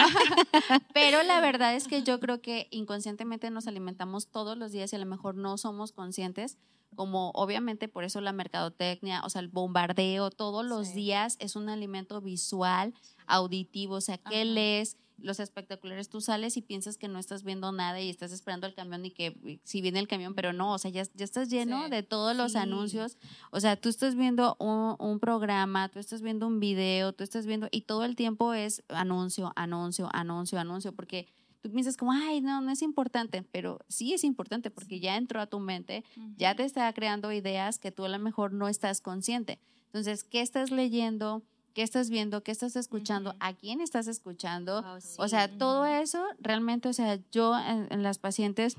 pero 0.92 1.22
la 1.22 1.40
verdad 1.40 1.74
es 1.74 1.88
que 1.88 2.02
yo 2.02 2.20
creo 2.20 2.40
que 2.40 2.68
inconscientemente 2.70 3.50
nos 3.50 3.66
alimentamos 3.66 4.28
todos 4.28 4.56
los 4.56 4.72
días 4.72 4.92
y 4.92 4.96
a 4.96 4.98
lo 4.98 5.06
mejor 5.06 5.34
no 5.34 5.56
somos 5.56 5.92
conscientes 5.92 6.58
como 6.94 7.30
obviamente 7.34 7.88
por 7.88 8.04
eso 8.04 8.20
la 8.20 8.32
mercadotecnia, 8.32 9.22
o 9.24 9.30
sea, 9.30 9.40
el 9.40 9.48
bombardeo 9.48 10.30
todos 10.30 10.64
los 10.64 10.94
días 10.94 11.36
es 11.40 11.56
un 11.56 11.68
alimento 11.68 12.20
visual, 12.20 12.94
auditivo, 13.26 13.96
o 13.96 14.00
sea, 14.00 14.18
¿qué 14.18 14.44
lees? 14.44 14.96
Los 15.18 15.40
espectaculares, 15.40 16.08
tú 16.08 16.20
sales 16.20 16.56
y 16.56 16.62
piensas 16.62 16.98
que 16.98 17.08
no 17.08 17.18
estás 17.18 17.44
viendo 17.44 17.70
nada 17.72 18.00
y 18.00 18.10
estás 18.10 18.32
esperando 18.32 18.66
el 18.66 18.74
camión 18.74 19.04
y 19.06 19.10
que 19.10 19.60
si 19.64 19.80
viene 19.80 20.00
el 20.00 20.08
camión, 20.08 20.34
pero 20.34 20.52
no, 20.52 20.72
o 20.72 20.78
sea, 20.78 20.90
ya, 20.90 21.04
ya 21.14 21.24
estás 21.24 21.48
lleno 21.48 21.88
de 21.88 22.02
todos 22.02 22.36
los 22.36 22.56
anuncios, 22.56 23.16
o 23.50 23.60
sea, 23.60 23.76
tú 23.76 23.88
estás 23.88 24.16
viendo 24.16 24.56
un, 24.58 24.96
un 24.98 25.20
programa, 25.20 25.88
tú 25.88 25.98
estás 25.98 26.20
viendo 26.20 26.46
un 26.46 26.60
video, 26.60 27.12
tú 27.12 27.24
estás 27.24 27.46
viendo, 27.46 27.68
y 27.70 27.82
todo 27.82 28.04
el 28.04 28.16
tiempo 28.16 28.54
es 28.54 28.82
anuncio, 28.88 29.52
anuncio, 29.56 30.08
anuncio, 30.12 30.58
anuncio, 30.58 30.92
porque 30.92 31.28
tú 31.64 31.70
piensas 31.70 31.96
como, 31.96 32.12
ay, 32.12 32.42
no, 32.42 32.60
no 32.60 32.70
es 32.70 32.82
importante, 32.82 33.42
pero 33.50 33.78
sí 33.88 34.12
es 34.12 34.22
importante 34.22 34.70
porque 34.70 35.00
ya 35.00 35.16
entró 35.16 35.40
a 35.40 35.46
tu 35.46 35.60
mente, 35.60 36.04
ya 36.36 36.54
te 36.54 36.62
está 36.62 36.92
creando 36.92 37.32
ideas 37.32 37.78
que 37.78 37.90
tú 37.90 38.04
a 38.04 38.10
lo 38.10 38.18
mejor 38.18 38.52
no 38.52 38.68
estás 38.68 39.00
consciente. 39.00 39.58
Entonces, 39.86 40.24
¿qué 40.24 40.42
estás 40.42 40.70
leyendo? 40.70 41.42
¿Qué 41.74 41.82
estás 41.82 42.08
viendo? 42.08 42.44
¿Qué 42.44 42.52
estás 42.52 42.76
escuchando? 42.76 43.34
¿A 43.40 43.52
quién 43.52 43.80
estás 43.80 44.06
escuchando? 44.06 44.84
O 45.18 45.28
sea, 45.28 45.48
todo 45.58 45.84
eso 45.84 46.24
realmente, 46.38 46.88
o 46.88 46.92
sea, 46.92 47.18
yo 47.32 47.52
en, 47.58 48.02
las 48.04 48.18
pacientes, 48.18 48.76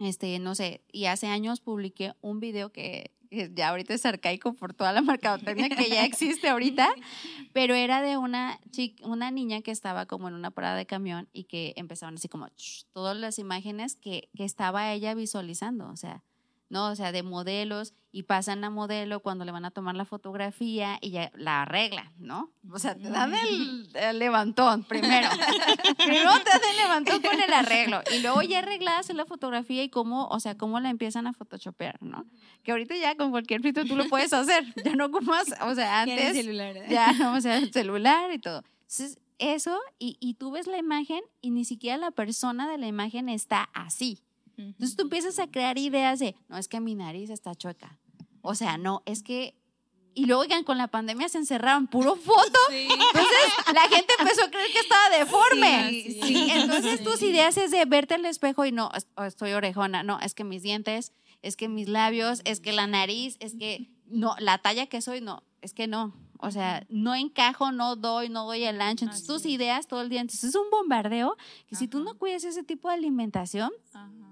este, 0.00 0.36
no 0.40 0.56
sé, 0.56 0.82
y 0.90 1.04
hace 1.06 1.28
años 1.28 1.60
publiqué 1.60 2.14
un 2.20 2.40
video 2.40 2.72
que 2.72 3.12
ya 3.30 3.68
ahorita 3.68 3.94
es 3.94 4.04
arcaico 4.04 4.54
por 4.54 4.74
toda 4.74 4.92
la 4.92 5.00
mercadotecnia 5.00 5.68
que 5.68 5.88
ya 5.88 6.04
existe 6.04 6.48
ahorita, 6.48 6.88
pero 7.52 7.74
era 7.74 8.02
de 8.02 8.16
una 8.16 8.58
chica, 8.70 9.06
una 9.06 9.30
niña 9.30 9.62
que 9.62 9.70
estaba 9.70 10.06
como 10.06 10.26
en 10.26 10.34
una 10.34 10.50
parada 10.50 10.76
de 10.76 10.86
camión 10.86 11.28
y 11.32 11.44
que 11.44 11.72
empezaban 11.76 12.16
así 12.16 12.28
como 12.28 12.48
todas 12.92 13.16
las 13.16 13.38
imágenes 13.38 13.94
que, 13.94 14.28
que 14.34 14.44
estaba 14.44 14.92
ella 14.92 15.14
visualizando, 15.14 15.88
o 15.88 15.96
sea, 15.96 16.24
¿no? 16.70 16.88
O 16.90 16.96
sea, 16.96 17.12
de 17.12 17.22
modelos 17.22 17.94
y 18.12 18.24
pasan 18.24 18.64
a 18.64 18.70
modelo 18.70 19.20
cuando 19.20 19.44
le 19.44 19.52
van 19.52 19.64
a 19.64 19.70
tomar 19.70 19.94
la 19.94 20.04
fotografía 20.04 20.98
y 21.00 21.10
ya 21.10 21.30
la 21.34 21.62
arreglan, 21.62 22.12
¿no? 22.18 22.52
O 22.70 22.78
sea, 22.78 22.94
te 22.94 23.08
dan 23.08 23.34
el, 23.34 24.18
levantón 24.18 24.84
primero. 24.84 25.28
primero 25.98 26.30
te 26.44 26.50
dan 26.50 26.60
el 26.70 26.76
levantón 26.76 27.22
con 27.22 27.40
el 27.40 27.52
arreglo 27.52 28.02
y 28.14 28.20
luego 28.20 28.42
ya 28.42 28.58
arreglas 28.58 29.08
la 29.14 29.24
fotografía 29.24 29.82
y 29.82 29.88
cómo, 29.88 30.26
o 30.28 30.40
sea, 30.40 30.56
cómo 30.56 30.80
la 30.80 30.90
empiezan 30.90 31.26
a 31.26 31.32
photoshopear, 31.32 32.02
¿no? 32.02 32.26
Que 32.62 32.72
ahorita 32.72 32.96
ya 32.96 33.16
con 33.16 33.30
cualquier 33.30 33.62
filtro 33.62 33.84
tú 33.84 33.96
lo 33.96 34.06
puedes 34.08 34.32
hacer, 34.32 34.64
ya 34.84 34.94
no 34.94 35.08
más, 35.08 35.54
o 35.62 35.74
sea, 35.74 36.02
antes 36.02 36.36
celular, 36.36 36.76
¿eh? 36.76 36.86
ya, 36.90 37.32
o 37.34 37.40
sea, 37.40 37.64
celular 37.72 38.32
y 38.32 38.38
todo. 38.38 38.62
Entonces, 38.82 39.18
eso 39.38 39.78
y, 39.98 40.16
y 40.20 40.34
tú 40.34 40.50
ves 40.50 40.66
la 40.66 40.78
imagen 40.78 41.20
y 41.40 41.50
ni 41.50 41.64
siquiera 41.64 41.96
la 41.96 42.10
persona 42.10 42.68
de 42.68 42.78
la 42.78 42.86
imagen 42.86 43.28
está 43.28 43.68
así. 43.72 44.22
Entonces 44.58 44.96
tú 44.96 45.02
empiezas 45.02 45.38
a 45.38 45.46
crear 45.46 45.78
ideas 45.78 46.18
de, 46.18 46.34
no, 46.48 46.58
es 46.58 46.68
que 46.68 46.80
mi 46.80 46.94
nariz 46.94 47.30
está 47.30 47.54
chueca. 47.54 47.98
O 48.42 48.54
sea, 48.54 48.78
no, 48.78 49.02
es 49.06 49.22
que... 49.22 49.54
Y 50.14 50.26
luego, 50.26 50.42
oigan, 50.42 50.64
con 50.64 50.78
la 50.78 50.88
pandemia 50.88 51.28
se 51.28 51.38
encerraron 51.38 51.86
puro 51.86 52.16
foto. 52.16 52.58
Entonces 52.70 53.72
la 53.72 53.82
gente 53.82 54.12
empezó 54.18 54.44
a 54.44 54.50
creer 54.50 54.72
que 54.72 54.80
estaba 54.80 55.16
deforme. 55.16 56.04
Entonces 56.60 57.04
tus 57.04 57.22
ideas 57.22 57.56
es 57.56 57.70
de 57.70 57.84
verte 57.84 58.14
al 58.14 58.24
espejo 58.24 58.64
y 58.64 58.72
no, 58.72 58.90
estoy 59.24 59.52
orejona, 59.52 60.02
no, 60.02 60.18
es 60.18 60.34
que 60.34 60.42
mis 60.42 60.62
dientes, 60.62 61.12
es 61.42 61.56
que 61.56 61.68
mis 61.68 61.88
labios, 61.88 62.40
es 62.44 62.58
que 62.58 62.72
la 62.72 62.88
nariz, 62.88 63.36
es 63.38 63.54
que 63.54 63.90
no, 64.06 64.34
la 64.40 64.58
talla 64.58 64.86
que 64.86 65.00
soy, 65.00 65.20
no, 65.20 65.44
es 65.62 65.72
que 65.72 65.86
no. 65.86 66.14
O 66.40 66.50
sea, 66.50 66.86
no 66.88 67.14
encajo, 67.14 67.72
no 67.72 67.96
doy, 67.96 68.28
no 68.28 68.44
doy 68.46 68.62
el 68.62 68.80
ancho. 68.80 69.04
Entonces, 69.04 69.26
tus 69.26 69.44
ideas 69.44 69.88
todo 69.88 70.02
el 70.02 70.08
día. 70.08 70.20
Entonces, 70.20 70.50
es 70.50 70.54
un 70.54 70.70
bombardeo 70.70 71.36
que 71.66 71.74
si 71.74 71.88
tú 71.88 72.00
no 72.00 72.16
cuidas 72.16 72.44
ese 72.44 72.62
tipo 72.62 72.88
de 72.88 72.94
alimentación, 72.94 73.72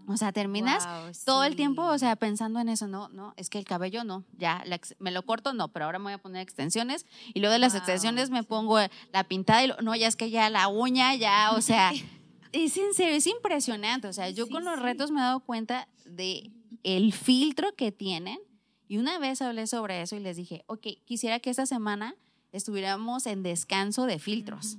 O 0.08 0.16
sea, 0.16 0.32
terminas 0.32 0.86
todo 1.24 1.44
el 1.44 1.56
tiempo, 1.56 1.82
o 1.82 1.98
sea, 1.98 2.14
pensando 2.14 2.60
en 2.60 2.68
eso, 2.68 2.86
no, 2.86 3.08
no, 3.08 3.34
es 3.36 3.50
que 3.50 3.58
el 3.58 3.64
cabello 3.64 4.04
no, 4.04 4.24
ya, 4.36 4.62
me 5.00 5.10
lo 5.10 5.22
corto, 5.24 5.52
no, 5.52 5.68
pero 5.68 5.86
ahora 5.86 5.98
me 5.98 6.04
voy 6.04 6.12
a 6.12 6.18
poner 6.18 6.42
extensiones 6.42 7.06
y 7.34 7.40
luego 7.40 7.52
de 7.52 7.58
las 7.58 7.74
extensiones 7.74 8.30
me 8.30 8.44
pongo 8.44 8.78
la 9.12 9.24
pintada 9.24 9.64
y 9.64 9.72
no, 9.82 9.96
ya 9.96 10.06
es 10.06 10.14
que 10.14 10.30
ya 10.30 10.48
la 10.48 10.68
uña, 10.68 11.14
ya, 11.16 11.50
o 11.52 11.60
sea, 11.60 11.92
es 12.52 12.76
en 12.76 12.94
serio, 12.94 13.16
es 13.16 13.26
impresionante, 13.26 14.06
o 14.06 14.12
sea, 14.12 14.30
yo 14.30 14.48
con 14.48 14.64
los 14.64 14.78
retos 14.80 15.10
me 15.10 15.20
he 15.20 15.24
dado 15.24 15.40
cuenta 15.40 15.88
de 16.04 16.52
el 16.84 17.12
filtro 17.12 17.74
que 17.74 17.90
tienen 17.90 18.38
y 18.88 18.98
una 18.98 19.18
vez 19.18 19.42
hablé 19.42 19.66
sobre 19.66 20.02
eso 20.02 20.14
y 20.14 20.20
les 20.20 20.36
dije, 20.36 20.62
ok, 20.66 20.86
quisiera 21.04 21.40
que 21.40 21.50
esta 21.50 21.66
semana 21.66 22.14
estuviéramos 22.52 23.26
en 23.26 23.42
descanso 23.42 24.06
de 24.06 24.18
filtros. 24.18 24.78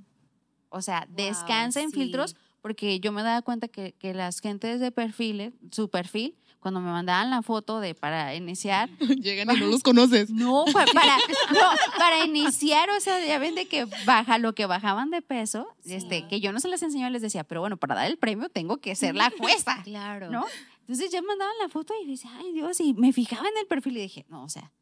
O 0.70 0.82
sea, 0.82 1.08
descansa 1.10 1.82
en 1.82 1.92
filtros 1.92 2.36
porque 2.68 3.00
yo 3.00 3.14
me 3.14 3.24
daba 3.24 3.42
cuenta 3.44 3.70
que, 3.70 3.94
que 3.94 4.14
las 4.14 4.42
gentes 4.42 4.82
de 4.82 4.92
perfiles, 4.92 5.54
su 5.72 5.90
perfil, 5.90 6.36
cuando 6.60 6.82
me 6.82 6.92
mandaban 6.92 7.30
la 7.30 7.42
foto 7.42 7.80
de 7.80 7.96
para 7.96 8.36
iniciar. 8.36 8.90
Llegan 9.00 9.56
y 9.56 9.60
no 9.62 9.68
los 9.68 9.84
conoces. 9.84 10.30
No, 10.30 10.66
para, 10.74 10.92
para, 11.98 12.26
iniciar, 12.26 12.90
o 12.90 13.00
sea, 13.00 13.26
ya 13.26 13.40
ven 13.40 13.56
de 13.56 13.70
que 13.70 13.86
baja 14.06 14.38
lo 14.38 14.54
que 14.54 14.66
bajaban 14.66 15.12
de 15.12 15.22
peso, 15.22 15.66
este, 15.86 16.28
que 16.28 16.42
yo 16.42 16.52
no 16.52 16.60
se 16.60 16.68
les 16.68 16.84
enseñó, 16.84 17.10
les 17.10 17.22
decía, 17.22 17.46
pero 17.46 17.62
bueno, 17.62 17.78
para 17.78 17.96
dar 17.96 18.08
el 18.08 18.18
premio 18.18 18.50
tengo 18.50 18.82
que 18.82 18.96
ser 18.96 19.16
la 19.16 19.32
jueza. 19.40 19.82
Claro. 19.86 20.30
¿No? 20.30 20.46
Entonces 20.82 21.10
ya 21.10 21.22
mandaban 21.22 21.56
la 21.62 21.70
foto 21.70 21.94
y 22.04 22.06
decía, 22.06 22.32
ay 22.38 22.52
Dios, 22.52 22.82
y 22.82 22.94
me 22.96 23.14
fijaba 23.14 23.48
en 23.48 23.58
el 23.62 23.68
perfil 23.68 23.96
y 23.96 24.02
dije, 24.02 24.26
no, 24.28 24.44
o 24.44 24.50
sea, 24.50 24.74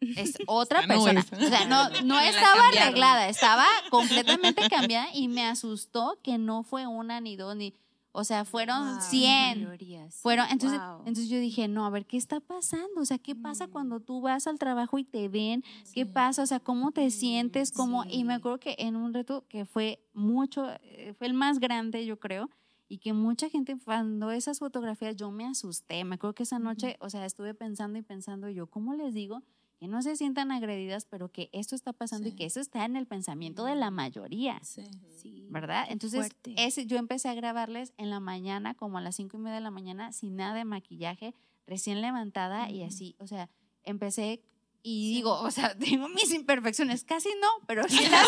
es 0.00 0.34
otra 0.46 0.86
persona. 0.86 1.24
o 1.32 1.48
sea, 1.48 1.66
no, 1.66 1.88
no 2.04 2.20
estaba 2.20 2.68
arreglada, 2.68 3.28
estaba 3.28 3.66
completamente 3.90 4.68
cambiada 4.68 5.08
y 5.14 5.28
me 5.28 5.44
asustó 5.44 6.18
que 6.22 6.38
no 6.38 6.62
fue 6.62 6.86
una 6.86 7.20
ni 7.20 7.36
dos 7.36 7.56
ni. 7.56 7.74
O 8.12 8.24
sea, 8.24 8.44
fueron 8.44 9.00
100. 9.00 9.78
Fueron, 10.10 10.46
entonces, 10.50 10.80
entonces 11.00 11.28
yo 11.28 11.38
dije, 11.38 11.68
no, 11.68 11.86
a 11.86 11.90
ver, 11.90 12.04
¿qué 12.04 12.16
está 12.16 12.40
pasando? 12.40 13.00
O 13.00 13.04
sea, 13.04 13.18
¿qué 13.18 13.36
pasa 13.36 13.66
mm. 13.66 13.70
cuando 13.70 14.00
tú 14.00 14.20
vas 14.20 14.46
al 14.46 14.58
trabajo 14.58 14.98
y 14.98 15.04
te 15.04 15.28
ven? 15.28 15.62
¿Qué 15.92 16.04
pasa? 16.04 16.42
O 16.42 16.46
sea, 16.46 16.58
¿cómo 16.58 16.90
te 16.90 17.10
sientes? 17.10 17.70
¿Cómo? 17.70 18.04
Y 18.08 18.24
me 18.24 18.34
acuerdo 18.34 18.58
que 18.58 18.74
en 18.78 18.96
un 18.96 19.14
reto 19.14 19.44
que 19.48 19.66
fue 19.66 20.00
mucho, 20.14 20.66
eh, 20.82 21.14
fue 21.16 21.28
el 21.28 21.34
más 21.34 21.60
grande, 21.60 22.06
yo 22.06 22.18
creo, 22.18 22.50
y 22.88 22.98
que 22.98 23.12
mucha 23.12 23.50
gente 23.50 23.76
cuando 23.84 24.30
esas 24.30 24.58
fotografías 24.58 25.14
yo 25.14 25.30
me 25.30 25.46
asusté. 25.46 26.02
Me 26.04 26.16
acuerdo 26.16 26.34
que 26.34 26.42
esa 26.44 26.58
noche, 26.58 26.96
o 27.00 27.10
sea, 27.10 27.24
estuve 27.26 27.54
pensando 27.54 27.98
y 27.98 28.02
pensando 28.02 28.48
yo, 28.48 28.66
¿cómo 28.66 28.94
les 28.94 29.12
digo? 29.12 29.42
Que 29.78 29.88
no 29.88 30.02
se 30.02 30.16
sientan 30.16 30.50
agredidas, 30.50 31.04
pero 31.04 31.30
que 31.30 31.50
esto 31.52 31.74
está 31.74 31.92
pasando 31.92 32.28
y 32.28 32.32
que 32.32 32.44
eso 32.44 32.60
está 32.60 32.84
en 32.84 32.96
el 32.96 33.06
pensamiento 33.06 33.64
de 33.64 33.76
la 33.76 33.90
mayoría. 33.90 34.60
Sí. 34.62 35.46
¿Verdad? 35.50 35.86
Entonces, 35.88 36.30
ese, 36.56 36.86
yo 36.86 36.96
empecé 36.96 37.28
a 37.28 37.34
grabarles 37.34 37.92
en 37.96 38.10
la 38.10 38.20
mañana, 38.20 38.74
como 38.74 38.98
a 38.98 39.00
las 39.00 39.16
cinco 39.16 39.36
y 39.36 39.40
media 39.40 39.56
de 39.56 39.62
la 39.62 39.70
mañana, 39.70 40.12
sin 40.12 40.36
nada 40.36 40.54
de 40.54 40.64
maquillaje, 40.64 41.34
recién 41.66 42.02
levantada 42.02 42.70
y 42.70 42.82
así. 42.82 43.14
O 43.18 43.26
sea, 43.26 43.48
empecé 43.84 44.42
y 44.82 45.14
digo, 45.14 45.40
o 45.40 45.50
sea, 45.50 45.74
tengo 45.78 46.08
mis 46.08 46.32
imperfecciones, 46.32 47.04
casi 47.04 47.30
no, 47.40 47.48
pero 47.66 47.86
sí 47.88 48.00
las 48.08 48.26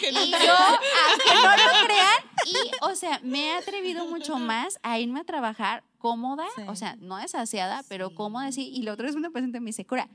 tengo. 0.00 0.20
y 0.20 0.30
yo, 0.30 0.54
aunque 0.54 1.34
no 1.34 1.50
lo 1.50 1.86
crean, 1.86 2.22
y, 2.46 2.56
o 2.82 2.94
sea, 2.94 3.20
me 3.22 3.46
he 3.46 3.54
atrevido 3.54 4.06
mucho 4.06 4.38
más 4.38 4.78
a 4.82 4.98
irme 4.98 5.20
a 5.20 5.24
trabajar 5.24 5.84
cómoda, 6.02 6.46
o 6.66 6.74
sea, 6.74 6.96
no 6.96 7.16
desasiada, 7.16 7.84
pero 7.88 8.12
cómoda, 8.12 8.50
sí. 8.50 8.72
Y 8.74 8.82
la 8.82 8.92
otra 8.92 9.06
vez 9.06 9.14
una 9.14 9.30
paciente 9.30 9.60
me 9.60 9.66
dice, 9.66 9.86
Cura, 9.86 10.08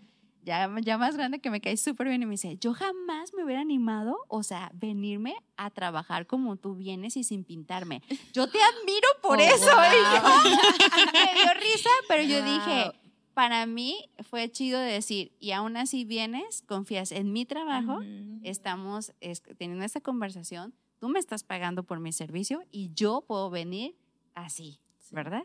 ya, 0.44 0.70
ya 0.82 0.98
más 0.98 1.16
grande 1.16 1.40
que 1.40 1.50
me 1.50 1.62
cae 1.62 1.78
súper 1.78 2.10
bien 2.10 2.22
y 2.22 2.26
me 2.26 2.32
dice, 2.32 2.58
yo 2.58 2.74
jamás 2.74 3.34
me 3.34 3.46
hubiera 3.46 3.62
animado, 3.62 4.18
o 4.28 4.44
sea, 4.44 4.70
venirme 4.74 5.38
a 5.56 5.70
trabajar 5.70 6.28
como 6.28 6.58
tú 6.58 6.76
vienes 6.76 7.16
y 7.16 7.24
sin 7.24 7.46
pintarme. 7.46 8.02
Yo 8.34 8.48
te 8.48 8.58
admiro 8.82 9.08
por 9.22 9.40
oh, 9.40 9.42
eso. 9.42 9.72
me 11.14 11.42
dio 11.42 11.54
risa, 11.54 11.90
pero 12.10 12.24
yo 12.24 12.44
dije 12.44 12.92
para 13.34 13.68
mí 13.68 14.10
fue 14.28 14.50
chido 14.50 14.80
decir, 14.80 15.32
y 15.40 15.52
aún 15.52 15.78
así 15.78 16.06
vienes, 16.06 16.64
confías 16.64 17.12
en 17.12 17.32
mi 17.32 17.46
trabajo, 17.46 18.00
estamos 18.42 19.14
teniendo 19.60 19.86
esta 19.86 20.02
conversación, 20.02 20.74
tú 21.00 21.08
me 21.08 21.20
estás 21.20 21.44
pagando 21.44 21.84
por 21.84 22.00
mi 22.00 22.12
servicio 22.14 22.64
y 22.72 22.90
yo 22.96 23.24
puedo 23.28 23.52
venir 23.52 23.96
así, 24.34 24.80
¿verdad? 25.12 25.44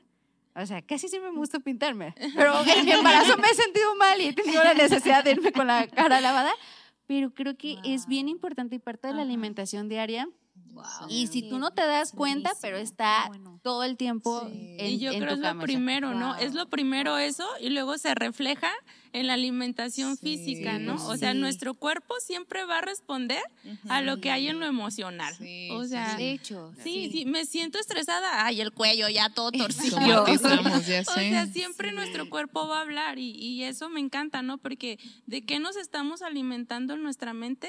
O 0.54 0.66
sea, 0.66 0.82
casi 0.82 1.08
siempre 1.08 1.30
me 1.30 1.38
gusta 1.38 1.60
pintarme, 1.60 2.14
pero 2.34 2.54
en 2.66 2.84
mi 2.84 2.92
embarazo 2.92 3.38
me 3.38 3.48
he 3.48 3.54
sentido 3.54 3.94
mal 3.96 4.20
y 4.20 4.28
he 4.28 4.32
tenido 4.34 4.62
la 4.62 4.74
necesidad 4.74 5.24
de 5.24 5.32
irme 5.32 5.52
con 5.52 5.66
la 5.66 5.86
cara 5.86 6.20
lavada, 6.20 6.52
pero 7.06 7.32
creo 7.32 7.56
que 7.56 7.78
es 7.84 8.06
bien 8.06 8.28
importante 8.28 8.76
y 8.76 8.78
parte 8.78 9.08
de 9.08 9.14
la 9.14 9.22
alimentación 9.22 9.88
diaria 9.88 10.28
y 11.08 11.26
si 11.26 11.48
tú 11.48 11.58
no 11.58 11.72
te 11.72 11.82
das 11.82 12.12
cuenta, 12.12 12.52
pero 12.60 12.76
está 12.76 13.30
todo 13.62 13.84
el 13.84 13.96
tiempo 13.96 14.48
en 14.50 14.90
Y 14.90 14.98
yo 14.98 15.10
creo 15.12 15.40
que 15.40 15.46
es 15.48 15.54
lo 15.54 15.58
primero, 15.60 16.14
¿no? 16.14 16.36
Es 16.36 16.54
lo 16.54 16.68
primero 16.68 17.18
eso 17.18 17.46
y 17.60 17.70
luego 17.70 17.98
se 17.98 18.14
refleja 18.14 18.70
en 19.12 19.26
la 19.26 19.34
alimentación 19.34 20.16
física, 20.16 20.78
¿no? 20.78 20.94
O 21.06 21.16
sea, 21.16 21.34
nuestro 21.34 21.74
cuerpo 21.74 22.14
siempre 22.20 22.64
va 22.64 22.78
a 22.78 22.80
responder 22.80 23.42
a 23.88 24.00
lo 24.00 24.20
que 24.20 24.30
hay 24.30 24.48
en 24.48 24.58
lo 24.58 24.66
emocional. 24.66 25.34
o 25.72 25.84
sea, 25.84 26.16
de 26.16 26.32
hecho, 26.32 26.72
sí, 26.82 27.10
sí, 27.12 27.24
me 27.26 27.44
siento 27.44 27.78
estresada, 27.78 28.46
ay, 28.46 28.60
el 28.60 28.72
cuello 28.72 29.08
ya 29.08 29.28
todo 29.30 29.52
torcido. 29.52 29.98
o 30.24 30.36
sea, 30.36 31.46
siempre 31.46 31.92
nuestro 31.92 32.28
cuerpo 32.30 32.66
va 32.66 32.78
a 32.78 32.82
hablar 32.82 33.18
y, 33.18 33.32
y 33.32 33.64
eso 33.64 33.88
me 33.88 34.00
encanta, 34.00 34.42
¿no? 34.42 34.58
Porque 34.58 34.98
de 35.26 35.44
qué 35.44 35.58
nos 35.58 35.76
estamos 35.76 36.22
alimentando 36.22 36.94
en 36.94 37.02
nuestra 37.02 37.34
mente 37.34 37.68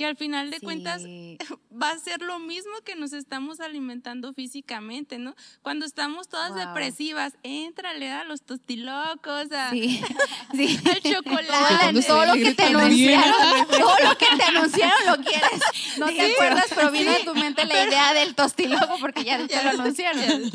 que 0.00 0.06
al 0.06 0.16
final 0.16 0.50
de 0.50 0.60
cuentas 0.60 1.02
va 1.70 1.90
a 1.90 1.98
ser 1.98 2.22
lo 2.22 2.38
mismo 2.38 2.72
que 2.86 2.96
nos 2.96 3.12
estamos 3.12 3.60
alimentando 3.60 4.32
físicamente, 4.32 5.18
¿no? 5.18 5.36
Cuando 5.60 5.84
estamos 5.84 6.26
todas 6.26 6.54
depresivas, 6.54 7.34
éntrale 7.42 8.10
a 8.10 8.24
los 8.24 8.40
tostilocos, 8.40 9.52
a, 9.52 9.68
sí. 9.72 10.00
al 10.54 11.02
chocolate. 11.02 12.02
Todo, 12.06 12.24
lo 12.24 12.32
que 12.32 12.54
te 12.54 12.62
anunciaron, 12.62 13.66
todo 13.78 13.94
lo 14.02 14.16
que 14.16 14.26
te 14.38 14.42
anunciaron 14.42 15.06
lo 15.06 15.22
quieres. 15.22 15.60
No 15.98 16.06
te 16.06 16.32
acuerdas, 16.32 16.72
pero 16.74 16.90
vino 16.90 17.10
a 17.10 17.18
tu 17.18 17.34
mente 17.34 17.66
la 17.66 17.84
idea 17.84 18.14
del 18.14 18.34
tostiloco 18.34 18.96
porque 19.00 19.22
ya 19.22 19.46
te 19.46 19.62
lo 19.62 19.68
anunciaron. 19.68 20.50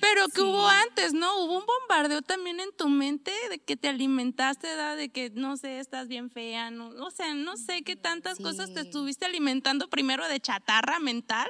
Pero 0.00 0.28
que 0.28 0.42
hubo 0.42 0.66
antes, 0.66 1.12
¿no? 1.12 1.44
Hubo 1.44 1.58
un 1.58 1.64
bombardeo 1.66 2.22
también 2.22 2.60
en 2.60 2.70
tu 2.76 2.88
mente 2.88 3.32
de 3.50 3.58
que 3.58 3.76
te 3.76 3.88
alimentaste, 3.88 4.68
de 4.68 5.08
que, 5.08 5.30
no 5.30 5.56
sé, 5.56 5.80
estás 5.80 6.08
bien 6.08 6.30
fea, 6.30 6.70
no, 6.70 6.88
o 6.88 7.10
sea, 7.10 7.34
no 7.34 7.56
sé 7.56 7.82
qué 7.82 7.96
tantas 7.96 8.38
cosas 8.38 8.72
te 8.72 8.80
estuviste 8.80 9.24
alimentando 9.24 9.88
primero 9.88 10.26
de 10.28 10.40
chatarra 10.40 10.98
mental 11.00 11.48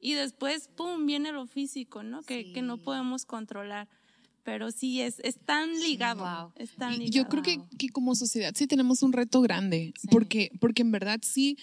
y 0.00 0.14
después, 0.14 0.68
¡pum!, 0.76 1.06
viene 1.06 1.32
lo 1.32 1.46
físico, 1.46 2.02
¿no? 2.02 2.22
Que, 2.22 2.52
que 2.52 2.62
no 2.62 2.78
podemos 2.78 3.26
controlar. 3.26 3.88
Pero 4.42 4.70
sí, 4.70 5.02
es, 5.02 5.20
es 5.20 5.38
tan 5.38 5.78
ligado. 5.80 6.52
Es 6.56 6.74
tan 6.76 6.98
ligado. 6.98 7.10
Yo 7.10 7.28
creo 7.28 7.42
que, 7.42 7.60
que, 7.78 7.90
como 7.90 8.14
sociedad 8.14 8.52
sí 8.56 8.66
tenemos 8.66 9.02
un 9.02 9.12
reto 9.12 9.42
grande, 9.42 9.92
porque, 10.10 10.50
porque 10.60 10.82
en 10.82 10.92
verdad 10.92 11.20
sí, 11.22 11.58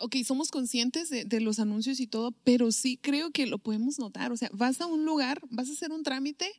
ok, 0.00 0.16
somos 0.24 0.50
conscientes 0.50 1.08
de, 1.10 1.24
de, 1.24 1.40
los 1.40 1.58
anuncios 1.58 2.00
y 2.00 2.06
todo, 2.06 2.32
pero 2.44 2.72
sí 2.72 2.98
creo 3.00 3.30
que 3.30 3.46
lo 3.46 3.58
podemos 3.58 3.98
notar. 3.98 4.32
O 4.32 4.36
sea, 4.36 4.50
vas 4.52 4.80
a 4.80 4.86
un 4.86 5.04
lugar, 5.04 5.40
vas 5.50 5.68
a 5.68 5.72
hacer 5.72 5.92
un 5.92 6.02
trámite 6.02 6.50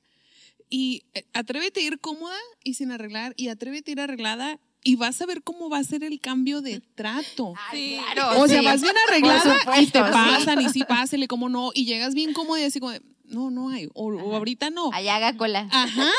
y 0.70 1.06
eh, 1.14 1.26
atrévete 1.34 1.80
a 1.80 1.84
ir 1.84 2.00
cómoda 2.00 2.38
y 2.64 2.76
sin 2.76 2.92
arreglar 2.92 3.34
y 3.38 3.50
atrévete 3.50 3.92
a 3.92 3.94
ir 3.94 4.00
arreglada 4.02 4.60
y 4.84 4.96
vas 4.96 5.22
a 5.22 5.26
ver 5.26 5.44
cómo 5.44 5.70
va 5.70 5.80
a 5.80 5.84
ser 5.84 6.04
el 6.04 6.20
cambio 6.20 6.62
de 6.62 6.82
trato. 6.96 7.54
Sí, 7.72 7.98
claro, 8.14 8.42
o 8.42 8.48
sea, 8.48 8.62
vas 8.62 8.82
bien 8.82 8.96
arreglada 9.08 9.58
y 9.82 9.88
te 9.88 10.00
pasan 10.00 10.62
y 10.62 10.70
sí, 10.70 10.84
pásele, 10.88 11.28
cómo 11.28 11.50
no, 11.50 11.72
y 11.74 11.86
llegas 11.86 12.14
bien 12.14 12.34
cómodo 12.34 12.58
y 12.58 12.64
así 12.64 12.80
como, 12.80 12.94
no, 13.28 13.52
no 13.52 13.70
hay, 13.70 13.90
o, 13.94 14.12
ahorita 14.36 14.70
no. 14.70 14.90
Allá 14.94 15.18
haga 15.18 15.38
cola. 15.38 15.68
Ajá. 15.72 16.10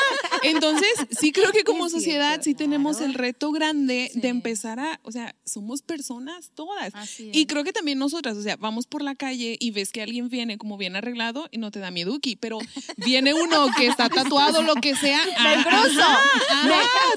Entonces, 0.43 0.89
sí 1.11 1.31
creo 1.33 1.51
que 1.51 1.63
como 1.63 1.89
sociedad 1.89 2.41
sí 2.41 2.53
tenemos 2.53 3.01
el 3.01 3.13
reto 3.13 3.51
grande 3.51 4.11
de 4.13 4.27
empezar 4.27 4.79
a, 4.79 4.99
o 5.03 5.11
sea, 5.11 5.35
somos 5.45 5.81
personas 5.81 6.51
todas. 6.53 6.93
Y 7.19 7.45
creo 7.47 7.63
que 7.63 7.73
también 7.73 7.99
nosotras, 7.99 8.37
o 8.37 8.41
sea, 8.41 8.55
vamos 8.57 8.87
por 8.87 9.01
la 9.01 9.15
calle 9.15 9.57
y 9.59 9.71
ves 9.71 9.91
que 9.91 10.01
alguien 10.01 10.29
viene 10.29 10.57
como 10.57 10.77
bien 10.77 10.95
arreglado 10.95 11.47
y 11.51 11.57
no 11.57 11.71
te 11.71 11.79
da 11.79 11.91
miedo, 11.91 12.17
pero 12.39 12.59
viene 12.97 13.33
uno 13.33 13.67
que 13.77 13.87
está 13.87 14.09
tatuado, 14.09 14.61
lo 14.61 14.75
que 14.75 14.95
sea. 14.95 15.19
Me 15.43 15.63
cruzo. 15.63 16.07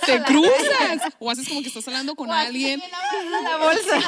te 0.06 0.22
cruzas. 0.22 1.12
O 1.18 1.30
haces 1.30 1.48
como 1.48 1.62
que 1.62 1.68
estás 1.68 1.86
hablando 1.88 2.14
con 2.14 2.30
alguien. 2.30 2.82
La 3.42 3.56
bolsa. 3.58 4.00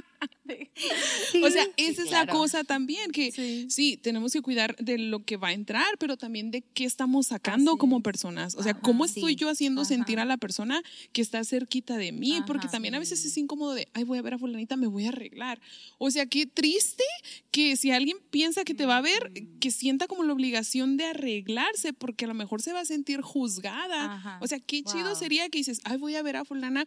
o 1.42 1.50
sea, 1.50 1.66
esa 1.76 2.02
es 2.02 2.10
la 2.10 2.26
cosa 2.26 2.64
también, 2.64 3.10
que 3.10 3.32
sí. 3.68 3.98
tenemos 4.02 4.32
que 4.32 4.42
cuidar 4.42 4.76
de 4.76 4.98
lo 4.98 5.24
que 5.24 5.36
va 5.36 5.48
a 5.48 5.52
entrar, 5.52 5.86
pero 5.98 6.16
también 6.16 6.50
de 6.50 6.62
qué 6.62 6.84
estamos 6.84 7.28
sacando 7.28 7.76
como 7.76 8.02
personas. 8.02 8.54
O 8.54 8.62
sea, 8.62 8.74
cómo 8.74 9.04
estoy 9.04 9.36
yo 9.36 9.48
haciendo 9.48 9.84
sentir 9.84 10.20
a 10.20 10.24
la 10.24 10.36
persona 10.36 10.82
que 11.12 11.22
está 11.22 11.44
cerquita 11.44 11.96
de 11.96 12.12
mí, 12.12 12.42
porque 12.46 12.68
también 12.68 12.94
a 12.94 12.98
veces 12.98 13.24
es 13.24 13.36
incómodo 13.36 13.74
de, 13.74 13.88
ay, 13.92 14.04
voy 14.04 14.18
a 14.18 14.22
ver 14.22 14.34
a 14.34 14.38
fulanita, 14.38 14.76
me 14.76 14.86
voy 14.86 15.06
a 15.06 15.08
arreglar. 15.08 15.60
O 15.98 16.10
sea, 16.10 16.26
qué 16.26 16.46
triste 16.46 17.04
que 17.50 17.76
si 17.76 17.90
alguien 17.90 18.18
piensa 18.30 18.64
que 18.64 18.74
te 18.74 18.86
va 18.86 18.98
a 18.98 19.02
ver, 19.02 19.32
que 19.60 19.70
sienta 19.70 20.06
como 20.06 20.22
la 20.22 20.32
obligación 20.32 20.96
de 20.96 21.06
arreglarse, 21.06 21.92
porque 21.92 22.24
a 22.24 22.28
lo 22.28 22.34
mejor 22.34 22.62
se 22.62 22.72
va 22.72 22.80
a 22.80 22.84
sentir 22.84 23.20
juzgada. 23.20 24.38
O 24.40 24.46
sea, 24.46 24.58
qué 24.60 24.82
chido 24.82 25.14
sería 25.14 25.48
que 25.48 25.58
dices, 25.58 25.80
ay, 25.84 25.96
voy 25.96 26.16
a 26.16 26.22
ver 26.22 26.36
a 26.36 26.44
fulana 26.44 26.86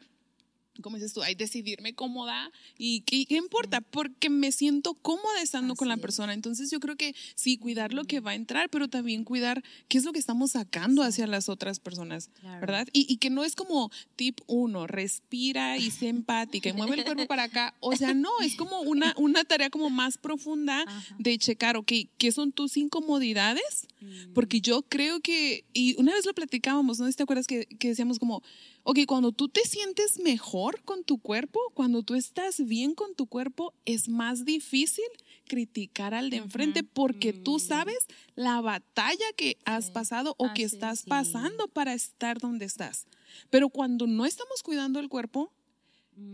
como 0.81 0.97
dices 0.97 1.13
tú, 1.13 1.21
hay 1.21 1.35
decidirme 1.35 1.93
cómoda 1.93 2.51
y 2.77 3.01
¿qué, 3.01 3.25
qué 3.25 3.35
importa? 3.35 3.81
Porque 3.81 4.29
me 4.29 4.51
siento 4.51 4.93
cómoda 4.93 5.41
estando 5.41 5.75
con 5.75 5.87
la 5.87 5.97
persona. 5.97 6.33
Entonces 6.33 6.71
yo 6.71 6.79
creo 6.79 6.95
que 6.95 7.15
sí, 7.35 7.57
cuidar 7.57 7.93
lo 7.93 8.03
que 8.05 8.19
va 8.19 8.31
a 8.31 8.35
entrar, 8.35 8.69
pero 8.69 8.87
también 8.87 9.23
cuidar 9.23 9.63
qué 9.87 9.97
es 9.97 10.05
lo 10.05 10.13
que 10.13 10.19
estamos 10.19 10.51
sacando 10.51 11.03
hacia 11.03 11.27
las 11.27 11.49
otras 11.49 11.79
personas, 11.79 12.29
¿verdad? 12.61 12.87
Y, 12.93 13.05
y, 13.11 13.17
que 13.17 13.29
no 13.29 13.43
es 13.43 13.55
como 13.55 13.91
tip 14.15 14.39
uno, 14.47 14.87
respira 14.87 15.77
y 15.77 15.91
sé 15.91 16.07
empática 16.07 16.69
y 16.69 16.73
mueve 16.73 16.95
el 16.95 17.03
cuerpo 17.03 17.27
para 17.27 17.43
acá. 17.43 17.75
O 17.79 17.95
sea, 17.95 18.13
no, 18.13 18.29
es 18.41 18.55
como 18.55 18.81
una, 18.81 19.13
una 19.17 19.43
tarea 19.43 19.69
como 19.69 19.89
más 19.89 20.17
profunda 20.17 20.85
de 21.19 21.37
checar, 21.37 21.77
ok, 21.77 21.91
¿qué 22.17 22.31
son 22.31 22.51
tus 22.51 22.77
incomodidades? 22.77 23.87
Porque 24.33 24.57
mm. 24.57 24.61
yo 24.61 24.81
creo 24.83 25.19
que, 25.19 25.65
y 25.73 25.99
una 25.99 26.13
vez 26.13 26.25
lo 26.25 26.33
platicábamos, 26.33 26.99
¿no? 26.99 27.09
¿Te 27.11 27.23
acuerdas 27.23 27.47
que, 27.47 27.65
que 27.65 27.89
decíamos 27.89 28.19
como, 28.19 28.41
ok, 28.83 28.99
cuando 29.07 29.31
tú 29.31 29.49
te 29.49 29.61
sientes 29.65 30.19
mejor 30.19 30.68
con 30.77 31.03
tu 31.03 31.17
cuerpo, 31.17 31.59
cuando 31.73 32.03
tú 32.03 32.15
estás 32.15 32.65
bien 32.65 32.95
con 32.95 33.15
tu 33.15 33.27
cuerpo, 33.27 33.73
es 33.85 34.09
más 34.09 34.45
difícil 34.45 35.05
criticar 35.47 36.13
al 36.13 36.29
de 36.29 36.37
enfrente 36.37 36.83
porque 36.83 37.33
tú 37.33 37.55
mm. 37.57 37.59
sabes 37.59 38.07
la 38.35 38.61
batalla 38.61 39.25
que 39.35 39.57
has 39.65 39.91
pasado 39.91 40.35
o 40.37 40.53
que 40.53 40.63
estás 40.63 41.03
pasando 41.03 41.67
para 41.67 41.93
estar 41.93 42.39
donde 42.39 42.65
estás. 42.65 43.07
Pero 43.49 43.69
cuando 43.69 44.07
no 44.07 44.25
estamos 44.25 44.63
cuidando 44.63 44.99
el 44.99 45.09
cuerpo, 45.09 45.51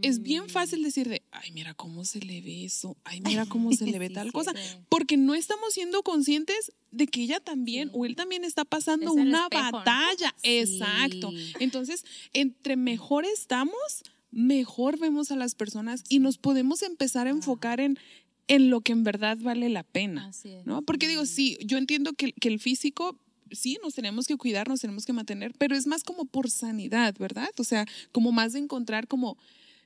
es 0.01 0.21
bien 0.21 0.49
fácil 0.49 0.83
decir 0.83 1.07
de, 1.07 1.21
ay, 1.31 1.51
mira 1.51 1.73
cómo 1.73 2.05
se 2.05 2.19
le 2.19 2.41
ve 2.41 2.65
eso, 2.65 2.97
ay, 3.03 3.21
mira 3.21 3.45
cómo 3.49 3.71
se 3.71 3.86
le 3.86 3.99
ve 3.99 4.09
tal 4.09 4.31
cosa, 4.31 4.53
porque 4.89 5.17
no 5.17 5.36
estamos 5.36 5.73
siendo 5.73 6.01
conscientes 6.03 6.73
de 6.91 7.07
que 7.07 7.21
ella 7.21 7.39
también 7.39 7.89
o 7.93 8.05
él 8.05 8.15
también 8.15 8.43
está 8.43 8.65
pasando 8.65 9.13
una 9.13 9.47
batalla. 9.49 10.33
Exacto. 10.43 11.31
Entonces, 11.59 12.05
entre 12.33 12.77
mejor 12.77 13.25
estamos, 13.25 14.03
mejor 14.36 14.99
vemos 14.99 15.31
a 15.31 15.36
las 15.36 15.55
personas 15.55 16.03
y 16.09 16.19
nos 16.19 16.38
podemos 16.38 16.83
empezar 16.83 17.25
a 17.25 17.31
enfocar 17.31 17.79
en, 17.79 17.97
en 18.47 18.69
lo 18.69 18.81
que 18.81 18.91
en 18.91 19.03
verdad 19.03 19.38
vale 19.39 19.69
la 19.69 19.83
pena. 19.83 20.31
¿no? 20.65 20.81
Porque 20.81 21.07
digo, 21.07 21.25
sí, 21.25 21.57
yo 21.65 21.77
entiendo 21.77 22.13
que, 22.13 22.33
que 22.33 22.49
el 22.49 22.59
físico 22.59 23.17
sí, 23.51 23.77
nos 23.81 23.95
tenemos 23.95 24.27
que 24.27 24.38
cuidar, 24.38 24.67
nos 24.67 24.81
tenemos 24.81 25.05
que 25.05 25.13
mantener, 25.13 25.53
pero 25.57 25.75
es 25.75 25.88
más 25.88 26.03
como 26.03 26.25
por 26.25 26.49
sanidad, 26.49 27.15
¿verdad? 27.17 27.49
O 27.57 27.63
sea, 27.63 27.86
como 28.11 28.31
más 28.31 28.53
de 28.53 28.59
encontrar 28.59 29.07
como 29.07 29.38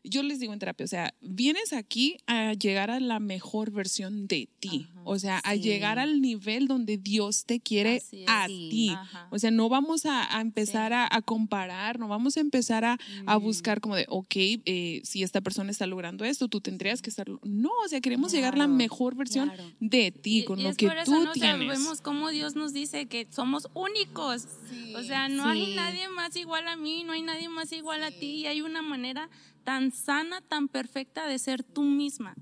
yo 0.04 0.24
les 0.24 0.40
digo 0.40 0.54
en 0.54 0.60
terapia, 0.60 0.86
o 0.86 0.88
sea, 0.88 1.14
vienes 1.22 1.74
aquí 1.74 2.18
a 2.26 2.54
llegar 2.54 2.90
a 2.90 3.00
la 3.00 3.20
mejor 3.20 3.72
versión 3.72 4.28
de 4.28 4.48
ti, 4.60 4.88
o 5.04 5.20
sea, 5.20 5.40
a 5.40 5.56
llegar 5.56 6.00
al 6.00 6.22
nivel 6.22 6.68
donde 6.68 6.98
Dios 6.98 7.46
te 7.46 7.60
quiere 7.60 8.02
a 8.28 8.48
ti. 8.48 8.96
O 9.30 9.40
sea, 9.40 9.52
no 9.52 9.68
vamos 9.68 10.06
a, 10.06 10.40
empezar 10.40 10.94
a, 10.94 11.22
comparar, 11.24 12.00
no 12.00 12.08
vamos 12.08 12.38
a 12.38 12.40
empezar 12.40 12.86
a, 12.86 12.98
mm. 13.26 13.42
buscar 13.42 13.82
como 13.82 13.96
de, 13.96 14.06
ok, 14.08 14.36
eh, 14.36 15.02
si 15.04 15.24
esta 15.24 15.42
persona 15.42 15.72
está 15.72 15.86
logrando 15.86 16.24
esto, 16.24 16.48
tú 16.48 16.62
tendrías 16.62 17.02
que 17.02 17.10
estarlo. 17.10 17.40
No, 17.44 17.72
o 17.84 17.88
sea, 17.88 18.00
queremos 18.00 18.32
llegar 18.32 18.54
a 18.54 18.58
la 18.58 18.68
mejor 18.68 19.16
versión 19.16 19.52
de 19.80 20.12
ti, 20.12 20.46
con 20.46 20.64
lo 20.64 20.74
que 20.76 20.90
tú 21.04 21.28
tienes. 21.34 21.68
vemos 21.68 22.02
cómo 22.02 22.30
Dios 22.30 22.56
nos 22.56 22.72
dice 22.72 23.08
que 23.08 23.28
somos 23.30 23.68
únicos. 23.74 24.48
o 24.96 25.04
sea, 25.04 25.28
no 25.28 25.46
hay 25.46 25.76
nadie 25.76 26.08
más 26.10 26.36
igual 26.38 26.68
a 26.68 26.78
mí, 26.78 27.04
no 27.04 27.12
hay 27.14 27.22
nadie 27.22 27.50
más 27.50 27.72
igual 27.74 28.04
a 28.04 28.12
ti, 28.12 28.28
y 28.28 28.46
hay 28.48 28.62
una 28.62 28.82
manera 28.82 29.30
tan 29.64 29.92
sana, 29.92 30.42
tan 30.42 30.68
perfecta 30.68 31.28
de 31.28 31.40
ser 31.40 31.64
tú 31.64 31.84
misma. 31.84 32.36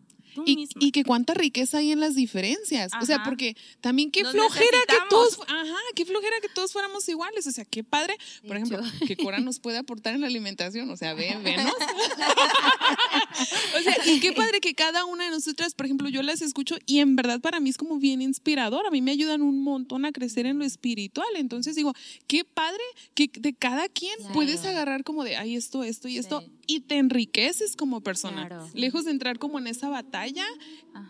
Y, 0.46 0.92
que 0.92 1.04
cuánta 1.04 1.34
riqueza 1.34 1.80
hay 1.80 1.92
en 1.92 2.00
las 2.00 2.16
diferencias. 2.16 2.92
O 3.02 3.06
sea, 3.06 3.24
porque 3.24 3.56
también 3.82 4.12
qué 4.12 4.24
flojera 4.24 4.78
que 4.88 4.96
todos, 5.10 5.40
ajá, 5.48 5.78
qué 5.96 6.06
flojera 6.06 6.40
que 6.42 6.50
todos 6.50 6.72
fuéramos 6.72 7.08
iguales. 7.10 7.48
O 7.48 7.52
sea, 7.52 7.66
qué 7.66 7.84
padre, 7.84 8.16
por 8.46 8.58
ejemplo, 8.58 8.80
que 9.06 9.16
Cora 9.16 9.40
nos 9.40 9.60
puede 9.60 9.78
aportar 9.78 10.14
en 10.14 10.22
la 10.22 10.28
alimentación. 10.28 10.90
O 10.90 10.98
sea, 10.98 11.14
ven, 11.14 11.44
venos. 11.44 11.74
o 13.78 13.82
sea, 13.82 13.96
y 14.06 14.20
qué 14.20 14.34
padre 14.34 14.60
que 14.60 14.76
cada 14.76 15.06
una 15.06 15.26
de 15.26 15.32
nosotras, 15.32 15.74
por 15.74 15.86
ejemplo, 15.86 16.10
yo 16.10 16.22
las 16.22 16.42
escucho 16.42 16.78
y 16.86 17.00
en 17.00 17.16
verdad 17.16 17.42
para 17.42 17.60
mí 17.60 17.70
es 17.70 17.78
como 17.78 17.98
bien 17.98 18.22
inspirador. 18.22 18.86
A 18.86 18.92
mí 18.92 19.02
me 19.02 19.12
ayudan 19.12 19.42
un 19.42 19.64
montón 19.64 20.06
a 20.06 20.12
crecer 20.12 20.46
en 20.46 20.60
lo 20.60 20.66
espiritual. 20.66 21.28
Entonces 21.36 21.76
digo, 21.76 21.94
qué 22.28 22.46
padre 22.46 22.84
que 23.14 23.30
de 23.34 23.54
cada 23.54 23.90
quien 23.90 24.18
puedes 24.34 24.64
agarrar 24.66 25.04
como 25.04 25.24
de, 25.24 25.38
ay, 25.38 25.56
esto, 25.56 25.84
esto 25.84 26.08
y 26.08 26.18
esto 26.18 26.44
y 26.68 26.82
te 26.82 26.98
enriqueces 26.98 27.76
como 27.76 28.02
persona. 28.02 28.68
Lejos 28.74 29.06
de 29.06 29.12
entrar 29.12 29.40
como 29.40 29.58
en 29.58 29.68
esa 29.68 29.90
batalla 29.90 30.46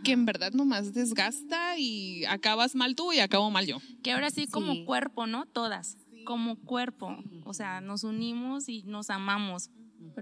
que 0.03 0.11
en 0.11 0.25
verdad 0.25 0.53
nomás 0.53 0.93
desgasta 0.93 1.77
y 1.77 2.23
acabas 2.25 2.75
mal 2.75 2.95
tú 2.95 3.11
y 3.11 3.19
acabo 3.19 3.49
mal 3.49 3.65
yo. 3.65 3.79
Que 4.03 4.11
ahora 4.11 4.29
sí 4.29 4.47
como 4.47 4.85
cuerpo, 4.85 5.25
¿no? 5.25 5.47
Todas, 5.47 5.97
como 6.25 6.57
cuerpo. 6.57 7.17
O 7.43 7.53
sea, 7.53 7.81
nos 7.81 8.03
unimos 8.03 8.69
y 8.69 8.83
nos 8.83 9.09
amamos. 9.09 9.71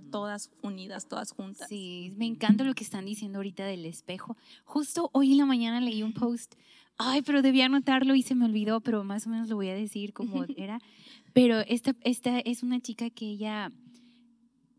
Todas 0.09 0.51
unidas, 0.61 1.07
todas 1.07 1.31
juntas. 1.31 1.67
Sí, 1.69 2.13
me 2.15 2.25
encanta 2.25 2.63
lo 2.63 2.73
que 2.73 2.83
están 2.83 3.05
diciendo 3.05 3.39
ahorita 3.39 3.65
del 3.65 3.85
espejo. 3.85 4.37
Justo 4.63 5.09
hoy 5.13 5.33
en 5.33 5.37
la 5.37 5.45
mañana 5.45 5.81
leí 5.81 6.01
un 6.01 6.13
post. 6.13 6.55
Ay, 6.97 7.21
pero 7.21 7.41
debía 7.41 7.65
anotarlo 7.65 8.15
y 8.15 8.21
se 8.21 8.35
me 8.35 8.45
olvidó, 8.45 8.79
pero 8.79 9.03
más 9.03 9.27
o 9.27 9.29
menos 9.29 9.49
lo 9.49 9.57
voy 9.57 9.67
a 9.69 9.75
decir 9.75 10.13
como 10.13 10.45
era. 10.57 10.79
Pero 11.33 11.59
esta, 11.59 11.93
esta 12.01 12.39
es 12.39 12.63
una 12.63 12.79
chica 12.79 13.09
que 13.09 13.25
ella 13.25 13.71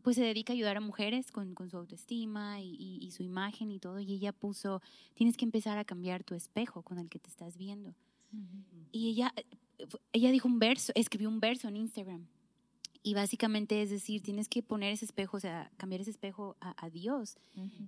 pues 0.07 0.15
se 0.15 0.23
dedica 0.23 0.53
a 0.53 0.55
ayudar 0.55 0.77
a 0.77 0.81
mujeres 0.81 1.33
con, 1.33 1.53
su 1.69 1.77
autoestima 1.77 2.61
y, 2.61 3.11
su 3.11 3.25
imagen 3.25 3.73
y 3.73 3.81
todo. 3.81 3.99
Y 3.99 4.13
ella 4.13 4.33
puso, 4.33 4.81
tienes 5.15 5.37
que 5.37 5.45
empezar 5.45 5.79
a 5.79 5.85
cambiar 5.85 6.23
tu 6.23 6.37
espejo 6.37 6.83
con 6.83 7.01
el 7.01 7.09
que 7.09 7.19
te 7.19 7.29
estás 7.29 7.57
viendo. 7.57 7.93
Y 8.93 9.09
ella, 9.09 9.35
ella 10.13 10.31
dijo 10.31 10.47
un 10.47 10.61
verso, 10.61 10.93
escribió 10.95 11.29
un 11.29 11.41
verso 11.41 11.67
en 11.67 11.79
Instagram. 11.79 12.25
Y 13.03 13.15
básicamente 13.15 13.83
es 13.83 13.91
decir, 13.91 14.23
tienes 14.23 14.49
que 14.49 14.63
poner 14.63 14.93
ese 14.93 15.07
espejo, 15.07 15.39
o 15.39 15.41
sea, 15.41 15.73
cambiar 15.77 16.03
ese 16.03 16.13
espejo 16.13 16.55
a, 16.61 16.89
Dios. 16.89 17.37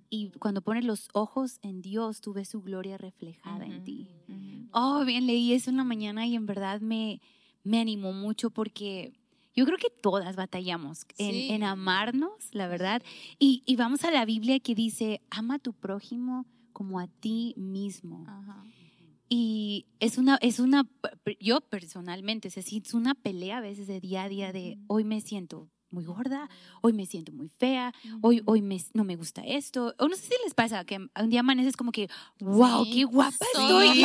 Y 0.09 0.31
cuando 0.39 0.59
pones 0.59 0.83
los 0.83 1.07
ojos 1.13 1.59
en 1.61 1.81
Dios, 1.81 2.19
tú 2.19 2.33
ves 2.33 2.49
su 2.49 2.61
gloria 2.61 2.97
reflejada 2.97 3.65
en 3.65 3.85
ti. 3.85 4.09
Oh, 4.73 5.05
bien, 5.05 5.25
leí 5.25 5.53
eso 5.53 5.69
en 5.69 5.77
la 5.77 5.85
mañana 5.85 6.27
y 6.27 6.35
en 6.35 6.45
verdad 6.45 6.81
me, 6.81 7.21
me 7.63 7.79
animó 7.79 8.11
mucho 8.11 8.49
porque 8.49 9.13
yo 9.55 9.65
creo 9.65 9.77
que 9.77 9.89
todas 9.89 10.35
batallamos 10.35 11.05
en, 11.17 11.63
amarnos, 11.63 12.31
la 12.51 12.67
verdad. 12.67 13.01
Y, 13.39 13.63
vamos 13.75 14.03
a 14.03 14.11
la 14.11 14.25
Biblia 14.25 14.59
que 14.59 14.75
dice, 14.75 15.21
ama 15.29 15.55
a 15.55 15.59
tu 15.59 15.73
prójimo 15.73 16.45
como 16.73 16.99
a 16.99 17.07
ti 17.07 17.53
mismo. 17.57 18.25
Y 19.27 19.85
es 19.99 20.17
una, 20.17 20.37
es 20.41 20.59
una, 20.59 20.87
yo 21.39 21.61
personalmente, 21.61 22.47
es 22.47 22.57
es 22.57 22.93
una 22.93 23.15
pelea 23.15 23.57
a 23.57 23.61
veces 23.61 23.87
de 23.87 23.99
día 23.99 24.23
a 24.23 24.29
día 24.29 24.51
de 24.51 24.77
hoy 24.87 25.03
me 25.03 25.21
siento 25.21 25.69
muy 25.91 26.05
gorda, 26.05 26.49
hoy 26.81 26.93
me 26.93 27.05
siento 27.05 27.31
muy 27.31 27.49
fea, 27.49 27.93
hoy, 28.21 28.41
hoy 28.45 28.61
me, 28.61 28.79
no 28.93 29.03
me 29.03 29.15
gusta 29.15 29.41
esto. 29.41 29.93
O 29.97 30.07
no 30.07 30.15
sé 30.15 30.23
si 30.23 30.33
les 30.43 30.53
pasa 30.53 30.85
que 30.85 30.97
un 30.97 31.29
día 31.29 31.39
amaneces 31.39 31.75
como 31.75 31.91
que, 31.91 32.09
wow, 32.39 32.85
qué 32.91 33.03
guapa 33.05 33.45
estoy. 33.53 34.03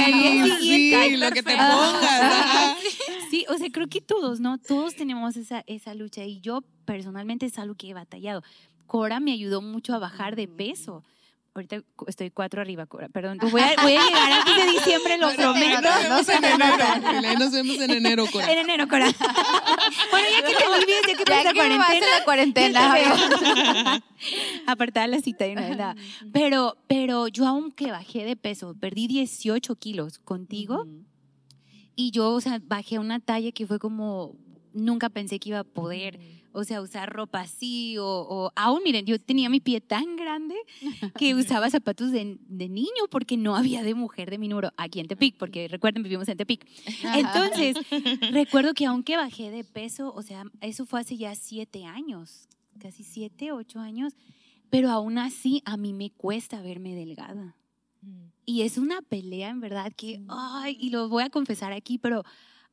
Sí, 0.61 1.17
lo 1.17 1.31
que 1.31 1.43
te 1.43 1.57
pongas. 1.57 2.77
Sí, 3.31 3.45
o 3.49 3.57
sea, 3.57 3.69
creo 3.71 3.89
que 3.89 4.01
todos, 4.01 4.41
¿no? 4.41 4.59
Todos 4.59 4.95
tenemos 4.95 5.37
esa, 5.37 5.65
esa 5.67 5.95
lucha 5.95 6.25
y 6.25 6.41
yo 6.41 6.63
personalmente 6.85 7.47
es 7.47 7.59
algo 7.59 7.75
que 7.75 7.91
he 7.91 7.95
batallado. 7.95 8.43
Cora 8.87 9.21
me 9.21 9.33
ayudó 9.33 9.63
mucho 9.63 9.95
a 9.95 9.99
bajar 9.99 10.37
de 10.37 10.49
peso 10.49 11.03
ahorita 11.55 11.83
estoy 12.09 12.31
cuatro 12.31 12.61
arriba, 12.61 12.87
perdón. 13.13 13.39
Voy 13.39 13.61
a, 13.61 13.75
voy 13.81 13.95
a 13.95 14.05
llegar 14.05 14.33
antes 14.33 14.57
de 14.57 14.73
diciembre, 14.73 15.19
lo 15.19 15.33
prometo. 15.35 15.81
Nos 15.83 16.03
vemos 16.03 16.29
en 16.29 16.45
enero. 16.45 17.39
Nos 17.39 17.53
vemos 17.53 17.81
en 17.81 17.91
enero, 17.91 18.27
Cora. 18.31 18.53
En 18.53 18.59
enero, 18.59 18.89
Cora. 18.89 19.07
bueno, 20.11 20.27
ya 20.31 20.47
que 20.47 20.55
te 20.55 20.67
olvides, 20.67 21.03
ya 21.07 21.17
que 21.17 21.25
pasa 21.25 21.45
la 21.45 22.25
cuarentena. 22.25 22.89
la 22.89 22.95
cuarentena. 22.95 24.05
Apartada 24.67 25.07
la 25.07 25.21
cita 25.21 25.45
de 25.45 25.53
una 25.53 25.69
vez. 25.69 26.05
Pero, 26.33 26.77
pero 26.89 27.29
yo 27.29 27.47
aunque 27.47 27.91
bajé 27.91 28.25
de 28.25 28.37
peso, 28.37 28.75
perdí 28.79 29.07
18 29.07 29.77
kilos 29.77 30.19
contigo. 30.19 30.87
Y 31.97 32.11
yo, 32.11 32.33
o 32.33 32.41
sea, 32.41 32.61
bajé 32.65 32.99
una 32.99 33.21
talla 33.21 33.53
que 33.53 33.67
fue 33.67 33.79
como, 33.79 34.37
nunca 34.73 35.09
pensé 35.09 35.39
que 35.39 35.51
iba 35.51 35.61
a 35.61 35.65
poder 35.65 36.19
o 36.55 36.63
sea, 36.63 36.81
usar 36.81 37.13
ropa 37.13 37.41
así, 37.41 37.97
o, 37.99 38.53
aún, 38.55 38.81
miren, 38.85 39.05
yo 39.05 39.19
tenía 39.19 39.51
mi 39.51 39.59
pie 39.59 39.81
tan 39.81 40.15
grande 40.15 40.55
que 41.19 41.35
usaba 41.35 41.69
zapatos 41.69 42.13
de, 42.13 42.39
niño 42.49 43.09
porque 43.11 43.37
no 43.37 43.57
había 43.57 43.83
de 43.83 43.95
mujer 43.95 44.31
de 44.31 44.39
mi 44.39 44.47
número 44.47 44.73
aquí 44.77 45.01
en 45.01 45.09
Tepic, 45.09 45.37
porque 45.37 45.67
recuerden, 45.67 46.05
vivimos 46.05 46.29
en 46.29 46.39
Tepic. 46.39 46.65
Entonces, 47.03 47.77
recuerdo 48.31 48.73
que 48.73 48.87
aunque 48.87 49.17
bajé 49.17 49.51
de 49.51 49.65
peso, 49.65 50.15
o 50.15 50.23
sea, 50.23 50.45
eso 50.61 50.87
fue 50.87 51.01
hace 51.01 51.17
ya 51.17 51.35
siete 51.35 51.87
años, 51.87 52.49
casi 52.79 53.03
siete, 53.03 53.51
ocho 53.51 53.81
años, 53.81 54.15
pero 54.71 54.91
aún 54.91 55.19
así 55.19 55.61
a 55.65 55.77
mí 55.77 55.93
me 55.93 56.11
cuesta 56.11 56.63
verme 56.63 56.95
delgada. 56.95 57.57
Mm. 58.05 58.25
Y 58.47 58.63
es 58.63 58.79
una 58.79 59.01
pelea, 59.03 59.51
en 59.51 59.61
verdad, 59.61 59.93
que, 59.97 60.23
ay, 60.29 60.77
y 60.81 60.91
lo 60.91 61.09
voy 61.09 61.23
a 61.23 61.31
confesar 61.31 61.73
aquí, 61.73 61.99
pero 61.99 62.25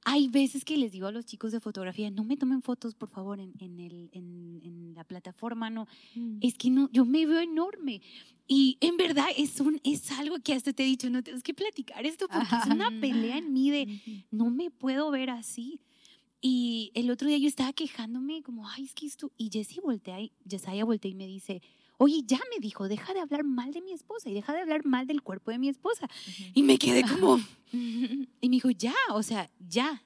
hay 0.03 0.27
veces 0.27 0.65
que 0.65 0.77
les 0.77 0.91
digo 0.91 1.07
a 1.07 1.11
los 1.11 1.25
chicos 1.25 1.51
de 1.51 1.59
fotografía, 1.59 2.09
no 2.09 2.23
me 2.23 2.35
tomen 2.35 2.61
fotos, 2.61 2.95
por 2.95 3.09
favor, 3.09 3.39
en, 3.39 3.53
en, 3.59 3.79
el, 3.79 4.09
en, 4.13 4.93
la 4.95 5.03
plataforma, 5.03 5.69
no. 5.69 5.87
Mm. 6.15 6.39
Es 6.41 6.55
que 6.55 6.69
no, 6.69 6.89
yo 6.91 7.05
me 7.05 7.25
veo 7.25 7.39
enorme. 7.39 8.01
Y 8.47 8.77
en 8.81 8.97
verdad 8.97 9.27
es, 9.37 9.59
un, 9.61 9.79
es 9.83 10.11
algo 10.11 10.37
que 10.39 10.53
hasta 10.53 10.73
te 10.73 10.83
he 10.83 10.85
dicho, 10.85 11.09
no 11.09 11.23
tienes 11.23 11.43
que 11.43 11.53
platicar 11.53 12.05
esto 12.05 12.27
porque 12.27 12.55
es 12.61 12.65
una 12.65 12.89
pelea 12.99 13.37
en 13.37 13.53
mí 13.53 13.71
de 13.71 14.25
no 14.29 14.49
me 14.49 14.69
puedo 14.69 15.09
ver 15.11 15.29
así. 15.29 15.79
Y 16.41 16.91
el 16.95 17.09
otro 17.11 17.27
día 17.27 17.37
yo 17.37 17.47
estaba 17.47 17.71
quejándome 17.71 18.41
como, 18.41 18.67
ay, 18.67 18.85
es 18.85 18.93
que 18.93 19.05
esto... 19.05 19.31
Y 19.37 19.49
Jessie 19.51 19.79
voltea, 19.81 20.19
y 20.19 20.33
Yesaya 20.43 20.83
voltea 20.83 21.11
y 21.11 21.15
me 21.15 21.27
dice, 21.27 21.61
oye, 22.01 22.23
ya 22.25 22.39
me 22.49 22.59
dijo, 22.59 22.87
deja 22.87 23.13
de 23.13 23.19
hablar 23.19 23.43
mal 23.43 23.71
de 23.73 23.81
mi 23.81 23.93
esposa 23.93 24.27
y 24.27 24.33
deja 24.33 24.53
de 24.53 24.61
hablar 24.61 24.83
mal 24.85 25.05
del 25.05 25.21
cuerpo 25.21 25.51
de 25.51 25.59
mi 25.59 25.69
esposa. 25.69 26.07
Y 26.55 26.63
me 26.63 26.79
quedé 26.79 27.03
como... 27.07 27.39
y 27.71 28.27
me 28.41 28.49
dijo, 28.49 28.71
ya, 28.71 28.95
o 29.13 29.21
sea, 29.21 29.51
ya, 29.59 30.01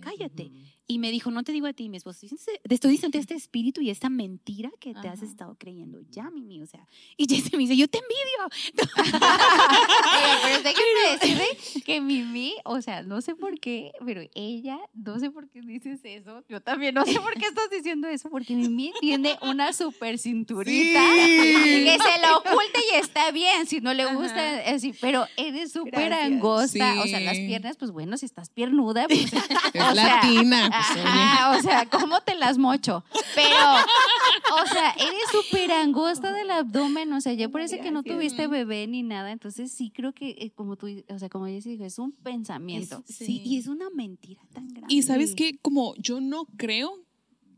cállate. 0.00 0.52
Y 0.92 0.98
me 0.98 1.10
dijo, 1.10 1.30
no 1.30 1.42
te 1.42 1.52
digo 1.52 1.66
a 1.66 1.72
ti, 1.72 1.88
mi 1.88 1.96
esposo, 1.96 2.26
te 2.68 2.74
estoy 2.74 2.90
diciendo 2.90 3.16
este 3.16 3.32
espíritu 3.34 3.80
y 3.80 3.88
esta 3.88 4.10
mentira 4.10 4.70
que 4.78 4.92
te 4.92 5.08
has 5.08 5.22
estado 5.22 5.56
creyendo. 5.58 6.00
Ya, 6.10 6.30
Mimi, 6.30 6.60
o 6.60 6.66
sea. 6.66 6.86
Y 7.16 7.26
Jesse 7.34 7.50
me 7.52 7.60
dice, 7.60 7.78
yo 7.78 7.88
te 7.88 7.98
envidio. 7.98 8.70
pero 8.92 10.62
déjenme 10.62 11.12
decirle 11.12 11.82
que 11.86 12.02
Mimi, 12.02 12.56
o 12.66 12.82
sea, 12.82 13.02
no 13.04 13.22
sé 13.22 13.34
por 13.34 13.58
qué, 13.58 13.92
pero 14.04 14.20
ella, 14.34 14.78
no 14.92 15.18
sé 15.18 15.30
por 15.30 15.48
qué 15.48 15.62
dices 15.62 16.00
eso. 16.04 16.44
Yo 16.50 16.60
también 16.60 16.94
no 16.94 17.06
sé 17.06 17.18
por 17.20 17.32
qué 17.38 17.46
estás 17.46 17.70
diciendo 17.70 18.06
eso, 18.08 18.28
porque 18.28 18.54
Mimi 18.54 18.92
tiene 19.00 19.38
una 19.40 19.72
super 19.72 20.18
cinturita 20.18 21.00
que 21.16 21.96
se 21.98 22.20
la 22.20 22.36
oculta 22.36 22.80
y 22.92 22.96
está 22.96 23.30
bien, 23.30 23.66
si 23.66 23.80
no 23.80 23.94
le 23.94 24.14
gusta, 24.14 24.58
así, 24.66 24.92
pero 25.00 25.26
eres 25.38 25.72
súper 25.72 26.12
angosta. 26.12 27.00
O 27.00 27.06
sea, 27.06 27.20
las 27.20 27.38
piernas, 27.38 27.78
pues 27.78 27.90
bueno, 27.92 28.18
si 28.18 28.26
estás 28.26 28.50
piernuda, 28.50 29.08
pues. 29.08 29.32
Es 29.72 29.94
latina. 29.94 30.81
Ah, 31.04 31.54
o 31.58 31.62
sea, 31.62 31.86
¿cómo 31.86 32.20
te 32.20 32.34
las 32.34 32.58
mocho? 32.58 33.04
Pero, 33.34 34.62
o 34.62 34.66
sea, 34.66 34.90
eres 34.92 35.22
súper 35.30 35.72
angosta 35.72 36.32
del 36.32 36.50
abdomen, 36.50 37.12
o 37.12 37.20
sea, 37.20 37.32
ya 37.32 37.48
parece 37.48 37.80
que 37.80 37.90
no 37.90 38.02
tuviste 38.02 38.46
bebé 38.46 38.86
ni 38.86 39.02
nada, 39.02 39.32
entonces 39.32 39.72
sí 39.72 39.90
creo 39.90 40.12
que, 40.12 40.30
eh, 40.30 40.50
como 40.54 40.76
tú, 40.76 40.88
o 41.08 41.18
sea, 41.18 41.28
como 41.28 41.46
ella 41.46 41.60
dijo, 41.64 41.84
es 41.84 41.98
un 41.98 42.12
pensamiento. 42.12 43.02
sí. 43.06 43.42
y 43.44 43.58
es 43.58 43.66
una 43.66 43.90
mentira 43.90 44.42
tan 44.52 44.68
grande. 44.68 44.94
Y 44.94 45.02
sabes 45.02 45.34
que, 45.34 45.58
como 45.58 45.94
yo 45.96 46.20
no 46.20 46.46
creo, 46.56 46.92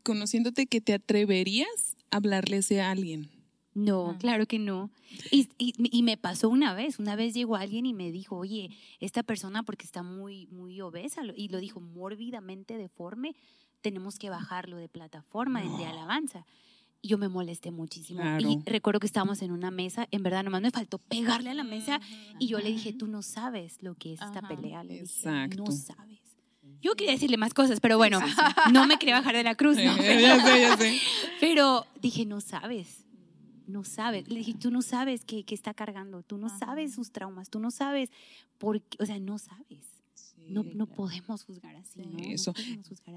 conociéndote, 0.02 0.66
que 0.66 0.80
te 0.80 0.94
atreverías 0.94 1.96
a 2.10 2.16
hablarle 2.16 2.60
a 2.80 2.90
alguien. 2.90 3.33
No, 3.74 4.16
claro 4.20 4.46
que 4.46 4.60
no. 4.60 4.90
Y, 5.32 5.48
y, 5.58 6.02
me 6.04 6.16
pasó 6.16 6.48
una 6.48 6.74
vez, 6.74 7.00
una 7.00 7.16
vez 7.16 7.34
llegó 7.34 7.56
alguien 7.56 7.86
y 7.86 7.92
me 7.92 8.12
dijo, 8.12 8.36
oye, 8.36 8.70
esta 9.00 9.24
persona 9.24 9.64
porque 9.64 9.84
está 9.84 10.04
muy, 10.04 10.46
muy 10.46 10.80
obesa, 10.80 11.22
y 11.36 11.48
lo 11.48 11.58
dijo 11.58 11.80
mórbidamente 11.80 12.76
deforme, 12.76 13.34
tenemos 13.80 14.18
que 14.18 14.30
bajarlo 14.30 14.76
de 14.76 14.88
plataforma, 14.88 15.60
de 15.60 15.86
alabanza. 15.86 16.46
Y 17.02 17.08
yo 17.08 17.18
me 17.18 17.28
molesté 17.28 17.70
muchísimo. 17.70 18.22
Y 18.38 18.62
recuerdo 18.64 19.00
que 19.00 19.06
estábamos 19.06 19.42
en 19.42 19.50
una 19.50 19.70
mesa, 19.70 20.06
en 20.10 20.22
verdad 20.22 20.44
nomás 20.44 20.62
me 20.62 20.70
faltó 20.70 20.98
pegarle 20.98 21.50
a 21.50 21.54
la 21.54 21.64
mesa 21.64 22.00
y 22.38 22.46
yo 22.46 22.58
le 22.60 22.70
dije, 22.70 22.92
tú 22.92 23.08
no 23.08 23.22
sabes 23.22 23.82
lo 23.82 23.94
que 23.94 24.14
es 24.14 24.22
esta 24.22 24.40
pelea. 24.40 24.84
Le 24.84 25.02
dije, 25.02 25.48
no 25.56 25.70
sabes. 25.70 26.20
Yo 26.80 26.94
quería 26.94 27.12
decirle 27.12 27.36
más 27.36 27.52
cosas, 27.52 27.80
pero 27.80 27.98
bueno, 27.98 28.20
no 28.72 28.86
me 28.86 28.98
quería 28.98 29.18
bajar 29.18 29.34
de 29.34 29.42
la 29.42 29.54
cruz. 29.54 29.76
¿no? 29.76 29.96
ya 29.96 30.40
sé, 30.40 30.60
ya 30.60 30.76
sé. 30.76 31.00
Pero 31.40 31.86
dije, 32.00 32.24
no 32.24 32.40
sabes 32.40 33.03
no 33.66 33.84
sabes. 33.84 34.28
Le 34.28 34.36
dije, 34.36 34.54
tú 34.54 34.70
no 34.70 34.82
sabes 34.82 35.24
qué, 35.24 35.44
está 35.48 35.74
cargando, 35.74 36.22
tú 36.22 36.38
no 36.38 36.48
sabes 36.48 36.94
sus 36.94 37.10
traumas, 37.10 37.50
tú 37.50 37.60
no 37.60 37.70
sabes 37.70 38.10
por 38.58 38.80
qué, 38.80 39.02
o 39.02 39.06
sea, 39.06 39.18
no 39.18 39.38
sabes. 39.38 39.84
no, 40.48 40.62
no 40.62 40.86
podemos 40.86 41.44
juzgar 41.44 41.74
así. 41.76 42.02
Eso. 42.28 42.54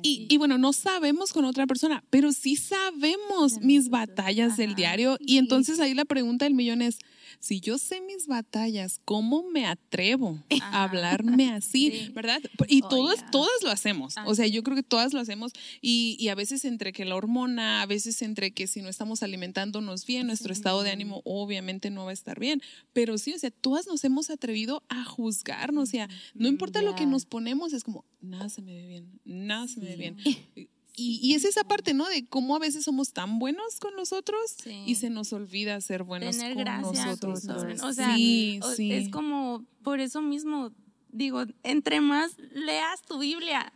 Y, 0.01 0.27
y, 0.29 0.37
bueno, 0.37 0.57
no 0.57 0.73
sabemos 0.73 1.33
con 1.33 1.45
otra 1.45 1.67
persona, 1.67 2.03
pero 2.09 2.31
sí 2.31 2.55
sabemos 2.55 3.59
mis 3.61 3.89
batallas 3.89 4.57
del 4.57 4.75
diario. 4.75 5.17
Y 5.19 5.37
entonces 5.37 5.79
ahí 5.79 5.93
la 5.93 6.05
pregunta 6.05 6.45
del 6.45 6.53
millón 6.53 6.81
es, 6.81 6.99
si 7.39 7.59
yo 7.59 7.77
sé 7.77 8.01
mis 8.01 8.27
batallas, 8.27 8.99
¿cómo 9.05 9.43
me 9.43 9.65
atrevo 9.65 10.39
a 10.61 10.83
hablarme 10.83 11.51
así? 11.51 12.11
¿Verdad? 12.13 12.41
Y 12.67 12.81
oh, 12.83 12.89
todos, 12.89 13.19
todas 13.31 13.63
lo 13.63 13.69
hacemos. 13.69 14.15
O 14.25 14.35
sea, 14.35 14.47
yo 14.47 14.63
creo 14.63 14.75
que 14.75 14.83
todas 14.83 15.13
lo 15.13 15.19
hacemos. 15.19 15.53
Y, 15.81 16.27
a 16.27 16.35
veces 16.35 16.65
entre 16.65 16.91
que 16.91 17.05
la 17.05 17.15
hormona, 17.15 17.81
a 17.81 17.85
veces 17.85 18.21
entre 18.21 18.51
que 18.51 18.67
si 18.67 18.81
no 18.81 18.89
estamos 18.89 19.23
alimentándonos 19.23 20.05
bien, 20.05 20.27
nuestro 20.27 20.51
estado 20.51 20.83
de 20.83 20.91
ánimo 20.91 21.21
obviamente 21.23 21.89
no 21.89 22.05
va 22.05 22.11
a 22.11 22.13
estar 22.13 22.39
bien. 22.39 22.61
Pero 22.93 23.17
sí, 23.17 23.33
o 23.33 23.39
sea, 23.39 23.51
todas 23.51 23.87
nos 23.87 24.03
hemos 24.03 24.29
atrevido 24.29 24.83
a 24.89 25.03
juzgarnos. 25.05 25.89
O 25.89 25.91
sea, 25.91 26.09
no 26.33 26.47
importa 26.47 26.81
lo 26.81 26.95
que 26.95 27.05
nos 27.05 27.25
ponemos, 27.25 27.73
es 27.73 27.83
como, 27.83 28.05
nada 28.21 28.49
se 28.49 28.61
me 28.61 28.73
ve 28.73 28.87
bien, 28.87 29.19
nada 29.23 29.67
se 29.67 29.79
me 29.79 29.95
ve 29.95 29.95
bien. 29.95 30.17
Y, 30.99 31.35
es 31.35 31.45
esa 31.45 31.63
parte, 31.63 31.93
¿no? 31.93 32.09
De 32.09 32.25
cómo 32.27 32.55
a 32.55 32.59
veces 32.59 32.83
somos 32.83 33.13
tan 33.13 33.37
buenos 33.37 33.79
con 33.79 33.95
nosotros 33.95 34.39
y 34.65 34.95
se 34.95 35.11
nos 35.11 35.31
olvida 35.31 35.79
ser 35.79 36.01
buenos 36.01 36.35
con 36.37 36.63
nosotros. 36.81 37.45
O 37.83 37.93
sea, 37.93 38.15
sí, 38.15 38.59
sí. 38.75 38.91
es 38.91 39.09
como, 39.09 39.63
por 39.83 39.99
eso 39.99 40.23
mismo, 40.23 40.71
digo, 41.09 41.43
entre 41.61 42.01
más 42.01 42.35
leas 42.51 43.03
tu 43.03 43.19
Biblia, 43.19 43.71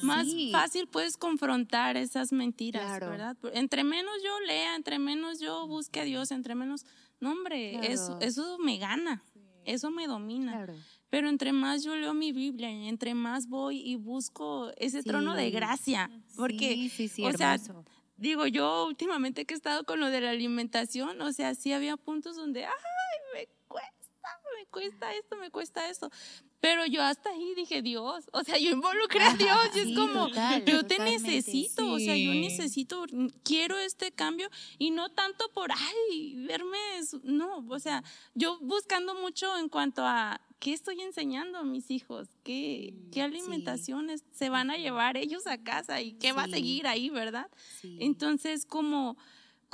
más 0.00 0.26
fácil 0.52 0.88
puedes 0.88 1.18
confrontar 1.18 1.98
esas 1.98 2.32
mentiras, 2.32 2.98
¿verdad? 2.98 3.36
Entre 3.52 3.84
menos 3.84 4.14
yo 4.24 4.40
lea, 4.46 4.74
entre 4.74 4.98
menos 4.98 5.40
yo 5.40 5.66
busque 5.66 6.00
a 6.00 6.04
Dios, 6.04 6.30
entre 6.30 6.54
menos, 6.54 6.86
no 7.20 7.32
hombre, 7.32 7.92
eso, 7.92 8.18
eso 8.22 8.56
me 8.58 8.78
gana, 8.78 9.22
eso 9.66 9.90
me 9.90 10.06
domina. 10.06 10.52
Claro. 10.52 10.74
Pero 11.14 11.28
entre 11.28 11.52
más 11.52 11.84
yo 11.84 11.94
leo 11.94 12.12
mi 12.12 12.32
Biblia, 12.32 12.68
entre 12.68 13.14
más 13.14 13.48
voy 13.48 13.80
y 13.80 13.94
busco 13.94 14.72
ese 14.78 15.04
trono 15.04 15.36
de 15.36 15.48
gracia, 15.52 16.10
porque, 16.36 16.90
o 17.22 17.32
sea, 17.36 17.56
digo, 18.16 18.48
yo 18.48 18.84
últimamente 18.88 19.44
que 19.44 19.54
he 19.54 19.56
estado 19.56 19.84
con 19.84 20.00
lo 20.00 20.10
de 20.10 20.20
la 20.20 20.30
alimentación, 20.30 21.22
o 21.22 21.32
sea, 21.32 21.54
sí 21.54 21.72
había 21.72 21.96
puntos 21.96 22.34
donde, 22.34 22.64
ay, 22.64 22.72
me 23.32 23.48
me 24.58 24.66
cuesta 24.66 25.14
esto, 25.14 25.36
me 25.36 25.50
cuesta 25.50 25.88
esto. 25.88 26.10
Pero 26.60 26.86
yo 26.86 27.02
hasta 27.02 27.30
ahí 27.30 27.54
dije, 27.54 27.82
Dios, 27.82 28.24
o 28.32 28.42
sea, 28.42 28.58
yo 28.58 28.70
involucré 28.70 29.22
a 29.22 29.34
Dios 29.34 29.58
y 29.74 29.80
es 29.80 29.98
como, 29.98 30.28
yo 30.64 30.86
te 30.86 30.98
necesito, 30.98 31.92
o 31.92 31.98
sea, 31.98 32.16
yo 32.16 32.32
necesito, 32.32 33.04
quiero 33.42 33.78
este 33.78 34.12
cambio 34.12 34.48
y 34.78 34.90
no 34.90 35.10
tanto 35.10 35.50
por, 35.52 35.70
ay, 35.72 36.34
verme, 36.46 36.78
no, 37.22 37.66
o 37.68 37.78
sea, 37.78 38.02
yo 38.34 38.58
buscando 38.60 39.14
mucho 39.14 39.56
en 39.58 39.68
cuanto 39.68 40.06
a 40.06 40.40
¿qué 40.64 40.72
estoy 40.72 41.02
enseñando 41.02 41.58
a 41.58 41.62
mis 41.62 41.90
hijos? 41.90 42.30
¿Qué, 42.42 42.94
qué 43.12 43.20
alimentaciones 43.20 44.24
se 44.32 44.48
van 44.48 44.70
a 44.70 44.78
llevar 44.78 45.18
ellos 45.18 45.46
a 45.46 45.62
casa 45.62 46.00
y 46.00 46.14
qué 46.14 46.32
va 46.32 46.44
a 46.44 46.48
seguir 46.48 46.86
ahí, 46.86 47.10
verdad? 47.10 47.50
Entonces, 47.82 48.64
como, 48.64 49.18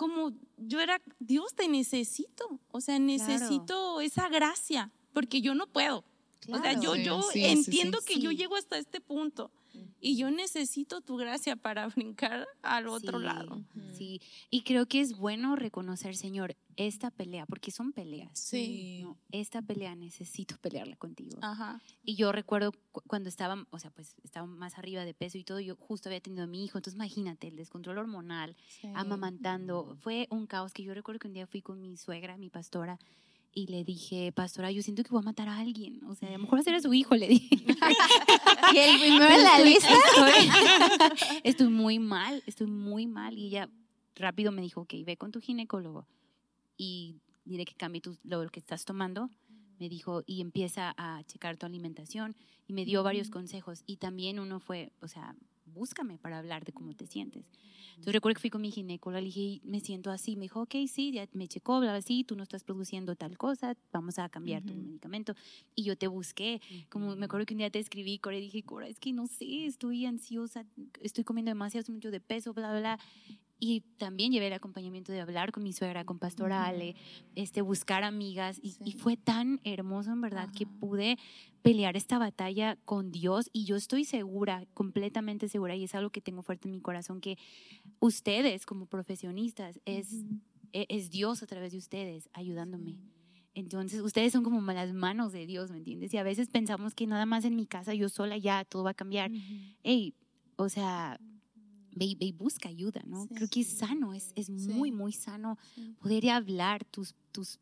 como 0.01 0.32
yo 0.57 0.80
era, 0.80 0.98
Dios 1.18 1.55
te 1.55 1.68
necesito, 1.68 2.59
o 2.70 2.80
sea, 2.80 2.98
necesito 2.98 4.01
esa 4.01 4.30
gracia, 4.30 4.90
porque 5.12 5.42
yo 5.42 5.55
no 5.55 5.66
puedo. 5.66 6.05
O 6.48 6.59
sea, 6.59 6.72
yo, 6.80 6.96
yo 6.96 7.20
entiendo 7.34 8.01
que 8.01 8.18
yo 8.18 8.30
llego 8.30 8.57
hasta 8.57 8.78
este 8.78 9.03
punto 9.03 9.51
y 10.00 10.16
yo 10.16 10.30
necesito 10.30 11.00
tu 11.00 11.16
gracia 11.16 11.56
para 11.56 11.88
brincar 11.96 12.46
al 12.62 12.88
otro 12.88 13.18
lado. 13.18 13.62
Sí, 13.92 14.20
y 14.50 14.62
creo 14.62 14.86
que 14.86 15.00
es 15.00 15.16
bueno 15.16 15.56
reconocer, 15.56 16.16
Señor, 16.16 16.56
esta 16.76 17.10
pelea, 17.10 17.46
porque 17.46 17.70
son 17.70 17.92
peleas. 17.92 18.38
Sí. 18.38 19.04
esta 19.30 19.60
pelea 19.62 19.94
necesito 19.94 20.56
pelearla 20.62 20.96
contigo. 20.96 21.38
Ajá. 21.42 21.80
Y 22.02 22.16
yo 22.16 22.32
recuerdo 22.32 22.72
cuando 23.06 23.28
estaba, 23.28 23.66
o 23.70 23.78
sea, 23.78 23.90
pues 23.90 24.16
estaba 24.24 24.46
más 24.46 24.78
arriba 24.78 25.04
de 25.04 25.14
peso 25.14 25.38
y 25.38 25.44
todo, 25.44 25.60
yo 25.60 25.76
justo 25.76 26.08
había 26.08 26.20
tenido 26.20 26.44
a 26.44 26.46
mi 26.46 26.64
hijo, 26.64 26.78
entonces 26.78 26.96
imagínate, 26.96 27.48
el 27.48 27.56
descontrol 27.56 27.98
hormonal, 27.98 28.56
amamantando, 28.94 29.96
fue 30.00 30.26
un 30.30 30.46
caos 30.46 30.72
que 30.72 30.82
yo 30.82 30.94
recuerdo 30.94 31.18
que 31.18 31.28
un 31.28 31.34
día 31.34 31.46
fui 31.46 31.60
con 31.60 31.80
mi 31.80 31.96
suegra, 31.96 32.36
mi 32.36 32.48
pastora, 32.48 32.98
y 33.53 33.66
le 33.66 33.84
dije, 33.84 34.30
pastora, 34.32 34.70
yo 34.70 34.82
siento 34.82 35.03
que 35.03 35.11
voy 35.11 35.20
a 35.20 35.24
matar 35.24 35.48
a 35.48 35.59
alguien. 35.59 36.03
O 36.05 36.14
sea, 36.14 36.28
a 36.28 36.32
lo 36.32 36.38
mejor 36.38 36.61
hacer 36.61 36.74
a 36.74 36.80
su 36.80 36.94
hijo, 36.94 37.16
le 37.16 37.28
dije. 37.28 37.48
y 38.72 38.78
el 38.78 39.01
primero 39.01 39.34
en 39.34 39.42
la 39.42 39.59
lista. 39.61 39.88
Estoy, 41.44 41.68
muy 41.68 41.98
mal, 41.98 42.42
estoy 42.46 42.68
muy 42.68 43.07
mal. 43.07 43.36
Y 43.36 43.48
ella 43.48 43.68
rápido 44.14 44.53
me 44.53 44.62
dijo, 44.62 44.82
ok, 44.82 44.94
ve 45.05 45.16
con 45.16 45.32
tu 45.32 45.40
ginecólogo 45.40 46.07
y 46.76 47.16
dile 47.44 47.64
que 47.64 47.74
cambie 47.74 48.01
tu, 48.01 48.16
lo 48.22 48.48
que 48.51 48.61
estás 48.61 48.84
tomando. 48.84 49.30
Me 49.78 49.88
dijo, 49.88 50.22
y 50.26 50.42
empieza 50.42 50.94
a 50.96 51.24
checar 51.24 51.57
tu 51.57 51.66
alimentación. 51.66 52.36
Y 52.68 52.72
me 52.72 52.84
dio 52.84 53.03
varios 53.03 53.30
consejos. 53.30 53.82
Y 53.84 53.96
también 53.96 54.38
uno 54.38 54.61
fue, 54.61 54.92
o 55.01 55.09
sea, 55.09 55.34
búscame 55.70 56.18
para 56.18 56.38
hablar 56.38 56.64
de 56.64 56.72
cómo 56.72 56.94
te 56.94 57.06
sientes. 57.06 57.44
Entonces 57.90 58.14
recuerdo 58.14 58.36
que 58.36 58.40
fui 58.40 58.50
con 58.50 58.62
mi 58.62 58.70
ginecóloga, 58.70 59.20
le 59.20 59.26
dije, 59.26 59.60
me 59.64 59.80
siento 59.80 60.10
así. 60.10 60.36
Me 60.36 60.42
dijo, 60.42 60.62
ok, 60.62 60.74
sí, 60.88 61.12
ya 61.12 61.28
me 61.32 61.48
checó, 61.48 61.80
bla, 61.80 61.94
así, 61.94 62.24
tú 62.24 62.36
no 62.36 62.42
estás 62.42 62.64
produciendo 62.64 63.16
tal 63.16 63.36
cosa, 63.36 63.76
vamos 63.92 64.18
a 64.18 64.28
cambiar 64.28 64.62
tu 64.62 64.74
medicamento. 64.74 65.34
Y 65.74 65.84
yo 65.84 65.96
te 65.96 66.06
busqué, 66.06 66.60
como 66.88 67.16
me 67.16 67.26
acuerdo 67.26 67.46
que 67.46 67.54
un 67.54 67.58
día 67.58 67.70
te 67.70 67.78
escribí, 67.78 68.18
Cora, 68.18 68.38
y 68.38 68.42
dije, 68.42 68.62
Cora, 68.62 68.88
es 68.88 68.98
que 68.98 69.12
no 69.12 69.26
sé, 69.26 69.66
estoy 69.66 70.06
ansiosa, 70.06 70.64
estoy 71.00 71.24
comiendo 71.24 71.50
demasiado, 71.50 71.92
mucho 71.92 72.10
de 72.10 72.20
peso, 72.20 72.52
bla, 72.52 72.78
bla. 72.78 72.98
Y 73.61 73.82
también 73.98 74.32
llevé 74.32 74.46
el 74.46 74.54
acompañamiento 74.54 75.12
de 75.12 75.20
hablar 75.20 75.52
con 75.52 75.62
mi 75.62 75.74
suegra, 75.74 76.04
con 76.06 76.18
Pastora 76.18 76.64
Ale, 76.64 76.96
este, 77.34 77.61
buscar 77.61 78.04
amigas. 78.04 78.58
Y, 78.62 78.74
y, 78.82 78.92
fue 78.92 79.18
tan 79.18 79.61
hermoso, 79.64 80.11
en 80.12 80.22
verdad, 80.22 80.48
que 80.56 80.66
pude 80.66 81.18
pelear 81.61 81.94
esta 81.94 82.18
batalla 82.18 82.76
con 82.86 83.12
Dios. 83.12 83.50
Y 83.52 83.66
yo 83.66 83.76
estoy 83.76 84.04
segura, 84.04 84.64
completamente 84.72 85.46
segura, 85.48 85.76
y 85.76 85.84
es 85.84 85.94
algo 85.94 86.08
que 86.08 86.22
tengo 86.22 86.42
fuerte 86.42 86.68
en 86.68 86.72
mi 86.72 86.80
corazón, 86.80 87.20
que 87.20 87.36
ustedes 88.00 88.64
como 88.64 88.86
profesionistas 88.86 89.78
es, 89.84 90.24
e, 90.72 90.86
es 90.88 91.11
Dios 91.11 91.42
a 91.42 91.46
través 91.46 91.72
de 91.72 91.78
ustedes 91.78 92.30
ayudándome. 92.32 92.98
Entonces, 93.54 94.00
ustedes 94.00 94.32
son 94.32 94.42
como 94.42 94.61
las 94.72 94.92
manos 94.94 95.32
de 95.32 95.46
Dios, 95.46 95.70
¿me 95.70 95.76
entiendes? 95.76 96.14
Y 96.14 96.16
a 96.16 96.22
veces 96.22 96.48
pensamos 96.48 96.94
que 96.94 97.06
nada 97.06 97.26
más 97.26 97.44
en 97.44 97.56
mi 97.56 97.66
casa, 97.66 97.92
yo 97.94 98.08
sola, 98.08 98.38
ya 98.38 98.64
todo 98.64 98.84
va 98.84 98.90
a 98.90 98.94
cambiar. 98.94 99.30
Hey, 99.82 100.14
o 100.56 100.68
sea, 100.68 101.20
ve, 101.95 102.16
y 102.18 102.32
busca 102.32 102.68
ayuda, 102.68 103.03
¿no? 103.07 103.26
Creo 103.26 103.49
que 103.49 103.61
es 103.61 103.78
sano, 103.78 104.14
es, 104.14 104.32
es 104.34 104.51
muy, 104.51 104.93
muy 104.93 105.12
sano 105.12 105.59
poder 106.01 106.30
hablar 106.30 106.84
tus, 106.84 107.14
tus, 107.32 107.59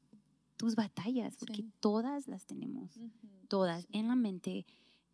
tus 0.56 0.74
batallas, 0.74 1.36
porque 1.36 1.64
todas 1.80 2.28
las 2.28 2.46
tenemos, 2.46 2.90
todas, 3.48 3.86
en 3.92 4.08
la 4.08 4.16
mente, 4.16 4.66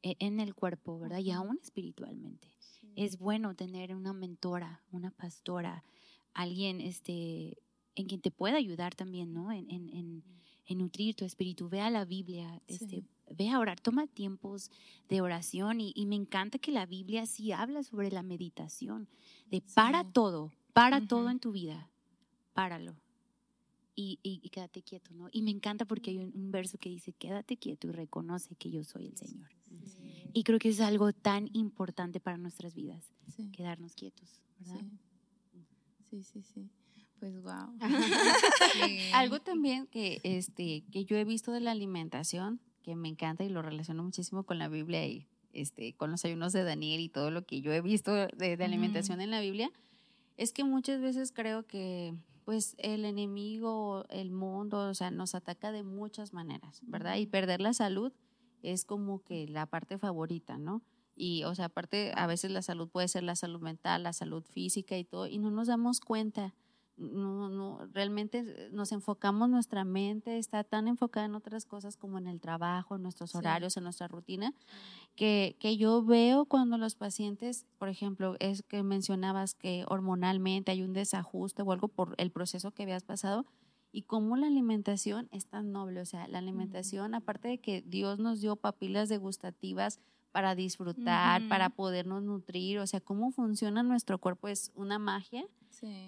e, 0.02 0.16
en 0.18 0.40
el 0.40 0.54
cuerpo, 0.54 0.98
¿verdad? 0.98 1.18
Y 1.18 1.30
aún 1.30 1.58
espiritualmente. 1.62 2.48
Es 2.96 3.18
bueno 3.18 3.54
tener 3.54 3.94
una 3.94 4.12
mentora, 4.12 4.82
una 4.92 5.10
pastora, 5.10 5.84
alguien 6.32 6.80
este, 6.80 7.58
en 7.94 8.06
quien 8.06 8.20
te 8.20 8.30
pueda 8.30 8.56
ayudar 8.56 8.94
también, 8.94 9.32
¿no? 9.32 9.50
En, 9.50 9.70
en, 9.70 9.88
en, 9.88 10.24
en 10.66 10.78
nutrir 10.78 11.14
tu 11.14 11.24
espíritu. 11.24 11.68
Ve 11.68 11.80
a 11.80 11.90
la 11.90 12.04
Biblia, 12.04 12.60
este, 12.66 13.04
ve 13.30 13.50
a 13.50 13.58
orar, 13.58 13.80
toma 13.80 14.06
tiempos 14.06 14.70
de 15.08 15.20
oración 15.20 15.80
y, 15.80 15.92
y, 15.94 16.06
me 16.06 16.16
encanta 16.16 16.58
que 16.58 16.72
la 16.72 16.86
Biblia 16.86 17.26
sí 17.26 17.52
habla 17.52 17.82
sobre 17.82 18.10
la 18.10 18.22
meditación, 18.22 19.08
de 19.50 19.62
para 19.74 20.04
todo, 20.04 20.52
para 20.72 21.06
todo 21.06 21.30
en 21.30 21.40
tu 21.40 21.52
vida, 21.52 21.90
páralo. 22.52 22.96
Y, 23.96 24.18
y, 24.24 24.48
quédate 24.48 24.82
quieto, 24.82 25.14
¿no? 25.14 25.28
Y 25.30 25.42
me 25.42 25.52
encanta 25.52 25.84
porque 25.84 26.10
hay 26.10 26.18
un, 26.18 26.50
verso 26.50 26.78
que 26.78 26.88
dice, 26.88 27.12
quédate 27.12 27.56
quieto 27.56 27.86
y 27.86 27.92
reconoce 27.92 28.56
que 28.56 28.68
yo 28.68 28.82
soy 28.82 29.06
el 29.06 29.16
Señor. 29.16 29.48
Y 30.32 30.42
creo 30.42 30.58
que 30.58 30.68
es 30.68 30.80
algo 30.80 31.12
tan 31.12 31.48
importante 31.52 32.18
para 32.18 32.36
nuestras 32.36 32.74
vidas, 32.74 33.12
quedarnos 33.52 33.94
quietos, 33.94 34.42
¿verdad? 34.58 34.82
Sí, 36.10 36.24
sí, 36.24 36.42
sí. 36.42 36.70
Pues 37.20 37.40
wow. 37.40 37.78
Algo 39.14 39.40
también 39.40 39.86
que, 39.86 40.20
este, 40.24 40.84
que 40.90 41.04
yo 41.04 41.16
he 41.16 41.24
visto 41.24 41.52
de 41.52 41.60
la 41.60 41.70
alimentación, 41.70 42.60
que 42.84 42.94
me 42.94 43.08
encanta 43.08 43.42
y 43.42 43.48
lo 43.48 43.62
relaciono 43.62 44.04
muchísimo 44.04 44.44
con 44.44 44.58
la 44.58 44.68
Biblia 44.68 45.06
y 45.06 45.26
este, 45.52 45.94
con 45.94 46.10
los 46.10 46.24
ayunos 46.24 46.52
de 46.52 46.64
Daniel 46.64 47.00
y 47.00 47.08
todo 47.08 47.30
lo 47.30 47.46
que 47.46 47.62
yo 47.62 47.72
he 47.72 47.80
visto 47.80 48.12
de, 48.12 48.58
alimentación 48.60 49.20
en 49.20 49.30
la 49.30 49.40
Biblia, 49.40 49.70
es 50.36 50.52
que 50.52 50.64
muchas 50.64 51.00
veces 51.00 51.32
creo 51.32 51.66
que 51.66 52.14
pues 52.44 52.74
el 52.78 53.06
enemigo, 53.06 54.04
el 54.10 54.30
mundo, 54.30 54.90
o 54.90 54.94
sea, 54.94 55.10
nos 55.10 55.34
ataca 55.34 55.72
de 55.72 55.82
muchas 55.82 56.34
maneras, 56.34 56.82
¿verdad? 56.82 57.16
Y 57.16 57.26
perder 57.26 57.62
la 57.62 57.72
salud 57.72 58.12
es 58.62 58.84
como 58.84 59.22
que 59.22 59.48
la 59.48 59.64
parte 59.64 59.96
favorita, 59.96 60.58
¿no? 60.58 60.82
Y, 61.16 61.44
o 61.44 61.54
sea, 61.54 61.66
aparte, 61.66 62.12
a 62.16 62.26
veces 62.26 62.50
la 62.50 62.60
salud 62.60 62.88
puede 62.88 63.08
ser 63.08 63.22
la 63.22 63.36
salud 63.36 63.60
mental, 63.60 64.02
la 64.02 64.12
salud 64.12 64.44
física 64.44 64.98
y 64.98 65.04
todo, 65.04 65.26
y 65.26 65.38
no 65.38 65.50
nos 65.50 65.68
damos 65.68 66.00
cuenta 66.00 66.54
no, 66.96 67.48
no, 67.48 67.86
realmente 67.92 68.68
nos 68.72 68.92
enfocamos, 68.92 69.48
nuestra 69.48 69.84
mente 69.84 70.38
está 70.38 70.62
tan 70.64 70.88
enfocada 70.88 71.26
en 71.26 71.34
otras 71.34 71.66
cosas 71.66 71.96
como 71.96 72.18
en 72.18 72.26
el 72.26 72.40
trabajo, 72.40 72.96
en 72.96 73.02
nuestros 73.02 73.34
horarios, 73.34 73.76
en 73.76 73.84
nuestra 73.84 74.08
rutina, 74.08 74.54
que, 75.16 75.56
que, 75.58 75.76
yo 75.76 76.04
veo 76.04 76.44
cuando 76.44 76.78
los 76.78 76.94
pacientes, 76.94 77.66
por 77.78 77.88
ejemplo, 77.88 78.36
es 78.38 78.62
que 78.62 78.82
mencionabas 78.82 79.54
que 79.54 79.84
hormonalmente 79.88 80.70
hay 80.72 80.82
un 80.82 80.92
desajuste 80.92 81.62
o 81.62 81.72
algo 81.72 81.88
por 81.88 82.14
el 82.18 82.30
proceso 82.30 82.70
que 82.70 82.84
habías 82.84 83.02
pasado, 83.02 83.44
y 83.94 84.02
cómo 84.02 84.36
la 84.36 84.48
alimentación 84.48 85.28
es 85.30 85.46
tan 85.46 85.70
noble, 85.70 86.00
o 86.00 86.04
sea, 86.04 86.26
la 86.26 86.38
alimentación, 86.38 87.14
aparte 87.14 87.46
de 87.46 87.58
que 87.58 87.80
Dios 87.82 88.18
nos 88.18 88.40
dio 88.40 88.56
papilas 88.56 89.08
degustativas, 89.08 90.00
para 90.34 90.56
disfrutar, 90.56 91.46
para 91.46 91.70
podernos 91.70 92.24
nutrir, 92.24 92.80
o 92.80 92.86
sea, 92.88 93.00
cómo 93.00 93.30
funciona 93.30 93.84
nuestro 93.84 94.18
cuerpo 94.18 94.48
es 94.48 94.72
una 94.74 94.98
magia 94.98 95.46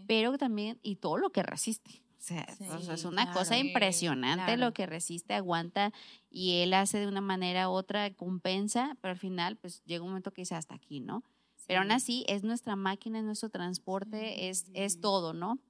pero 0.07 0.37
también, 0.37 0.81
y 0.83 0.97
todo 0.97 1.17
lo 1.19 1.31
que 1.31 1.43
resiste. 1.43 2.03
O 2.19 2.23
sea, 2.27 2.47
es 2.93 3.05
una 3.05 3.33
cosa 3.33 3.57
impresionante 3.57 4.57
lo 4.57 4.73
que 4.73 4.87
resiste, 4.87 5.35
aguanta 5.35 5.93
y 6.29 6.63
él 6.63 6.75
hace 6.75 6.99
de 6.99 7.07
una 7.07 7.21
manera 7.21 7.69
u 7.69 7.73
otra, 7.73 8.13
compensa, 8.15 8.97
pero 9.01 9.13
al 9.13 9.19
final 9.19 9.57
pues 9.57 9.85
llega 9.85 10.03
un 10.03 10.11
momento 10.11 10.33
que 10.33 10.43
dice 10.43 10.57
hasta 10.57 10.75
aquí, 10.75 10.99
¿no? 10.99 11.23
Pero 11.69 11.81
aún 11.81 11.93
así 11.93 12.25
es 12.27 12.43
nuestra 12.43 12.75
máquina, 12.75 13.21
es 13.21 13.25
nuestro 13.25 13.49
transporte, 13.49 14.49
es, 14.49 14.67
es 14.75 15.01
todo, 15.01 15.35
¿no? 15.35 15.61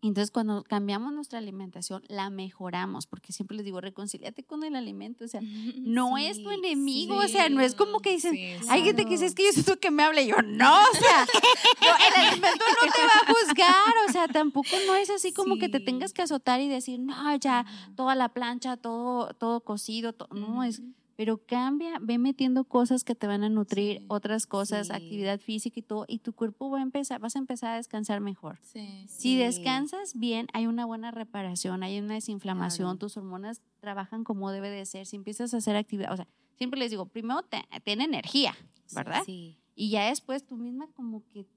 Entonces, 0.00 0.30
cuando 0.30 0.62
cambiamos 0.62 1.12
nuestra 1.12 1.40
alimentación, 1.40 2.04
la 2.06 2.30
mejoramos, 2.30 3.08
porque 3.08 3.32
siempre 3.32 3.56
les 3.56 3.64
digo, 3.64 3.80
reconciliate 3.80 4.44
con 4.44 4.62
el 4.62 4.76
alimento, 4.76 5.24
o 5.24 5.28
sea, 5.28 5.40
no 5.80 6.16
es 6.16 6.40
tu 6.42 6.50
enemigo, 6.50 7.16
o 7.16 7.26
sea, 7.26 7.48
no 7.48 7.60
es 7.60 7.74
como 7.74 7.98
que 7.98 8.12
dicen, 8.12 8.36
hay 8.68 8.82
gente 8.82 9.04
que 9.04 9.10
dice, 9.10 9.26
es 9.26 9.34
que 9.34 9.44
yo 9.44 9.52
siento 9.52 9.80
que 9.80 9.90
me 9.90 10.04
hable, 10.04 10.24
yo 10.24 10.36
no, 10.42 10.80
o 10.80 10.94
sea, 10.94 11.26
el 12.08 12.26
alimento 12.26 12.64
no 12.64 12.92
te 12.92 13.00
va 13.00 13.12
a 13.22 13.32
juzgar, 13.32 13.94
o 14.08 14.12
sea, 14.12 14.28
tampoco 14.28 14.70
no 14.86 14.94
es 14.94 15.10
así 15.10 15.32
como 15.32 15.58
que 15.58 15.68
te 15.68 15.80
tengas 15.80 16.12
que 16.12 16.22
azotar 16.22 16.60
y 16.60 16.68
decir, 16.68 17.00
no, 17.00 17.34
ya, 17.36 17.66
toda 17.96 18.14
la 18.14 18.28
plancha, 18.28 18.76
todo, 18.76 19.34
todo 19.34 19.62
cocido, 19.62 20.14
no, 20.30 20.62
es 20.62 20.80
pero 21.18 21.36
cambia, 21.36 21.98
ve 22.00 22.16
metiendo 22.16 22.62
cosas 22.62 23.02
que 23.02 23.16
te 23.16 23.26
van 23.26 23.42
a 23.42 23.48
nutrir, 23.48 24.04
otras 24.06 24.46
cosas, 24.46 24.92
actividad 24.92 25.40
física 25.40 25.80
y 25.80 25.82
todo, 25.82 26.04
y 26.06 26.20
tu 26.20 26.32
cuerpo 26.32 26.70
va 26.70 26.78
a 26.78 26.82
empezar, 26.82 27.20
vas 27.20 27.34
a 27.34 27.40
empezar 27.40 27.72
a 27.72 27.76
descansar 27.76 28.20
mejor. 28.20 28.60
si 29.08 29.36
descansas 29.36 30.16
bien, 30.16 30.46
hay 30.52 30.68
una 30.68 30.86
buena 30.86 31.10
reparación, 31.10 31.82
hay 31.82 31.98
una 31.98 32.14
desinflamación, 32.14 33.00
tus 33.00 33.16
hormonas 33.16 33.62
trabajan 33.80 34.22
como 34.22 34.52
debe 34.52 34.70
de 34.70 34.86
ser, 34.86 35.06
si 35.06 35.16
empiezas 35.16 35.54
a 35.54 35.56
hacer 35.56 35.74
actividad, 35.74 36.12
o 36.12 36.16
sea, 36.16 36.28
siempre 36.54 36.78
les 36.78 36.92
digo, 36.92 37.06
primero 37.06 37.42
ten 37.42 38.00
energía, 38.00 38.54
¿verdad? 38.94 39.24
Y 39.26 39.90
ya 39.90 40.06
después 40.10 40.46
tú 40.46 40.56
misma 40.56 40.86
como 40.94 41.24
que 41.32 41.48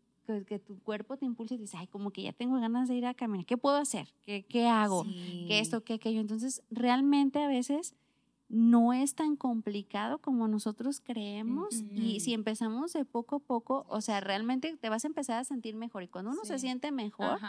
que, 0.47 0.59
tu 0.59 0.79
cuerpo 0.79 1.17
te 1.17 1.25
impulsa 1.25 1.53
y 1.53 1.57
dices, 1.57 1.75
ay, 1.77 1.87
como 1.87 2.09
que 2.09 2.23
ya 2.23 2.33
tengo 2.33 2.59
ganas 2.59 2.87
de 2.87 2.95
ir 2.95 3.05
a 3.05 3.13
caminar, 3.13 3.45
¿qué 3.45 3.57
puedo 3.57 3.75
hacer? 3.75 4.07
¿Qué, 4.23 4.43
qué 4.43 4.65
hago? 4.65 5.03
¿Qué 5.03 5.59
esto? 5.59 5.83
¿Qué 5.83 5.95
aquello? 5.95 6.21
Entonces, 6.21 6.63
realmente 6.69 7.43
a 7.43 7.47
veces 7.47 7.95
no 8.51 8.91
es 8.91 9.15
tan 9.15 9.37
complicado 9.37 10.17
como 10.17 10.49
nosotros 10.49 10.99
creemos 10.99 11.83
y 11.95 12.19
si 12.19 12.33
empezamos 12.33 12.91
de 12.91 13.05
poco 13.05 13.37
a 13.37 13.39
poco, 13.39 13.85
o 13.87 14.01
sea, 14.01 14.19
realmente 14.19 14.75
te 14.75 14.89
vas 14.89 15.05
a 15.05 15.07
empezar 15.07 15.39
a 15.39 15.45
sentir 15.45 15.75
mejor 15.75 16.03
y 16.03 16.09
cuando 16.09 16.31
uno 16.31 16.43
se 16.43 16.59
siente 16.59 16.91
mejor, 16.91 17.39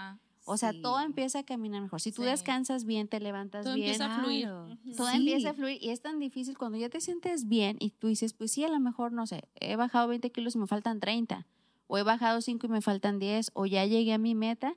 o 0.45 0.57
sea, 0.57 0.73
todo 0.81 1.01
empieza 1.01 1.41
a 1.41 1.43
caminar 1.43 1.83
mejor. 1.83 2.01
Si 2.01 2.13
tú 2.13 2.23
descansas 2.23 2.85
bien, 2.85 3.09
te 3.09 3.19
levantas 3.19 3.65
todo 3.65 3.75
bien, 3.75 3.89
empieza 3.89 4.15
a 4.15 4.21
fluir. 4.21 4.49
todo 4.97 5.09
empieza 5.09 5.51
a 5.51 5.55
fluir 5.55 5.83
y 5.83 5.91
es 5.91 6.01
tan 6.01 6.21
difícil 6.21 6.57
cuando 6.57 6.79
ya 6.79 6.89
te 6.89 7.01
sientes 7.01 7.49
bien 7.49 7.79
y 7.81 7.91
tú 7.91 8.07
dices, 8.07 8.33
pues 8.33 8.53
sí, 8.53 8.63
a 8.63 8.69
lo 8.69 8.79
mejor, 8.79 9.13
no 9.13 9.27
sé, 9.27 9.49
he 9.57 9.75
bajado 9.75 10.07
20 10.07 10.31
kilos 10.31 10.55
y 10.55 10.59
me 10.59 10.69
faltan 10.69 11.01
30, 11.01 11.49
o 11.89 11.99
he 11.99 12.05
bajado 12.05 12.41
5 12.41 12.65
y 12.65 12.71
me 12.71 12.81
faltan 12.81 13.19
10, 13.19 13.51
o 13.55 13.67
ya 13.67 13.85
llegué 13.87 14.13
a 14.13 14.19
mi 14.19 14.37
meta. 14.37 14.75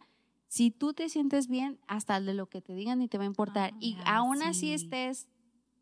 Si 0.47 0.71
tú 0.71 0.93
te 0.93 1.07
sientes 1.09 1.49
bien, 1.49 1.78
hasta 1.86 2.19
de 2.19 2.34
lo 2.34 2.47
que 2.47 2.61
te 2.61 2.73
digan 2.73 2.97
ni 2.97 3.07
te 3.07 3.19
va 3.19 3.26
a 3.26 3.28
importar. 3.28 3.73
y 3.80 3.97
aún 4.05 4.41
así 4.41 4.71
estés 4.71 5.28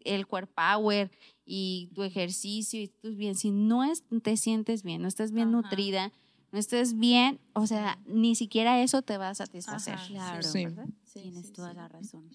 el 0.06 0.28
core 0.28 0.48
power 0.48 1.12
y 1.46 1.90
tu 1.94 2.04
ejercicio 2.04 2.82
y 2.82 2.88
tú 2.88 3.16
bien, 3.16 3.36
si 3.36 3.52
no 3.52 3.84
es, 3.84 4.04
te 4.22 4.38
sientes 4.38 4.84
bien, 4.84 5.02
no 5.02 5.08
estás 5.08 5.32
bien 5.32 5.52
nutrida, 5.52 6.12
no 6.52 6.60
estás 6.60 6.98
bien, 6.98 7.40
o 7.54 7.68
sea, 7.68 8.00
ni 8.06 8.36
siquiera 8.36 8.82
eso 8.82 9.02
te 9.02 9.18
va 9.18 9.30
a 9.30 9.36
satisfacer. 9.36 9.98
claro, 10.08 10.44
sí. 10.44 10.66
Tienes 11.14 11.52
toda 11.52 11.74
la 11.74 11.88
razón. 11.88 12.30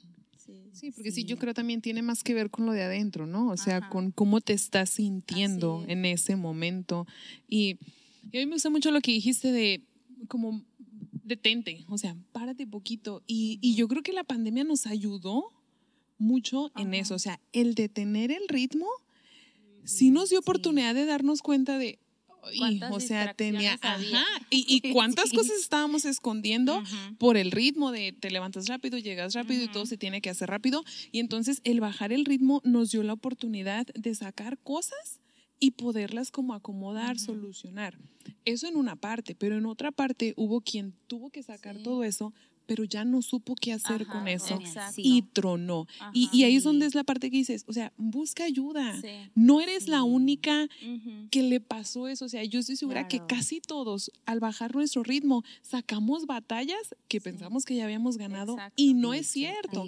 Sí, 0.72 0.92
porque 0.92 1.10
sí. 1.10 1.24
yo 1.24 1.36
creo 1.36 1.52
también 1.52 1.82
tiene 1.82 2.00
más 2.00 2.24
que 2.24 2.32
ver 2.32 2.50
con 2.50 2.64
lo 2.64 2.72
de 2.72 2.82
adentro, 2.82 3.26
¿no? 3.26 3.48
O 3.50 3.56
sea, 3.56 3.88
con 3.90 4.12
cómo 4.12 4.40
te 4.40 4.54
estás 4.54 4.88
sintiendo 4.90 5.84
en 5.88 6.04
ese 6.04 6.36
momento. 6.36 7.06
Y, 7.48 7.78
a 8.24 8.38
mí 8.38 8.46
me 8.46 8.52
gusta 8.52 8.70
mucho 8.70 8.90
lo 8.90 9.00
que 9.00 9.12
dijiste 9.12 9.52
de 9.52 9.82
como 10.26 10.62
detente, 11.24 11.84
o 11.88 11.98
sea, 11.98 12.16
párate 12.32 12.66
poquito. 12.66 13.22
Y, 13.26 13.58
y 13.60 13.74
yo 13.74 13.88
creo 13.88 14.02
que 14.02 14.12
la 14.12 14.24
pandemia 14.24 14.64
nos 14.64 14.86
ayudó 14.86 15.50
mucho 16.18 16.70
en 16.76 16.94
eso. 16.94 17.14
O 17.14 17.18
sea, 17.18 17.40
el 17.52 17.74
detener 17.74 18.30
el 18.30 18.46
ritmo 18.48 18.88
sí 19.84 20.10
nos 20.10 20.30
dio 20.30 20.38
oportunidad 20.40 20.94
de 20.94 21.06
darnos 21.06 21.42
cuenta 21.42 21.78
de, 21.78 21.98
o 22.90 23.00
sea, 23.00 23.34
tenía, 23.34 23.78
ajá, 23.80 24.24
y, 24.50 24.80
cuántas 24.92 25.32
cosas 25.32 25.58
estábamos 25.58 26.04
escondiendo 26.04 26.82
por 27.18 27.36
el 27.36 27.50
ritmo 27.50 27.92
de 27.92 28.12
te 28.12 28.30
levantas 28.30 28.68
rápido, 28.68 28.98
llegas 28.98 29.34
rápido 29.34 29.62
y 29.64 29.68
todo 29.68 29.86
se 29.86 29.96
tiene 29.96 30.20
que 30.20 30.30
hacer 30.30 30.48
rápido. 30.48 30.84
Y 31.12 31.20
entonces 31.20 31.60
el 31.64 31.80
bajar 31.80 32.12
el 32.12 32.24
ritmo 32.24 32.60
nos 32.64 32.90
dio 32.90 33.02
la 33.02 33.12
oportunidad 33.12 33.86
de 33.94 34.14
sacar 34.14 34.58
cosas 34.58 35.20
y 35.60 35.72
poderlas 35.72 36.30
como 36.30 36.54
acomodar, 36.54 37.18
solucionar. 37.18 37.98
Eso 38.44 38.66
en 38.68 38.76
una 38.76 38.96
parte, 38.96 39.34
pero 39.34 39.56
en 39.56 39.66
otra 39.66 39.90
parte 39.90 40.34
hubo 40.36 40.60
quien 40.60 40.94
tuvo 41.06 41.30
que 41.30 41.42
sacar 41.42 41.78
todo 41.78 42.04
eso 42.04 42.32
pero 42.68 42.84
ya 42.84 43.06
no 43.06 43.22
supo 43.22 43.54
qué 43.54 43.72
hacer 43.72 44.06
con 44.06 44.28
eso 44.28 44.60
y 44.98 45.22
tronó. 45.22 45.88
Y, 46.12 46.44
ahí 46.44 46.56
es 46.56 46.64
donde 46.64 46.84
es 46.84 46.94
la 46.94 47.02
parte 47.02 47.30
que 47.30 47.38
dices, 47.38 47.64
o 47.66 47.72
sea, 47.72 47.94
busca 47.96 48.44
ayuda. 48.44 48.94
No 49.34 49.62
eres 49.62 49.88
la 49.88 50.02
única 50.02 50.68
que 51.30 51.42
le 51.42 51.60
pasó 51.60 52.08
eso. 52.08 52.26
O 52.26 52.28
sea, 52.28 52.44
yo 52.44 52.60
estoy 52.60 52.76
segura 52.76 53.08
que 53.08 53.22
casi 53.26 53.62
todos, 53.62 54.12
al 54.26 54.38
bajar 54.38 54.74
nuestro 54.74 55.02
ritmo, 55.02 55.44
sacamos 55.62 56.26
batallas 56.26 56.94
que 57.08 57.22
pensamos 57.22 57.64
que 57.64 57.74
ya 57.74 57.84
habíamos 57.84 58.18
ganado 58.18 58.58
y 58.76 58.92
no 58.92 59.14
es 59.14 59.28
cierto. 59.28 59.86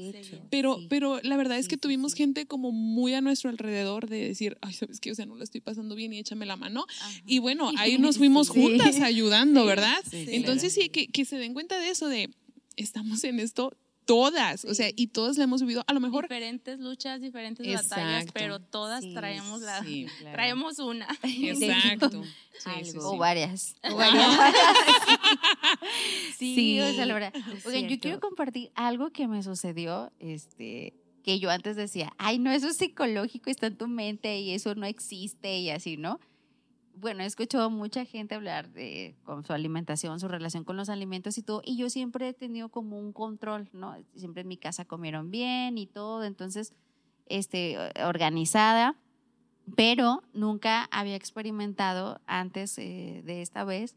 pero, 0.49 0.79
pero 0.89 1.21
la 1.23 1.37
verdad 1.37 1.59
es 1.59 1.69
que 1.69 1.77
tuvimos 1.77 2.15
gente 2.15 2.47
como 2.47 2.73
muy 2.73 3.13
a 3.13 3.21
nuestro 3.21 3.51
alrededor 3.51 4.09
de 4.09 4.27
decir, 4.27 4.57
ay, 4.63 4.73
¿sabes 4.73 5.01
qué? 5.01 5.13
O 5.13 5.15
sea, 5.15 5.27
no 5.27 5.37
la 5.37 5.45
estoy 5.45 5.61
pasando 5.61 5.95
bien 5.95 6.15
y 6.15 6.19
échame 6.19 6.47
la 6.47 6.57
mano. 6.57 6.87
Y 7.27 7.41
bueno, 7.41 7.73
ahí 7.77 7.99
nos 7.99 8.17
fuimos 8.17 8.49
juntas 8.49 9.01
ayudando, 9.01 9.67
¿verdad? 9.67 10.03
Entonces 10.13 10.73
sí, 10.73 10.89
que, 10.89 11.09
que 11.09 11.27
se 11.27 11.37
den 11.37 11.53
cuenta 11.53 11.79
de 11.79 11.91
eso, 11.91 12.09
de 12.09 12.31
estamos 12.83 13.23
en 13.25 13.41
esto 13.41 13.77
todas, 14.11 14.65
o 14.65 14.75
sea, 14.75 14.89
y 14.97 15.07
todas 15.07 15.39
la 15.39 15.45
hemos 15.45 15.61
vivido, 15.61 15.85
a 15.87 15.93
lo 15.93 16.01
mejor... 16.01 16.25
Diferentes 16.25 16.81
luchas, 16.81 17.21
diferentes 17.21 17.65
batallas, 17.65 18.27
pero 18.33 18.59
todas 18.59 19.05
traemos 19.15 19.61
la... 19.61 19.85
Traemos 20.33 20.81
una. 20.81 21.07
Exacto. 21.23 22.11
o 23.03 23.17
varias. 23.19 23.77
O 23.89 23.95
varias. 23.95 24.37
sí, 26.37 26.81
o 26.81 26.93
sea, 26.93 27.07
la 27.07 27.15
verdad. 27.15 27.33
Oigan, 27.65 27.89
yo 27.89 28.01
quiero 28.01 28.19
compartir 28.19 28.73
algo 28.75 29.11
que 29.11 29.29
me 29.29 29.45
sucedió, 29.45 30.11
este, 30.19 30.95
que 31.23 31.39
yo 31.39 31.51
antes 31.51 31.77
decía, 31.77 32.13
ay, 32.19 32.41
no, 32.41 32.51
eso 32.51 32.67
es 32.67 32.79
psicológico, 32.79 33.49
está 33.49 33.69
en 33.69 33.77
tu 33.77 33.87
mente 33.87 34.41
y 34.41 34.51
eso 34.51 34.75
no 34.75 34.87
existe 34.87 35.59
y 35.59 35.71
así, 35.71 35.97
¿no? 35.97 36.19
Bueno, 37.01 37.23
he 37.23 37.27
escuchado 37.27 37.71
mucha 37.71 38.05
gente 38.05 38.35
hablar 38.35 38.71
de 38.71 39.17
con 39.25 39.45
su 39.45 39.53
alimentación, 39.53 40.21
su 40.21 40.29
relación 40.29 40.65
con 40.65 40.77
los 40.77 40.89
alimentos 40.89 41.39
y 41.39 41.43
todo, 41.43 41.63
y 41.65 41.77
yo 41.77 41.89
siempre 41.89 42.29
he 42.29 42.35
tenido 42.35 42.69
como 42.69 42.99
un 42.99 43.13
control, 43.13 43.69
¿no? 43.73 43.97
Siempre 44.15 44.43
en 44.43 44.49
mi 44.49 44.57
casa 44.57 44.85
comieron 44.85 45.31
bien 45.31 45.79
y 45.79 45.87
todo, 45.87 46.25
entonces, 46.25 46.75
este, 47.27 47.79
organizada, 48.05 48.97
pero 49.77 50.23
nunca 50.33 50.85
había 50.91 51.17
experimentado 51.17 52.21
antes 52.27 52.77
eh, 52.79 53.23
de 53.25 53.43
esta 53.43 53.65
vez. 53.65 53.97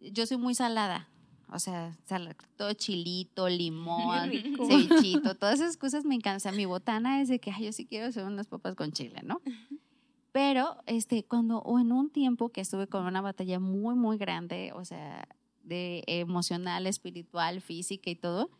Yo 0.00 0.26
soy 0.26 0.36
muy 0.36 0.54
salada, 0.54 1.08
o 1.52 1.58
sea, 1.58 1.96
todo 2.56 2.72
chilito, 2.72 3.48
limón, 3.48 4.30
cevichito, 4.66 5.36
todas 5.36 5.60
esas 5.60 5.76
cosas 5.76 6.04
me 6.04 6.14
encantan. 6.14 6.36
O 6.36 6.40
sea, 6.40 6.52
mi 6.52 6.64
botana 6.64 7.20
es 7.20 7.28
de 7.28 7.38
que, 7.38 7.50
ay, 7.50 7.66
yo 7.66 7.72
sí 7.72 7.86
quiero 7.86 8.06
hacer 8.06 8.24
unas 8.24 8.46
papas 8.46 8.74
con 8.74 8.92
chile, 8.92 9.20
¿no? 9.22 9.40
Pero 10.32 10.78
este, 10.86 11.24
cuando, 11.24 11.58
o 11.58 11.78
en 11.78 11.92
un 11.92 12.10
tiempo 12.10 12.48
que 12.48 12.62
estuve 12.62 12.86
con 12.86 13.04
una 13.04 13.20
batalla 13.20 13.60
muy, 13.60 13.94
muy 13.94 14.16
grande, 14.16 14.72
o 14.74 14.84
sea, 14.84 15.28
de 15.62 16.02
emocional, 16.06 16.86
espiritual, 16.86 17.60
física 17.60 18.10
y 18.10 18.16
todo, 18.16 18.50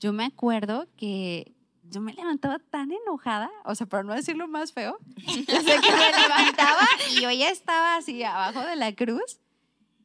yo 0.00 0.12
me 0.12 0.24
acuerdo 0.24 0.88
que 0.96 1.54
yo 1.84 2.00
me 2.00 2.12
levantaba 2.12 2.58
tan 2.58 2.90
enojada, 2.90 3.50
o 3.64 3.74
sea, 3.74 3.86
para 3.86 4.02
no 4.02 4.14
decirlo 4.14 4.48
más 4.48 4.72
feo, 4.72 4.98
o 5.26 5.30
sea, 5.30 5.80
que 5.80 5.92
me 5.92 6.22
levantaba 6.22 6.88
y 7.10 7.20
yo 7.20 7.30
ya 7.30 7.50
estaba 7.50 7.96
así 7.96 8.22
abajo 8.22 8.60
de 8.60 8.76
la 8.76 8.92
cruz. 8.94 9.38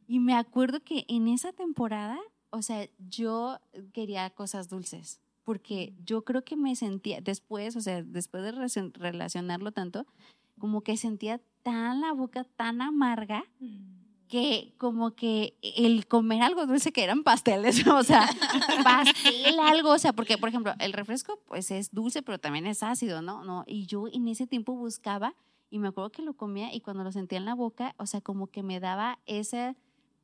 Y 0.10 0.20
me 0.20 0.36
acuerdo 0.36 0.82
que 0.82 1.06
en 1.10 1.28
esa 1.28 1.52
temporada, 1.52 2.18
o 2.50 2.62
sea, 2.62 2.88
yo 2.98 3.60
quería 3.92 4.30
cosas 4.30 4.70
dulces, 4.70 5.20
porque 5.44 5.94
yo 6.06 6.24
creo 6.24 6.46
que 6.46 6.56
me 6.56 6.76
sentía 6.76 7.20
después, 7.20 7.76
o 7.76 7.82
sea, 7.82 8.04
después 8.04 8.44
de 8.44 8.92
relacionarlo 8.94 9.74
tanto, 9.74 10.06
como 10.60 10.82
que 10.82 10.98
sentía 10.98 11.42
tan 11.64 12.02
la 12.02 12.14
boca 12.14 12.44
tan 12.44 12.82
amarga 12.82 13.44
mm. 13.60 14.28
que 14.28 14.74
como 14.78 15.16
que 15.16 15.58
el 15.62 16.08
comer 16.08 16.42
algo 16.42 16.66
dulce 16.66 16.92
que 16.92 17.04
eran 17.04 17.24
pasteles, 17.24 17.86
o 17.88 18.04
sea, 18.04 18.28
pastel 18.84 19.60
algo, 19.60 19.92
o 19.92 19.98
sea, 19.98 20.14
porque 20.14 20.38
por 20.38 20.50
ejemplo, 20.50 20.74
el 20.80 20.94
refresco 20.94 21.40
pues 21.48 21.72
es 21.72 21.92
dulce, 21.92 22.22
pero 22.22 22.40
también 22.40 22.66
es 22.66 22.84
ácido, 22.84 23.22
¿no? 23.22 23.44
no 23.44 23.64
Y 23.68 23.86
yo 23.86 24.08
en 24.08 24.28
ese 24.28 24.48
tiempo 24.48 24.76
buscaba 24.76 25.36
y 25.70 25.80
me 25.80 25.90
acuerdo 25.90 26.12
que 26.12 26.22
lo 26.22 26.34
comía 26.34 26.74
y 26.74 26.82
cuando 26.82 27.04
lo 27.04 27.12
sentía 27.12 27.38
en 27.38 27.46
la 27.46 27.56
boca, 27.56 27.96
o 27.98 28.06
sea, 28.06 28.22
como 28.22 28.48
que 28.48 28.64
me 28.64 28.80
daba 28.80 29.20
esa 29.26 29.76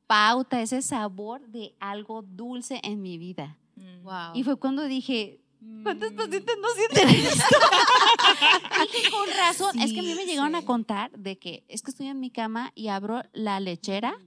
pauta, 0.06 0.60
ese 0.62 0.82
sabor 0.82 1.46
de 1.48 1.74
algo 1.80 2.22
dulce 2.22 2.80
en 2.82 3.02
mi 3.02 3.18
vida. 3.18 3.58
Wow. 4.02 4.32
Mm. 4.32 4.36
Y 4.36 4.44
fue 4.44 4.56
cuando 4.56 4.84
dije, 4.84 5.43
¿Cuántos 5.82 6.12
mm. 6.12 6.16
pacientes 6.16 6.56
no 6.60 6.68
sienten 6.76 7.08
esto? 7.08 7.56
Dije, 8.92 9.10
con 9.10 9.28
razón. 9.36 9.78
es 9.78 9.92
que 9.92 10.00
a 10.00 10.02
mí 10.02 10.14
me 10.14 10.24
llegaron 10.26 10.54
a 10.54 10.64
contar 10.64 11.10
de 11.12 11.38
que 11.38 11.64
es 11.68 11.82
que 11.82 11.90
estoy 11.90 12.08
en 12.08 12.20
mi 12.20 12.30
cama 12.30 12.72
y 12.74 12.88
abro 12.88 13.22
la 13.32 13.60
lechera 13.60 14.18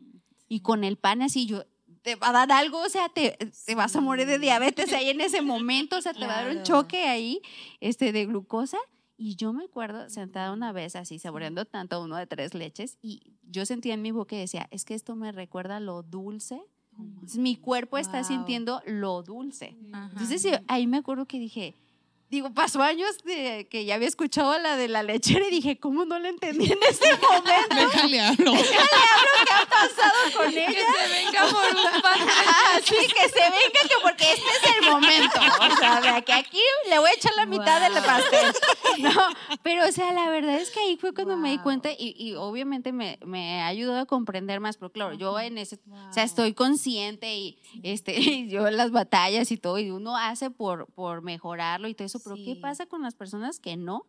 y 0.47 0.61
con 0.61 0.83
el 0.83 0.97
pan 0.97 1.21
así 1.21 1.45
yo, 1.45 1.63
te 2.01 2.15
va 2.15 2.29
a 2.29 2.31
dar 2.31 2.51
algo, 2.51 2.79
o 2.79 2.89
sea, 2.89 3.09
te, 3.09 3.37
te 3.65 3.75
vas 3.75 3.95
a 3.95 4.01
morir 4.01 4.27
de 4.27 4.39
diabetes 4.39 4.93
ahí 4.93 5.09
en 5.09 5.19
ese 5.19 5.41
momento, 5.41 5.97
o 5.97 6.01
sea, 6.01 6.13
te 6.13 6.25
va 6.25 6.39
a 6.39 6.43
dar 6.43 6.55
un 6.55 6.63
choque 6.63 7.03
ahí 7.03 7.41
este, 7.81 8.11
de 8.13 8.25
glucosa. 8.25 8.77
Y 9.19 9.35
yo 9.35 9.51
me 9.51 9.65
acuerdo 9.65 10.09
sentada 10.09 10.53
una 10.53 10.71
vez 10.71 10.95
así, 10.95 11.17
saboreando 11.17 11.65
tanto 11.65 12.01
uno 12.01 12.15
de 12.15 12.27
tres 12.27 12.53
leches, 12.53 12.97
y 13.01 13.33
yo 13.41 13.65
sentía 13.65 13.95
en 13.95 14.03
mi 14.03 14.11
boca 14.11 14.35
y 14.35 14.39
decía, 14.39 14.67
es 14.71 14.85
que 14.85 14.93
esto 14.93 15.15
me 15.15 15.31
recuerda 15.31 15.79
lo 15.79 16.03
dulce 16.03 16.61
mi 17.37 17.55
cuerpo 17.55 17.97
está 17.97 18.23
sintiendo 18.23 18.81
lo 18.85 19.21
dulce. 19.23 19.75
Entonces 20.11 20.47
ahí 20.67 20.87
me 20.87 20.97
acuerdo 20.97 21.25
que 21.25 21.39
dije, 21.39 21.73
digo, 22.29 22.53
pasó 22.53 22.81
años 22.81 23.23
de 23.23 23.67
que 23.69 23.85
ya 23.85 23.95
había 23.95 24.07
escuchado 24.07 24.57
la 24.59 24.75
de 24.75 24.87
la 24.87 25.03
lechera 25.03 25.47
y 25.47 25.51
dije, 25.51 25.79
¿cómo 25.79 26.05
no 26.05 26.19
la 26.19 26.29
entendí 26.29 26.71
en 26.71 26.79
ese 26.89 27.17
momento? 27.17 27.75
Déjale 27.75 28.19
hablo. 28.19 28.51
Déjale 28.51 28.79
hablo 28.81 29.29
qué 29.45 29.53
ha 29.53 29.65
pasado 29.65 30.13
con 30.35 30.49
ella. 30.49 30.67
Que 30.67 30.81
se 30.81 31.25
venga 31.25 31.41
por 31.47 31.75
un 31.75 32.01
pan. 32.01 32.19
sí, 32.83 32.95
que 32.95 33.29
se 33.29 33.41
venga 33.41 33.81
que 33.83 33.95
porque 34.01 34.33
este 34.33 34.45
es 34.45 34.77
el 34.77 34.91
momento. 34.91 35.39
O 35.59 35.75
sea, 35.77 36.21
que 36.21 36.33
aquí 36.33 36.61
le 36.89 36.99
voy 36.99 37.09
a 37.09 37.13
echar 37.13 37.33
la 37.35 37.45
mitad 37.45 37.81
del 37.81 38.03
pastel. 38.03 38.53
No, 38.99 39.11
pero 39.61 39.87
o 39.87 39.91
sea, 39.91 40.11
la 40.11 40.29
verdad 40.29 40.55
es 40.55 40.71
que 40.71 40.79
ahí 40.79 40.97
fue 40.97 41.13
cuando 41.13 41.37
me 41.37 41.51
di 41.51 41.59
cuenta 41.59 41.91
y, 41.91 42.15
y 42.17 42.33
obviamente 42.33 42.91
me, 42.91 43.19
me 43.25 43.61
ayudó 43.61 43.97
a 43.99 44.05
comprender 44.05 44.59
más, 44.59 44.77
pero 44.77 44.91
claro, 44.91 45.13
yo 45.13 45.39
en 45.39 45.57
ese, 45.57 45.75
o 45.75 46.13
sea, 46.13 46.23
estoy 46.23 46.53
consciente 46.53 47.35
y 47.35 47.59
este, 47.83 48.47
yo 48.47 48.69
las 48.71 48.91
batallas 48.91 49.51
y 49.51 49.57
todo, 49.57 49.77
y 49.77 49.91
uno 49.91 50.17
hace 50.17 50.49
por, 50.49 50.87
por 50.93 51.21
mejorarlo 51.21 51.87
y 51.87 51.93
todo 51.93 52.05
eso 52.05 52.16
pero 52.19 52.35
¿qué 52.35 52.55
pasa 52.55 52.85
con 52.85 53.01
las 53.01 53.15
personas 53.15 53.59
que 53.59 53.77
no? 53.77 54.05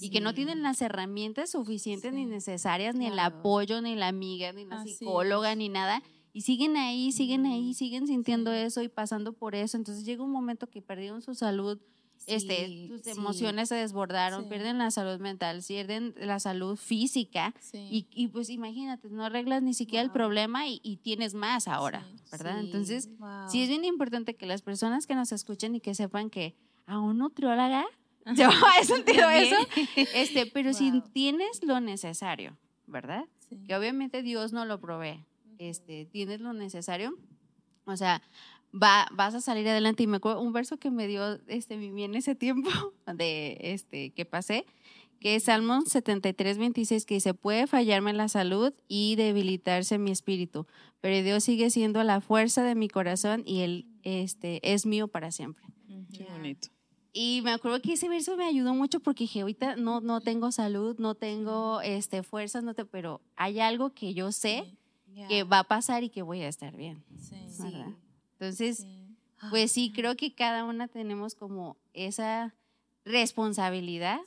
Y 0.00 0.10
que 0.10 0.20
no 0.20 0.32
tienen 0.32 0.62
las 0.62 0.80
herramientas 0.80 1.50
suficientes 1.50 2.12
ni 2.12 2.24
necesarias, 2.24 2.94
ni 2.94 3.06
el 3.06 3.18
apoyo, 3.18 3.82
ni 3.82 3.96
la 3.96 4.08
amiga, 4.08 4.52
ni 4.52 4.64
la 4.64 4.84
psicóloga, 4.84 5.54
ni 5.56 5.68
nada. 5.68 6.02
Y 6.32 6.42
siguen 6.42 6.76
ahí, 6.76 7.10
siguen 7.10 7.46
ahí, 7.46 7.74
siguen 7.74 8.06
sintiendo 8.06 8.52
eso 8.52 8.80
y 8.82 8.88
pasando 8.88 9.32
por 9.32 9.56
eso. 9.56 9.76
Entonces 9.76 10.04
llega 10.04 10.22
un 10.22 10.30
momento 10.30 10.68
que 10.68 10.80
perdieron 10.80 11.20
su 11.20 11.34
salud, 11.34 11.80
este, 12.26 12.88
sus 12.88 13.06
emociones 13.06 13.70
se 13.70 13.74
desbordaron, 13.74 14.48
pierden 14.48 14.78
la 14.78 14.90
salud 14.90 15.18
mental, 15.20 15.62
pierden 15.66 16.14
la 16.18 16.38
salud 16.38 16.76
física. 16.76 17.54
Y, 17.72 18.06
y, 18.10 18.28
pues 18.28 18.50
imagínate, 18.50 19.08
no 19.08 19.24
arreglas 19.24 19.62
ni 19.62 19.74
siquiera 19.74 20.02
el 20.02 20.10
problema 20.10 20.66
y, 20.68 20.80
y, 20.82 20.98
tienes 20.98 21.34
más 21.34 21.68
ahora, 21.68 22.06
¿verdad? 22.30 22.60
Entonces, 22.60 23.08
sí 23.50 23.62
es 23.62 23.68
bien 23.68 23.84
importante 23.84 24.36
que 24.36 24.46
las 24.46 24.62
personas 24.62 25.06
que 25.06 25.14
nos 25.14 25.32
escuchen 25.32 25.74
y 25.74 25.80
que 25.80 25.94
sepan 25.94 26.28
que 26.28 26.54
a 26.88 26.98
un 26.98 27.18
nutrióloga. 27.18 27.86
Yo 28.34 28.48
he 28.80 28.84
sentido 28.84 29.30
eso. 29.30 29.56
Este, 29.94 30.46
pero 30.46 30.72
si 30.72 31.00
tienes 31.12 31.62
lo 31.62 31.80
necesario, 31.80 32.56
¿verdad? 32.86 33.24
Que 33.66 33.76
obviamente 33.76 34.22
Dios 34.22 34.52
no 34.52 34.64
lo 34.64 34.80
provee. 34.80 35.24
Este, 35.58 36.06
tienes 36.06 36.40
lo 36.40 36.52
necesario. 36.52 37.16
O 37.84 37.96
sea, 37.96 38.22
va, 38.74 39.08
vas 39.12 39.34
a 39.34 39.40
salir 39.40 39.68
adelante. 39.68 40.02
Y 40.02 40.06
me 40.06 40.16
acuerdo 40.16 40.40
un 40.40 40.52
verso 40.52 40.78
que 40.78 40.90
me 40.90 41.06
dio 41.06 41.40
este, 41.46 41.76
Mimi 41.76 42.04
en 42.04 42.14
ese 42.14 42.34
tiempo 42.34 42.70
de 43.14 43.56
este, 43.60 44.10
que 44.10 44.24
pasé, 44.24 44.66
que 45.20 45.36
es 45.36 45.44
Salmo 45.44 45.82
73, 45.82 46.58
26, 46.58 47.06
que 47.06 47.14
dice, 47.14 47.34
puede 47.34 47.66
fallarme 47.66 48.12
la 48.12 48.28
salud 48.28 48.72
y 48.88 49.16
debilitarse 49.16 49.98
mi 49.98 50.10
espíritu, 50.10 50.66
pero 51.00 51.22
Dios 51.24 51.44
sigue 51.44 51.70
siendo 51.70 52.04
la 52.04 52.20
fuerza 52.20 52.62
de 52.62 52.74
mi 52.74 52.88
corazón 52.88 53.42
y 53.44 53.60
Él 53.60 53.86
este, 54.04 54.60
es 54.72 54.86
mío 54.86 55.08
para 55.08 55.32
siempre. 55.32 55.66
Qué 56.12 56.24
bonito. 56.30 56.68
Y 57.20 57.42
me 57.42 57.50
acuerdo 57.50 57.82
que 57.82 57.94
ese 57.94 58.08
verso 58.08 58.36
me 58.36 58.46
ayudó 58.46 58.74
mucho 58.74 59.00
porque 59.00 59.24
dije, 59.24 59.40
ahorita 59.40 59.74
no, 59.74 60.00
no 60.00 60.20
tengo 60.20 60.52
salud, 60.52 60.96
no 61.00 61.16
tengo 61.16 61.80
este, 61.80 62.22
fuerzas, 62.22 62.62
no 62.62 62.74
te, 62.74 62.84
pero 62.84 63.20
hay 63.34 63.58
algo 63.58 63.90
que 63.92 64.14
yo 64.14 64.30
sé 64.30 64.76
que 65.26 65.42
va 65.42 65.58
a 65.58 65.64
pasar 65.64 66.04
y 66.04 66.10
que 66.10 66.22
voy 66.22 66.42
a 66.42 66.48
estar 66.48 66.76
bien. 66.76 67.02
Entonces, 68.34 68.86
pues 69.50 69.72
sí, 69.72 69.90
creo 69.92 70.16
que 70.16 70.32
cada 70.32 70.62
una 70.64 70.86
tenemos 70.86 71.34
como 71.34 71.76
esa 71.92 72.54
responsabilidad 73.04 74.20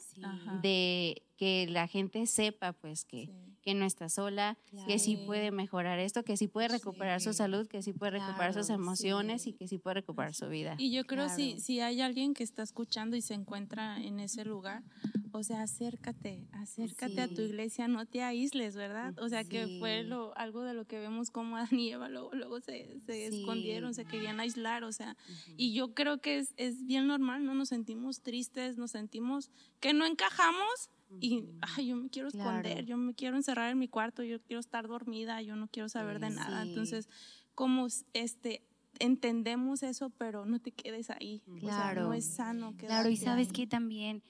de 0.62 1.24
que 1.38 1.68
la 1.70 1.88
gente 1.88 2.28
sepa 2.28 2.74
pues 2.74 3.06
que 3.06 3.30
que 3.62 3.74
no 3.74 3.86
está 3.86 4.10
sola, 4.10 4.58
que 4.88 5.00
sí 5.00 5.18
puede 5.26 5.52
mejorar 5.52 6.00
esto, 6.00 6.24
que 6.24 6.38
sí 6.38 6.48
puede 6.48 6.68
recuperar 6.68 7.22
su 7.22 7.34
salud, 7.34 7.68
que 7.68 7.82
sí 7.82 7.94
puede 7.94 8.20
recuperar 8.20 8.54
sus 8.54 8.70
emociones 8.70 9.48
y 9.48 9.54
que 9.54 9.68
sí 9.68 9.78
puede 9.78 9.96
recuperar 9.96 10.34
su 10.34 10.50
vida. 10.50 10.76
Y 10.78 10.92
yo 10.92 11.06
creo 11.06 11.30
si, 11.30 11.60
si 11.60 11.80
hay 11.80 12.02
alguien 12.02 12.34
que 12.34 12.44
está 12.44 12.64
escuchando 12.64 13.16
y 13.16 13.22
se 13.22 13.34
encuentra 13.34 14.02
en 14.02 14.20
ese 14.20 14.46
lugar, 14.46 14.84
o 15.32 15.44
sea, 15.44 15.62
acércate, 15.62 16.48
acércate 16.52 17.22
a 17.22 17.28
tu 17.28 17.42
iglesia, 17.42 17.88
no 17.88 18.06
te 18.06 18.22
aísles, 18.24 18.76
¿verdad? 18.76 19.18
O 19.20 19.30
sea, 19.30 19.44
que 19.44 19.78
fue 19.80 20.04
lo, 20.04 20.38
algo 20.38 20.64
de 20.64 20.74
lo 20.74 20.86
que 20.86 21.00
vemos 21.00 21.32
como 21.32 21.58
Adán 21.58 21.80
y 21.80 21.92
Eva 21.92 22.10
luego, 22.10 22.32
luego 22.34 22.60
se, 22.60 23.00
se 23.06 23.28
escondieron, 23.28 23.94
se 23.94 24.06
querían 24.06 24.40
aislar, 24.40 24.84
o 24.84 24.92
sea, 24.92 25.16
y 25.56 25.74
yo 25.74 25.94
creo 25.94 26.20
que 26.20 26.40
es, 26.40 26.54
es 26.58 26.86
bien 26.86 27.08
normal, 27.08 27.46
¿no? 27.46 27.54
Nos 27.54 27.70
sentimos 27.70 28.22
tristes, 28.22 28.78
nos 28.78 28.92
sentimos 28.92 29.52
que 29.80 29.94
no 29.94 30.06
encajamos 30.06 30.90
y 31.20 31.50
ay, 31.62 31.88
yo 31.88 31.96
me 31.96 32.10
quiero 32.10 32.30
esconder, 32.30 32.86
yo 32.86 32.98
me 32.98 33.14
quiero 33.14 33.36
encerrar 33.36 33.72
en 33.72 33.80
mi 33.80 33.88
cuarto, 33.88 34.24
yo 34.24 34.42
quiero 34.42 34.60
estar 34.60 34.88
dormida, 34.88 35.42
yo 35.42 35.56
no 35.56 35.68
quiero 35.68 35.90
saber 35.90 36.20
de 36.20 36.30
nada. 36.30 36.64
Entonces, 36.64 37.10
como 37.56 37.88
este 38.14 38.64
entendemos 39.00 39.84
eso, 39.84 40.10
pero 40.12 40.46
no 40.46 40.60
te 40.60 40.72
quedes 40.72 41.10
ahí. 41.10 41.42
Claro. 41.60 42.04
no 42.04 42.14
es 42.14 42.26
sano. 42.26 42.76
Claro, 42.78 43.10
y 43.10 43.18
sabes 43.18 43.52
que 43.52 43.66
también 43.68 44.22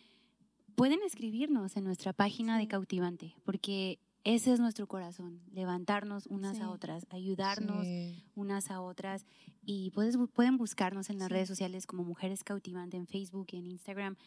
pueden 0.75 0.99
escribirnos 1.03 1.75
en 1.75 1.83
nuestra 1.83 2.13
página 2.13 2.57
de 2.57 2.67
Cautivante, 2.67 3.35
porque 3.43 3.99
ese 4.23 4.53
es 4.53 4.59
nuestro 4.59 4.87
corazón, 4.87 5.41
levantarnos 5.51 6.27
unas 6.27 6.59
a 6.59 6.69
otras, 6.69 7.07
ayudarnos 7.09 7.87
unas 8.35 8.69
a 8.69 8.81
otras. 8.81 9.25
Y 9.63 9.91
puedes, 9.91 10.17
pueden 10.33 10.57
buscarnos 10.57 11.09
en 11.09 11.19
las 11.19 11.29
redes 11.29 11.47
sociales 11.47 11.87
como 11.87 12.03
Mujeres 12.03 12.43
Cautivantes 12.43 12.99
en 12.99 13.07
Facebook 13.07 13.47
y 13.51 13.57
en 13.57 13.67
Instagram. 13.67 14.17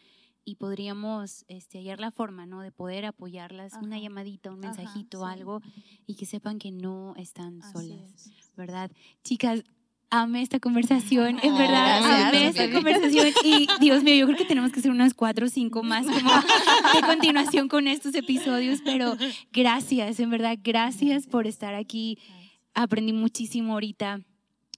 Y 0.47 0.55
podríamos 0.55 1.43
este, 1.47 1.79
hallar 1.79 1.99
la 1.99 2.11
forma, 2.11 2.45
¿no? 2.45 2.61
De 2.61 2.71
poder 2.71 3.05
apoyarlas, 3.05 3.73
una 3.81 3.99
llamadita, 3.99 4.51
un 4.51 4.59
mensajito, 4.59 5.25
algo, 5.25 5.61
y 6.05 6.15
que 6.15 6.27
sepan 6.27 6.59
que 6.59 6.71
no 6.71 7.15
están 7.17 7.61
solas, 7.73 8.29
¿verdad? 8.55 8.91
Chicas, 9.23 9.63
amé 10.09 10.41
esta 10.41 10.59
conversación, 10.59 11.39
en 11.43 11.57
verdad, 11.57 12.27
amé 12.27 12.47
esta 12.47 12.71
conversación 12.71 13.27
y 13.43 13.67
Dios 13.79 14.03
mío, 14.03 14.15
yo 14.15 14.25
creo 14.27 14.37
que 14.37 14.45
tenemos 14.45 14.71
que 14.71 14.79
hacer 14.79 14.91
unas 14.91 15.13
cuatro 15.13 15.47
o 15.47 15.49
cinco 15.49 15.83
más 15.83 16.05
como 16.05 16.31
de 16.31 17.01
continuación 17.05 17.67
con 17.67 17.87
estos 17.87 18.15
episodios, 18.15 18.81
pero 18.83 19.17
gracias, 19.51 20.19
en 20.19 20.29
verdad, 20.29 20.57
gracias 20.61 21.27
por 21.27 21.47
estar 21.47 21.73
aquí. 21.73 22.17
Aprendí 22.73 23.13
muchísimo 23.13 23.73
ahorita. 23.73 24.21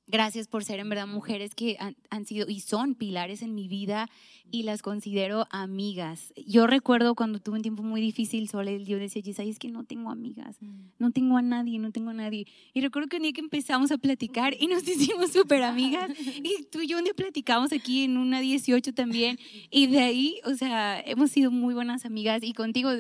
Gracias 0.08 0.48
por 0.48 0.64
ser 0.64 0.80
en 0.80 0.90
verdad 0.90 1.08
mujeres 1.08 1.54
que 1.54 1.78
han, 1.80 1.96
han 2.10 2.26
sido 2.26 2.48
y 2.50 2.62
son 2.62 2.96
pilares 2.96 3.42
en 3.42 3.56
mi 3.56 3.68
vida 3.68 4.10
y 4.52 4.64
las 4.64 4.82
considero 4.82 5.48
amigas. 5.50 6.34
Yo 6.46 6.68
recuerdo 6.68 7.16
cuando 7.16 7.40
tuve 7.40 7.58
un 7.58 7.62
tiempo 7.62 7.84
muy 7.84 8.02
difícil 8.02 8.48
sola, 8.48 8.72
yo 8.72 8.98
decía, 9.00 9.22
Gisay, 9.22 9.50
es 9.50 9.60
que 9.60 9.70
no 9.70 9.84
tengo 9.84 10.10
amigas, 10.10 10.56
mm. 10.62 10.92
no 11.00 11.12
tengo 11.12 11.38
a 11.38 11.42
nadie, 11.42 11.80
no 11.80 11.92
tengo 11.92 12.12
a 12.12 12.14
nadie. 12.14 12.48
Y 12.74 12.82
recuerdo 12.82 13.10
que 13.10 13.18
un 13.18 13.24
día 13.24 13.34
que 13.34 13.42
empezamos 13.42 13.92
a 13.92 13.98
platicar 13.98 14.56
y 14.60 14.68
nos 14.68 14.84
hicimos 14.88 15.32
súper 15.32 15.64
amigas, 15.64 16.12
y 16.20 16.64
tú 16.72 16.82
y 16.82 16.88
yo 16.88 16.98
un 16.98 17.04
día 17.04 17.14
platicamos 17.14 17.74
aquí 17.74 18.04
en 18.04 18.18
una 18.18 18.40
18 18.40 18.94
también, 18.94 19.38
y 19.70 19.88
de 19.88 20.00
ahí, 20.00 20.40
o 20.46 20.54
sea, 20.56 21.00
hemos 21.00 21.32
sido 21.32 21.52
muy 21.52 21.74
buenas 21.74 22.06
amigas, 22.06 22.44
y 22.44 22.54
contigo, 22.54 22.92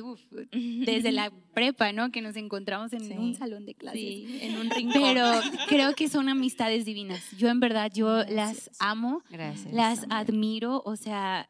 desde 0.51 1.11
la 1.11 1.31
prepa, 1.53 1.91
¿no? 1.91 2.11
Que 2.11 2.21
nos 2.21 2.35
encontramos 2.35 2.93
en 2.93 3.17
un 3.17 3.33
salón 3.33 3.65
de 3.65 3.73
clases. 3.73 3.99
Sí, 3.99 4.39
en 4.41 4.57
un 4.57 4.69
rincón. 4.69 5.01
Pero 5.01 5.25
creo 5.67 5.95
que 5.95 6.07
son 6.07 6.29
amistades 6.29 6.85
divinas. 6.85 6.96
Yo 7.37 7.49
en 7.49 7.59
verdad, 7.59 7.91
yo 7.93 8.23
las 8.25 8.71
amo, 8.79 9.21
las 9.71 10.05
admiro, 10.09 10.81
o 10.85 10.95
sea, 10.95 11.49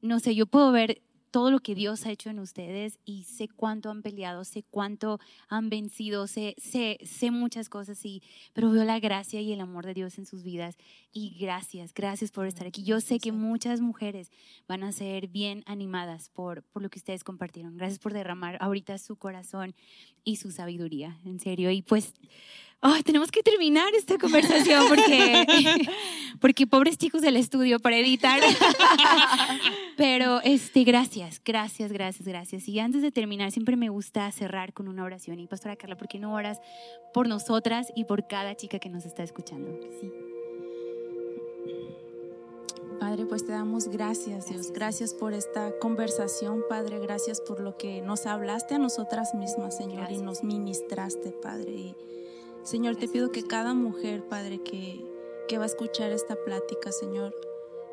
no 0.00 0.20
sé, 0.20 0.34
yo 0.34 0.46
puedo 0.46 0.72
ver 0.72 1.02
todo 1.30 1.50
lo 1.50 1.60
que 1.60 1.74
Dios 1.74 2.06
ha 2.06 2.10
hecho 2.10 2.30
en 2.30 2.38
ustedes 2.38 2.98
y 3.04 3.24
sé 3.24 3.48
cuánto 3.48 3.90
han 3.90 4.02
peleado, 4.02 4.44
sé 4.44 4.64
cuánto 4.68 5.20
han 5.48 5.70
vencido, 5.70 6.26
sé, 6.26 6.54
sé, 6.58 6.98
sé 7.04 7.30
muchas 7.30 7.68
cosas, 7.68 8.04
y, 8.04 8.22
pero 8.52 8.70
veo 8.70 8.84
la 8.84 8.98
gracia 8.98 9.40
y 9.40 9.52
el 9.52 9.60
amor 9.60 9.86
de 9.86 9.94
Dios 9.94 10.18
en 10.18 10.26
sus 10.26 10.42
vidas. 10.42 10.76
Y 11.12 11.36
gracias, 11.40 11.94
gracias 11.94 12.30
por 12.30 12.46
estar 12.46 12.66
aquí. 12.66 12.82
Yo 12.82 13.00
sé 13.00 13.18
que 13.18 13.32
muchas 13.32 13.80
mujeres 13.80 14.30
van 14.68 14.82
a 14.82 14.92
ser 14.92 15.28
bien 15.28 15.62
animadas 15.66 16.30
por, 16.30 16.62
por 16.64 16.82
lo 16.82 16.90
que 16.90 16.98
ustedes 16.98 17.24
compartieron. 17.24 17.76
Gracias 17.76 17.98
por 17.98 18.12
derramar 18.12 18.58
ahorita 18.60 18.98
su 18.98 19.16
corazón 19.16 19.74
y 20.24 20.36
su 20.36 20.50
sabiduría, 20.50 21.18
en 21.24 21.40
serio. 21.40 21.70
Y 21.70 21.82
pues 21.82 22.14
tenemos 23.04 23.30
que 23.30 23.42
terminar 23.42 23.94
esta 23.94 24.18
conversación 24.18 24.88
porque, 24.88 25.46
porque 26.40 26.66
pobres 26.66 26.96
chicos 26.96 27.22
del 27.22 27.36
estudio 27.36 27.78
para 27.78 27.96
editar. 27.98 28.40
Pero 29.96 30.40
este, 30.42 30.84
gracias, 30.84 31.40
gracias, 31.44 31.92
gracias, 31.92 32.26
gracias. 32.26 32.68
Y 32.68 32.78
antes 32.78 33.02
de 33.02 33.12
terminar, 33.12 33.50
siempre 33.52 33.76
me 33.76 33.90
gusta 33.90 34.30
cerrar 34.32 34.72
con 34.72 34.88
una 34.88 35.04
oración. 35.04 35.38
Y 35.40 35.46
Pastora 35.46 35.76
Carla, 35.76 35.96
¿por 35.96 36.08
qué 36.08 36.18
no 36.18 36.32
oras 36.32 36.58
por 37.12 37.28
nosotras 37.28 37.92
y 37.94 38.04
por 38.04 38.26
cada 38.26 38.54
chica 38.54 38.78
que 38.78 38.88
nos 38.88 39.04
está 39.04 39.22
escuchando? 39.22 39.78
Sí. 40.00 40.10
Padre, 42.98 43.24
pues 43.24 43.46
te 43.46 43.52
damos 43.52 43.88
gracias, 43.88 44.48
Dios. 44.48 44.72
Gracias 44.72 45.14
por 45.14 45.32
esta 45.32 45.72
conversación, 45.80 46.62
Padre. 46.68 46.98
Gracias 46.98 47.40
por 47.40 47.60
lo 47.60 47.78
que 47.78 48.02
nos 48.02 48.26
hablaste 48.26 48.74
a 48.74 48.78
nosotras 48.78 49.34
mismas, 49.34 49.76
Señor, 49.76 50.10
y 50.12 50.18
nos 50.18 50.44
ministraste, 50.44 51.32
Padre. 51.32 51.72
Y 51.72 51.96
Señor, 52.62 52.96
te 52.96 53.08
pido 53.08 53.30
que 53.32 53.42
cada 53.42 53.74
mujer, 53.74 54.22
Padre, 54.28 54.62
que, 54.62 55.04
que 55.48 55.58
va 55.58 55.64
a 55.64 55.66
escuchar 55.66 56.12
esta 56.12 56.36
plática, 56.36 56.92
Señor, 56.92 57.34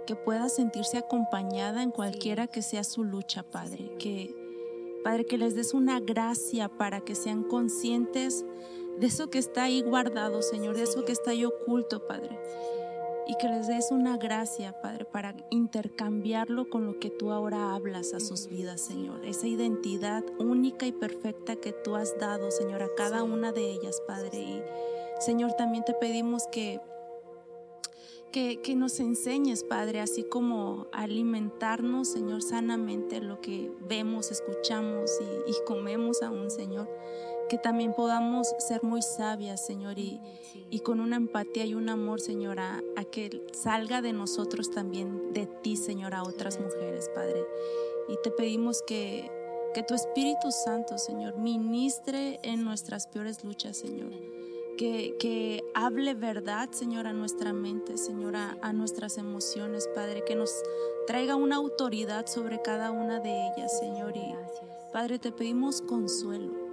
que 0.05 0.15
pueda 0.15 0.49
sentirse 0.49 0.97
acompañada 0.97 1.83
en 1.83 1.91
cualquiera 1.91 2.47
que 2.47 2.61
sea 2.61 2.83
su 2.83 3.03
lucha, 3.03 3.43
Padre. 3.43 3.91
Que, 3.99 4.35
Padre, 5.03 5.25
que 5.25 5.37
les 5.37 5.55
des 5.55 5.73
una 5.73 5.99
gracia 5.99 6.69
para 6.69 7.01
que 7.01 7.15
sean 7.15 7.43
conscientes 7.43 8.45
de 8.99 9.07
eso 9.07 9.29
que 9.29 9.39
está 9.39 9.63
ahí 9.63 9.81
guardado, 9.81 10.41
Señor, 10.41 10.75
de 10.75 10.83
eso 10.83 11.05
que 11.05 11.11
está 11.11 11.31
ahí 11.31 11.45
oculto, 11.45 12.07
Padre 12.07 12.37
y 13.27 13.35
que 13.35 13.49
les 13.49 13.67
des 13.67 13.91
una 13.91 14.17
gracia, 14.17 14.81
Padre, 14.81 15.05
para 15.05 15.35
intercambiarlo 15.49 16.69
con 16.69 16.85
lo 16.85 16.99
que 16.99 17.09
tú 17.09 17.31
ahora 17.31 17.73
hablas 17.73 18.13
a 18.13 18.19
sus 18.19 18.47
vidas, 18.47 18.81
Señor. 18.81 19.25
Esa 19.25 19.47
identidad 19.47 20.23
única 20.39 20.85
y 20.85 20.93
perfecta 20.93 21.57
que 21.57 21.73
tú 21.73 21.95
has 21.95 22.17
dado, 22.19 22.51
Señor, 22.51 22.81
a 22.83 22.89
cada 22.95 23.23
una 23.23 23.51
de 23.51 23.71
ellas, 23.71 24.01
Padre. 24.07 24.39
Y, 24.39 24.63
Señor, 25.19 25.53
también 25.53 25.83
te 25.83 25.93
pedimos 25.93 26.47
que, 26.47 26.79
que, 28.31 28.75
nos 28.75 28.99
enseñes, 28.99 29.63
Padre, 29.63 29.99
así 29.99 30.23
como 30.23 30.87
alimentarnos, 30.93 32.07
Señor, 32.07 32.41
sanamente 32.41 33.19
lo 33.19 33.41
que 33.41 33.71
vemos, 33.81 34.31
escuchamos 34.31 35.11
y 35.47 35.65
comemos 35.65 36.21
aún, 36.21 36.49
Señor 36.49 36.87
que 37.47 37.57
también 37.57 37.93
podamos 37.93 38.53
ser 38.59 38.83
muy 38.83 39.01
sabias, 39.01 39.65
Señor, 39.65 39.97
y, 39.97 40.19
y 40.69 40.79
con 40.79 40.99
una 40.99 41.15
empatía 41.15 41.65
y 41.65 41.73
un 41.73 41.89
amor, 41.89 42.19
Señor, 42.19 42.59
a, 42.59 42.81
que 43.11 43.45
salga 43.53 44.01
de 44.01 44.13
nosotros 44.13 44.71
también 44.71 45.33
de 45.33 45.47
ti, 45.47 45.75
Señor, 45.75 46.13
a 46.13 46.23
otras 46.23 46.59
mujeres, 46.59 47.09
Padre. 47.13 47.45
Y 48.09 48.15
te 48.23 48.31
pedimos 48.31 48.81
que, 48.81 49.31
que 49.73 49.83
tu 49.83 49.93
Espíritu 49.93 50.51
Santo, 50.51 50.97
Señor, 50.97 51.37
ministre 51.37 52.39
en 52.43 52.63
nuestras 52.63 53.07
peores 53.07 53.43
luchas, 53.43 53.77
Señor. 53.77 54.11
Que, 54.77 55.15
que, 55.19 55.63
hable 55.73 56.13
verdad, 56.13 56.69
Señor, 56.69 57.07
a 57.07 57.13
nuestra 57.13 57.51
mente, 57.51 57.97
Señor, 57.97 58.35
a, 58.35 58.73
nuestras 58.73 59.17
emociones, 59.17 59.89
Padre, 59.95 60.23
que 60.23 60.35
nos 60.35 60.51
traiga 61.07 61.35
una 61.35 61.55
autoridad 61.55 62.27
sobre 62.27 62.61
cada 62.61 62.91
una 62.91 63.19
de 63.19 63.47
ellas, 63.47 63.79
Señor. 63.79 64.15
Y 64.15 64.35
Padre, 64.93 65.17
te 65.17 65.31
pedimos 65.31 65.81
consuelo 65.81 66.66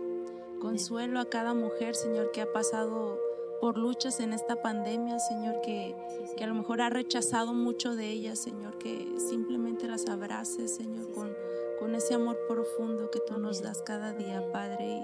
consuelo 0.61 1.21
a 1.21 1.29
cada 1.29 1.55
mujer, 1.55 1.95
Señor, 1.95 2.31
que 2.33 2.41
ha 2.41 2.53
pasado 2.53 3.19
por 3.61 3.79
luchas 3.79 4.21
en 4.21 4.33
esta 4.33 4.61
pandemia, 4.61 5.19
Señor, 5.19 5.61
que, 5.63 5.95
que 6.37 6.45
a 6.45 6.47
lo 6.47 6.55
mejor 6.55 6.83
ha 6.83 6.91
rechazado 6.91 7.55
mucho 7.55 7.97
de 7.97 8.11
ellas, 8.11 8.39
Señor, 8.39 8.77
que 8.79 9.09
simplemente 9.17 9.89
las 9.89 10.07
abraces, 10.07 10.75
Señor, 10.75 11.11
con, 11.13 11.35
con 11.79 11.95
ese 11.95 12.13
amor 12.13 12.39
profundo 12.47 13.11
que 13.11 13.21
tú 13.21 13.39
nos 13.39 13.63
das 13.63 13.81
cada 13.81 14.13
día, 14.13 14.47
Padre. 14.53 14.85
Y, 14.87 15.03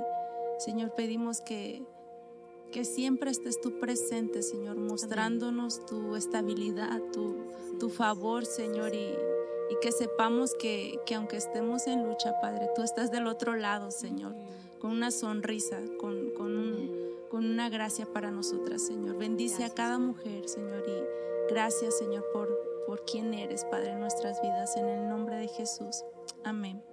Señor, 0.59 0.93
pedimos 0.95 1.41
que, 1.41 1.83
que 2.71 2.85
siempre 2.85 3.31
estés 3.31 3.61
tú 3.63 3.81
presente, 3.81 4.43
Señor, 4.43 4.77
mostrándonos 4.77 5.87
tu 5.87 6.15
estabilidad, 6.15 7.01
tu, 7.13 7.37
tu 7.79 7.89
favor, 7.89 8.45
Señor, 8.45 8.95
y, 8.95 9.15
y 9.71 9.77
que 9.81 9.91
sepamos 9.91 10.53
que, 10.53 11.01
que 11.07 11.15
aunque 11.15 11.39
estemos 11.39 11.87
en 11.87 12.07
lucha, 12.07 12.35
Padre, 12.43 12.69
tú 12.77 12.83
estás 12.83 13.11
del 13.11 13.27
otro 13.27 13.57
lado, 13.57 13.91
Señor 13.91 14.35
con 14.81 14.91
una 14.91 15.11
sonrisa, 15.11 15.81
con, 15.99 16.31
con, 16.31 16.91
con 17.29 17.45
una 17.45 17.69
gracia 17.69 18.07
para 18.07 18.31
nosotras, 18.31 18.83
Señor. 18.87 19.17
Bendice 19.19 19.65
a 19.65 19.75
cada 19.75 19.99
mujer, 19.99 20.49
Señor, 20.49 20.83
y 20.89 21.53
gracias, 21.53 21.99
Señor, 21.99 22.25
por, 22.33 22.49
por 22.87 23.05
quien 23.05 23.35
eres, 23.35 23.65
Padre, 23.67 23.93
en 23.93 24.01
nuestras 24.01 24.41
vidas. 24.43 24.77
En 24.77 24.89
el 24.89 25.09
nombre 25.09 25.37
de 25.37 25.49
Jesús. 25.49 26.05
Amén. 26.43 26.90